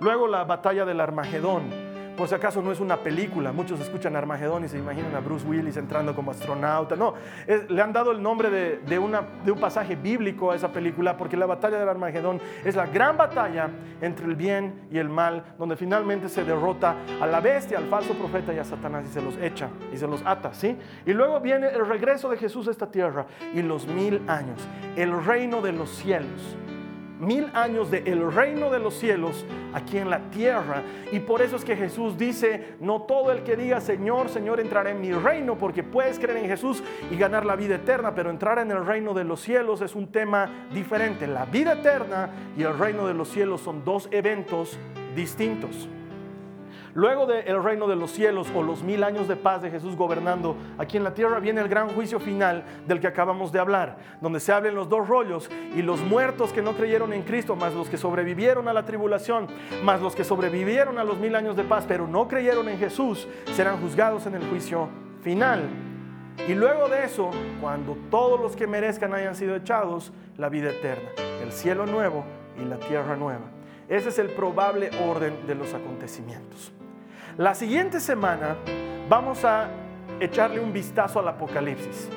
Luego 0.00 0.26
la 0.26 0.44
batalla 0.44 0.86
del 0.86 1.00
Armagedón 1.00 1.89
por 2.20 2.28
si 2.28 2.34
acaso 2.34 2.60
no 2.60 2.70
es 2.70 2.80
una 2.80 2.98
película, 2.98 3.50
muchos 3.50 3.80
escuchan 3.80 4.14
Armagedón 4.14 4.62
y 4.62 4.68
se 4.68 4.76
imaginan 4.76 5.14
a 5.14 5.20
Bruce 5.20 5.46
Willis 5.46 5.78
entrando 5.78 6.14
como 6.14 6.32
astronauta. 6.32 6.94
No, 6.94 7.14
le 7.70 7.80
han 7.80 7.94
dado 7.94 8.12
el 8.12 8.22
nombre 8.22 8.50
de, 8.50 8.76
de 8.80 8.98
un 8.98 9.58
pasaje 9.58 9.96
bíblico 9.96 10.50
a 10.50 10.54
esa 10.54 10.70
película 10.70 11.16
porque 11.16 11.34
la 11.34 11.46
batalla 11.46 11.78
del 11.78 11.88
Armagedón 11.88 12.38
es 12.62 12.76
la 12.76 12.84
gran 12.84 13.16
batalla 13.16 13.70
entre 14.02 14.26
el 14.26 14.34
bien 14.34 14.82
y 14.92 14.98
el 14.98 15.08
mal, 15.08 15.54
donde 15.58 15.78
finalmente 15.78 16.28
se 16.28 16.44
derrota 16.44 16.94
a 17.22 17.26
la 17.26 17.40
bestia, 17.40 17.78
al 17.78 17.86
falso 17.86 18.12
profeta 18.12 18.52
y 18.52 18.58
a 18.58 18.64
Satanás 18.64 19.06
y 19.08 19.12
se 19.14 19.22
los 19.22 19.38
echa 19.38 19.70
y 19.90 19.96
se 19.96 20.06
los 20.06 20.20
ata, 20.26 20.52
¿sí? 20.52 20.76
Y 21.06 21.14
luego 21.14 21.40
viene 21.40 21.68
el 21.68 21.88
regreso 21.88 22.28
de 22.28 22.36
Jesús 22.36 22.68
a 22.68 22.70
esta 22.70 22.90
tierra 22.90 23.24
y 23.54 23.62
los 23.62 23.86
mil 23.86 24.20
años, 24.28 24.60
el 24.94 25.24
reino 25.24 25.62
de 25.62 25.72
los 25.72 25.88
cielos 25.88 26.54
mil 27.20 27.50
años 27.54 27.90
del 27.90 28.06
el 28.08 28.32
reino 28.32 28.70
de 28.70 28.78
los 28.78 28.94
cielos 28.94 29.44
aquí 29.72 29.98
en 29.98 30.10
la 30.10 30.30
tierra. 30.30 30.82
Y 31.12 31.20
por 31.20 31.42
eso 31.42 31.56
es 31.56 31.64
que 31.64 31.76
Jesús 31.76 32.16
dice, 32.18 32.74
no 32.80 33.02
todo 33.02 33.30
el 33.32 33.42
que 33.42 33.56
diga 33.56 33.80
Señor, 33.80 34.28
Señor 34.28 34.60
entrará 34.60 34.90
en 34.90 35.00
mi 35.00 35.12
reino, 35.12 35.56
porque 35.56 35.82
puedes 35.82 36.18
creer 36.18 36.38
en 36.38 36.46
Jesús 36.46 36.82
y 37.10 37.16
ganar 37.16 37.46
la 37.46 37.56
vida 37.56 37.76
eterna, 37.76 38.14
pero 38.14 38.30
entrar 38.30 38.58
en 38.58 38.70
el 38.70 38.84
reino 38.84 39.14
de 39.14 39.24
los 39.24 39.40
cielos 39.40 39.80
es 39.80 39.94
un 39.94 40.10
tema 40.10 40.66
diferente. 40.72 41.26
La 41.26 41.44
vida 41.44 41.74
eterna 41.74 42.30
y 42.56 42.62
el 42.62 42.76
reino 42.78 43.06
de 43.06 43.14
los 43.14 43.28
cielos 43.28 43.60
son 43.60 43.84
dos 43.84 44.08
eventos 44.10 44.78
distintos. 45.14 45.88
Luego 46.94 47.26
del 47.26 47.62
reino 47.62 47.86
de 47.86 47.94
los 47.94 48.10
cielos 48.10 48.48
o 48.54 48.62
los 48.62 48.82
mil 48.82 49.04
años 49.04 49.28
de 49.28 49.36
paz 49.36 49.62
de 49.62 49.70
Jesús 49.70 49.94
gobernando 49.94 50.56
aquí 50.76 50.96
en 50.96 51.04
la 51.04 51.14
tierra, 51.14 51.38
viene 51.38 51.60
el 51.60 51.68
gran 51.68 51.88
juicio 51.90 52.18
final 52.18 52.64
del 52.86 53.00
que 53.00 53.06
acabamos 53.06 53.52
de 53.52 53.60
hablar, 53.60 53.96
donde 54.20 54.40
se 54.40 54.52
hablan 54.52 54.74
los 54.74 54.88
dos 54.88 55.06
rollos 55.06 55.48
y 55.74 55.82
los 55.82 56.00
muertos 56.00 56.52
que 56.52 56.62
no 56.62 56.74
creyeron 56.74 57.12
en 57.12 57.22
Cristo, 57.22 57.54
más 57.54 57.74
los 57.74 57.88
que 57.88 57.96
sobrevivieron 57.96 58.66
a 58.66 58.72
la 58.72 58.84
tribulación, 58.84 59.46
más 59.84 60.00
los 60.00 60.16
que 60.16 60.24
sobrevivieron 60.24 60.98
a 60.98 61.04
los 61.04 61.18
mil 61.18 61.36
años 61.36 61.56
de 61.56 61.62
paz, 61.62 61.84
pero 61.86 62.08
no 62.08 62.26
creyeron 62.26 62.68
en 62.68 62.78
Jesús, 62.78 63.28
serán 63.54 63.80
juzgados 63.80 64.26
en 64.26 64.34
el 64.34 64.48
juicio 64.48 64.88
final. 65.22 65.68
Y 66.48 66.54
luego 66.54 66.88
de 66.88 67.04
eso, 67.04 67.30
cuando 67.60 67.96
todos 68.10 68.40
los 68.40 68.56
que 68.56 68.66
merezcan 68.66 69.14
hayan 69.14 69.36
sido 69.36 69.54
echados, 69.54 70.12
la 70.36 70.48
vida 70.48 70.70
eterna, 70.70 71.10
el 71.42 71.52
cielo 71.52 71.86
nuevo 71.86 72.24
y 72.60 72.64
la 72.64 72.78
tierra 72.78 73.14
nueva. 73.14 73.44
Ese 73.88 74.08
es 74.08 74.18
el 74.18 74.30
probable 74.30 74.90
orden 75.04 75.46
de 75.46 75.54
los 75.54 75.74
acontecimientos. 75.74 76.72
La 77.40 77.54
siguiente 77.54 78.00
semana 78.00 78.54
vamos 79.08 79.46
a 79.46 79.70
echarle 80.20 80.60
un 80.60 80.74
vistazo 80.74 81.20
al 81.20 81.28
Apocalipsis. 81.28 82.10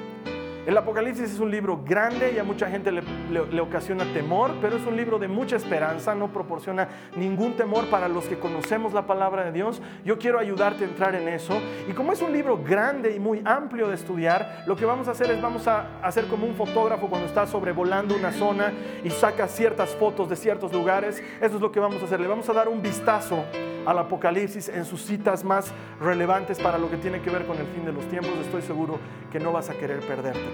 El 0.65 0.77
Apocalipsis 0.77 1.33
es 1.33 1.39
un 1.41 1.51
libro 1.51 1.81
grande 1.85 2.31
y 2.33 2.39
a 2.39 2.43
mucha 2.45 2.69
gente 2.69 2.89
le, 2.89 3.59
ocasiona 3.59 4.05
temor, 4.13 4.51
pero 4.61 4.77
es 4.77 4.85
un 4.85 4.95
libro 4.95 5.19
de 5.19 5.27
mucha 5.27 5.57
esperanza, 5.57 6.15
no 6.15 6.31
proporciona 6.31 6.87
ningún 7.17 7.57
temor 7.57 7.89
para 7.89 8.07
los 8.07 8.25
que 8.25 8.39
conocemos 8.39 8.93
la 8.93 9.05
palabra 9.05 9.43
de 9.43 9.51
Dios. 9.51 9.81
Yo 10.05 10.17
quiero 10.17 10.39
ayudarte 10.39 10.85
a 10.85 10.87
entrar 10.87 11.15
en 11.15 11.27
eso. 11.27 11.59
Y 11.89 11.91
como 11.91 12.13
es 12.13 12.21
un 12.21 12.31
libro 12.31 12.63
grande 12.63 13.13
y 13.13 13.19
muy 13.19 13.41
amplio 13.43 13.89
de 13.89 13.95
estudiar, 13.95 14.63
lo 14.65 14.77
que 14.77 14.85
vamos 14.85 15.09
a 15.09 15.11
hacer 15.11 15.31
es 15.31 15.41
vamos 15.41 15.67
a 15.67 15.99
hacer 16.01 16.27
como 16.27 16.47
un 16.47 16.55
fotógrafo 16.55 17.09
cuando 17.09 17.27
está 17.27 17.45
sobrevolando 17.45 18.15
una 18.15 18.31
zona 18.31 18.71
y 19.03 19.09
saca 19.09 19.49
ciertas 19.49 19.93
fotos 19.95 20.29
de 20.29 20.37
ciertos 20.37 20.71
lugares. 20.71 21.21
Eso 21.41 21.55
es 21.55 21.61
lo 21.61 21.73
que 21.73 21.81
vamos 21.81 22.01
a 22.01 22.05
hacer. 22.05 22.21
Le 22.21 22.27
vamos 22.27 22.47
a 22.47 22.53
dar 22.53 22.69
un 22.69 22.81
vistazo 22.81 23.43
al 23.85 23.97
Apocalipsis 23.99 24.69
en 24.69 24.85
sus 24.85 25.01
citas 25.01 25.43
más 25.43 25.73
relevantes 25.99 26.57
para 26.59 26.77
lo 26.77 26.89
que 26.89 26.95
tiene 26.95 27.21
que 27.21 27.29
ver 27.29 27.45
con 27.45 27.57
el 27.57 27.67
fin 27.67 27.83
de 27.83 27.91
los 27.91 28.07
tiempos. 28.07 28.31
Estoy 28.41 28.61
seguro 28.61 28.97
que 29.29 29.41
no 29.41 29.51
vas 29.51 29.69
a 29.69 29.73
querer 29.73 29.99
perdértelo. 29.99 30.52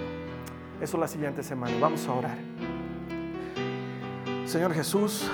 Eso 0.80 0.96
la 0.96 1.08
siguiente 1.08 1.42
semana. 1.42 1.76
Vamos 1.78 2.06
a 2.06 2.12
orar. 2.12 2.38
Señor 4.46 4.72
Jesús, 4.72 5.30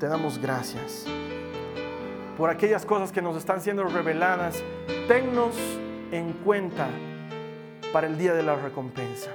te 0.00 0.06
damos 0.06 0.38
gracias 0.38 1.06
por 2.36 2.50
aquellas 2.50 2.84
cosas 2.84 3.12
que 3.12 3.22
nos 3.22 3.36
están 3.36 3.60
siendo 3.60 3.84
reveladas. 3.84 4.62
Tennos 5.08 5.54
en 6.10 6.32
cuenta 6.44 6.88
para 7.92 8.06
el 8.06 8.18
día 8.18 8.34
de 8.34 8.42
la 8.42 8.56
recompensa. 8.56 9.30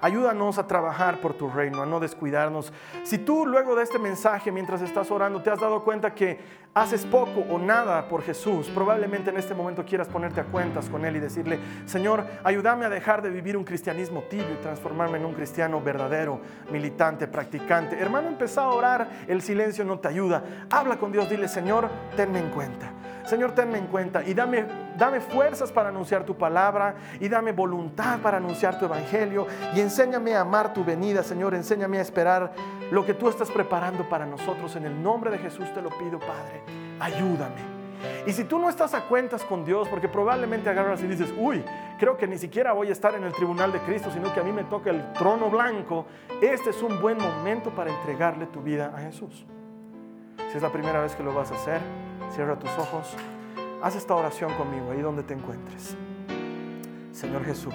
Ayúdanos 0.00 0.58
a 0.58 0.66
trabajar 0.66 1.20
por 1.20 1.34
tu 1.34 1.50
reino, 1.50 1.82
a 1.82 1.86
no 1.86 2.00
descuidarnos. 2.00 2.72
Si 3.04 3.18
tú 3.18 3.46
luego 3.46 3.74
de 3.74 3.82
este 3.82 3.98
mensaje, 3.98 4.52
mientras 4.52 4.82
estás 4.82 5.10
orando, 5.10 5.42
te 5.42 5.50
has 5.50 5.60
dado 5.60 5.82
cuenta 5.84 6.14
que 6.14 6.64
haces 6.74 7.06
poco 7.06 7.40
o 7.48 7.58
nada 7.58 8.08
por 8.08 8.22
Jesús, 8.22 8.68
probablemente 8.68 9.30
en 9.30 9.36
este 9.36 9.54
momento 9.54 9.84
quieras 9.84 10.08
ponerte 10.08 10.40
a 10.40 10.44
cuentas 10.44 10.88
con 10.88 11.04
Él 11.04 11.16
y 11.16 11.20
decirle, 11.20 11.58
Señor, 11.86 12.24
ayúdame 12.42 12.84
a 12.84 12.90
dejar 12.90 13.22
de 13.22 13.30
vivir 13.30 13.56
un 13.56 13.64
cristianismo 13.64 14.22
tibio 14.22 14.52
y 14.52 14.62
transformarme 14.62 15.18
en 15.18 15.24
un 15.24 15.34
cristiano 15.34 15.80
verdadero, 15.80 16.40
militante, 16.70 17.28
practicante. 17.28 17.98
Hermano, 17.98 18.28
empieza 18.28 18.62
a 18.62 18.68
orar, 18.68 19.08
el 19.28 19.40
silencio 19.40 19.84
no 19.84 19.98
te 20.00 20.08
ayuda. 20.08 20.42
Habla 20.70 20.98
con 20.98 21.12
Dios, 21.12 21.30
dile, 21.30 21.46
Señor, 21.46 21.88
tenme 22.16 22.40
en 22.40 22.50
cuenta. 22.50 22.92
Señor, 23.24 23.52
tenme 23.52 23.78
en 23.78 23.86
cuenta 23.86 24.22
y 24.22 24.34
dame, 24.34 24.66
dame 24.98 25.20
fuerzas 25.20 25.72
para 25.72 25.88
anunciar 25.88 26.24
tu 26.24 26.36
palabra 26.36 26.94
y 27.18 27.28
dame 27.28 27.52
voluntad 27.52 28.18
para 28.20 28.36
anunciar 28.36 28.78
tu 28.78 28.84
evangelio 28.84 29.46
y 29.74 29.80
enséñame 29.80 30.34
a 30.34 30.42
amar 30.42 30.74
tu 30.74 30.84
venida, 30.84 31.22
Señor, 31.22 31.54
enséñame 31.54 31.98
a 31.98 32.02
esperar 32.02 32.52
lo 32.90 33.04
que 33.06 33.14
tú 33.14 33.28
estás 33.28 33.50
preparando 33.50 34.06
para 34.08 34.26
nosotros. 34.26 34.76
En 34.76 34.84
el 34.84 35.02
nombre 35.02 35.30
de 35.30 35.38
Jesús 35.38 35.72
te 35.72 35.80
lo 35.80 35.88
pido, 35.90 36.18
Padre, 36.18 36.62
ayúdame. 37.00 37.74
Y 38.26 38.32
si 38.32 38.44
tú 38.44 38.58
no 38.58 38.68
estás 38.68 38.92
a 38.92 39.02
cuentas 39.02 39.42
con 39.44 39.64
Dios, 39.64 39.88
porque 39.88 40.08
probablemente 40.08 40.68
agarras 40.68 41.02
y 41.02 41.06
dices, 41.06 41.32
uy, 41.38 41.64
creo 41.98 42.16
que 42.16 42.26
ni 42.26 42.38
siquiera 42.38 42.72
voy 42.72 42.88
a 42.88 42.92
estar 42.92 43.14
en 43.14 43.24
el 43.24 43.32
tribunal 43.32 43.72
de 43.72 43.80
Cristo, 43.80 44.10
sino 44.12 44.32
que 44.32 44.40
a 44.40 44.42
mí 44.42 44.52
me 44.52 44.64
toca 44.64 44.90
el 44.90 45.12
trono 45.14 45.48
blanco, 45.48 46.06
este 46.42 46.70
es 46.70 46.82
un 46.82 47.00
buen 47.00 47.18
momento 47.18 47.70
para 47.70 47.90
entregarle 47.90 48.46
tu 48.46 48.60
vida 48.60 48.92
a 48.94 49.00
Jesús. 49.00 49.46
Si 50.50 50.56
es 50.56 50.62
la 50.62 50.70
primera 50.70 51.00
vez 51.00 51.14
que 51.14 51.22
lo 51.22 51.34
vas 51.34 51.50
a 51.50 51.54
hacer, 51.54 51.80
Cierra 52.32 52.58
tus 52.58 52.70
ojos. 52.78 53.16
Haz 53.82 53.96
esta 53.96 54.14
oración 54.14 54.52
conmigo 54.54 54.90
ahí 54.90 55.00
donde 55.00 55.22
te 55.22 55.34
encuentres. 55.34 55.96
Señor 57.12 57.44
Jesús, 57.44 57.74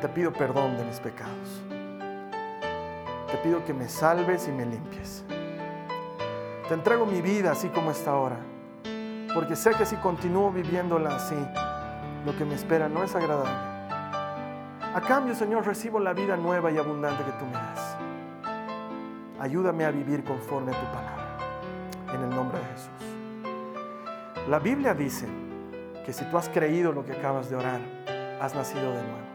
te 0.00 0.08
pido 0.08 0.32
perdón 0.32 0.76
de 0.76 0.84
mis 0.84 0.98
pecados. 1.00 1.62
Te 3.30 3.36
pido 3.38 3.64
que 3.64 3.74
me 3.74 3.88
salves 3.88 4.48
y 4.48 4.52
me 4.52 4.64
limpies. 4.64 5.24
Te 6.68 6.74
entrego 6.74 7.04
mi 7.04 7.20
vida 7.20 7.52
así 7.52 7.68
como 7.68 7.90
está 7.90 8.12
ahora, 8.12 8.38
porque 9.34 9.56
sé 9.56 9.72
que 9.72 9.84
si 9.84 9.96
continúo 9.96 10.50
viviéndola 10.50 11.16
así, 11.16 11.36
lo 12.24 12.36
que 12.36 12.44
me 12.44 12.54
espera 12.54 12.88
no 12.88 13.02
es 13.02 13.14
agradable. 13.14 13.72
A 14.94 15.00
cambio, 15.06 15.34
Señor, 15.34 15.66
recibo 15.66 15.98
la 15.98 16.12
vida 16.12 16.36
nueva 16.36 16.70
y 16.70 16.78
abundante 16.78 17.24
que 17.24 17.32
tú 17.32 17.46
me 17.46 17.52
das. 17.52 17.96
Ayúdame 19.40 19.84
a 19.84 19.90
vivir 19.90 20.24
conforme 20.24 20.70
a 20.70 20.80
tu 20.80 20.86
palabra 20.86 21.21
en 22.14 22.22
el 22.22 22.30
nombre 22.30 22.58
de 22.58 22.64
Jesús. 22.66 23.12
La 24.48 24.58
Biblia 24.58 24.94
dice 24.94 25.26
que 26.04 26.12
si 26.12 26.24
tú 26.26 26.36
has 26.36 26.48
creído 26.48 26.92
lo 26.92 27.04
que 27.04 27.12
acabas 27.12 27.48
de 27.48 27.56
orar, 27.56 27.80
has 28.40 28.54
nacido 28.54 28.92
de 28.92 29.02
nuevo. 29.02 29.32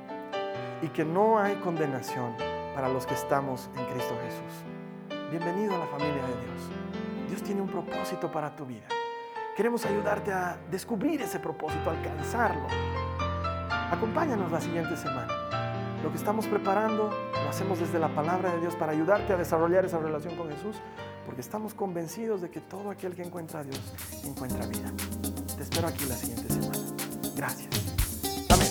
Y 0.82 0.90
que 0.90 1.06
no 1.06 1.40
hay 1.40 1.56
condenación 1.56 2.36
para 2.76 2.90
los 2.90 3.06
que 3.06 3.14
estamos 3.14 3.70
en 3.76 3.86
Cristo 3.86 4.16
Jesús. 4.24 5.30
Bienvenido 5.32 5.76
a 5.76 5.80
la 5.80 5.88
familia 5.88 6.22
de 6.22 6.46
Dios. 6.46 6.70
Dios 7.30 7.42
tiene 7.42 7.62
un 7.62 7.68
propósito 7.68 8.32
para 8.32 8.56
tu 8.56 8.66
vida. 8.66 8.88
Queremos 9.56 9.86
ayudarte 9.86 10.32
a 10.32 10.58
descubrir 10.70 11.22
ese 11.22 11.40
propósito, 11.40 11.90
alcanzarlo. 11.90 12.68
Acompáñanos 13.70 14.52
la 14.52 14.62
siguiente 14.62 14.96
semana. 14.96 15.34
Lo 16.04 16.12
que 16.12 16.18
estamos 16.18 16.46
preparando 16.46 17.10
lo 17.34 17.50
hacemos 17.50 17.80
desde 17.80 17.98
la 17.98 18.10
palabra 18.10 18.52
de 18.52 18.60
Dios 18.60 18.76
para 18.76 18.92
ayudarte 18.92 19.34
a 19.34 19.38
desarrollar 19.38 19.86
esa 19.86 19.98
relación 19.98 20.36
con 20.36 20.50
Jesús 20.50 20.76
porque 21.28 21.42
estamos 21.42 21.76
convencidos 21.76 22.42
de 22.42 22.50
que 22.50 22.62
todo 22.62 22.90
aquel 22.90 23.14
que 23.14 23.22
encuentra 23.22 23.60
a 23.60 23.64
Dios 23.64 23.82
encuentra 24.24 24.66
vida. 24.66 24.94
Te 25.58 25.64
espero 25.64 25.90
aquí 25.90 26.06
la 26.08 26.16
siguiente 26.16 26.48
semana. 26.48 26.80
Gracias. 27.36 27.68
Amén. 28.48 28.70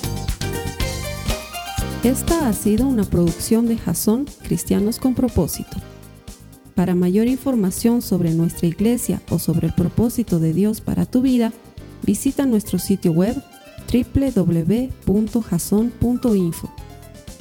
Esta 2.02 2.48
ha 2.48 2.54
sido 2.54 2.86
una 2.86 3.04
producción 3.04 3.68
de 3.68 3.76
Jason 3.76 4.24
Cristianos 4.42 4.98
con 4.98 5.14
propósito. 5.14 5.76
Para 6.74 6.94
mayor 6.94 7.26
información 7.26 8.00
sobre 8.00 8.32
nuestra 8.32 8.66
iglesia 8.68 9.20
o 9.28 9.38
sobre 9.38 9.66
el 9.66 9.74
propósito 9.74 10.38
de 10.38 10.54
Dios 10.54 10.80
para 10.80 11.04
tu 11.04 11.20
vida, 11.20 11.52
visita 12.04 12.46
nuestro 12.46 12.78
sitio 12.78 13.12
web 13.12 13.36
www.jason.info. 13.92 14.94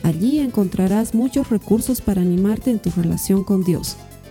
Allí 0.04 0.40
encontrarás 0.40 1.16
muchos 1.16 1.50
recursos 1.50 2.02
para 2.02 2.22
animarte 2.22 2.70
en 2.70 2.80
tu 2.80 2.92
relación 2.92 3.46
con 3.46 3.64
Dios 3.64 3.96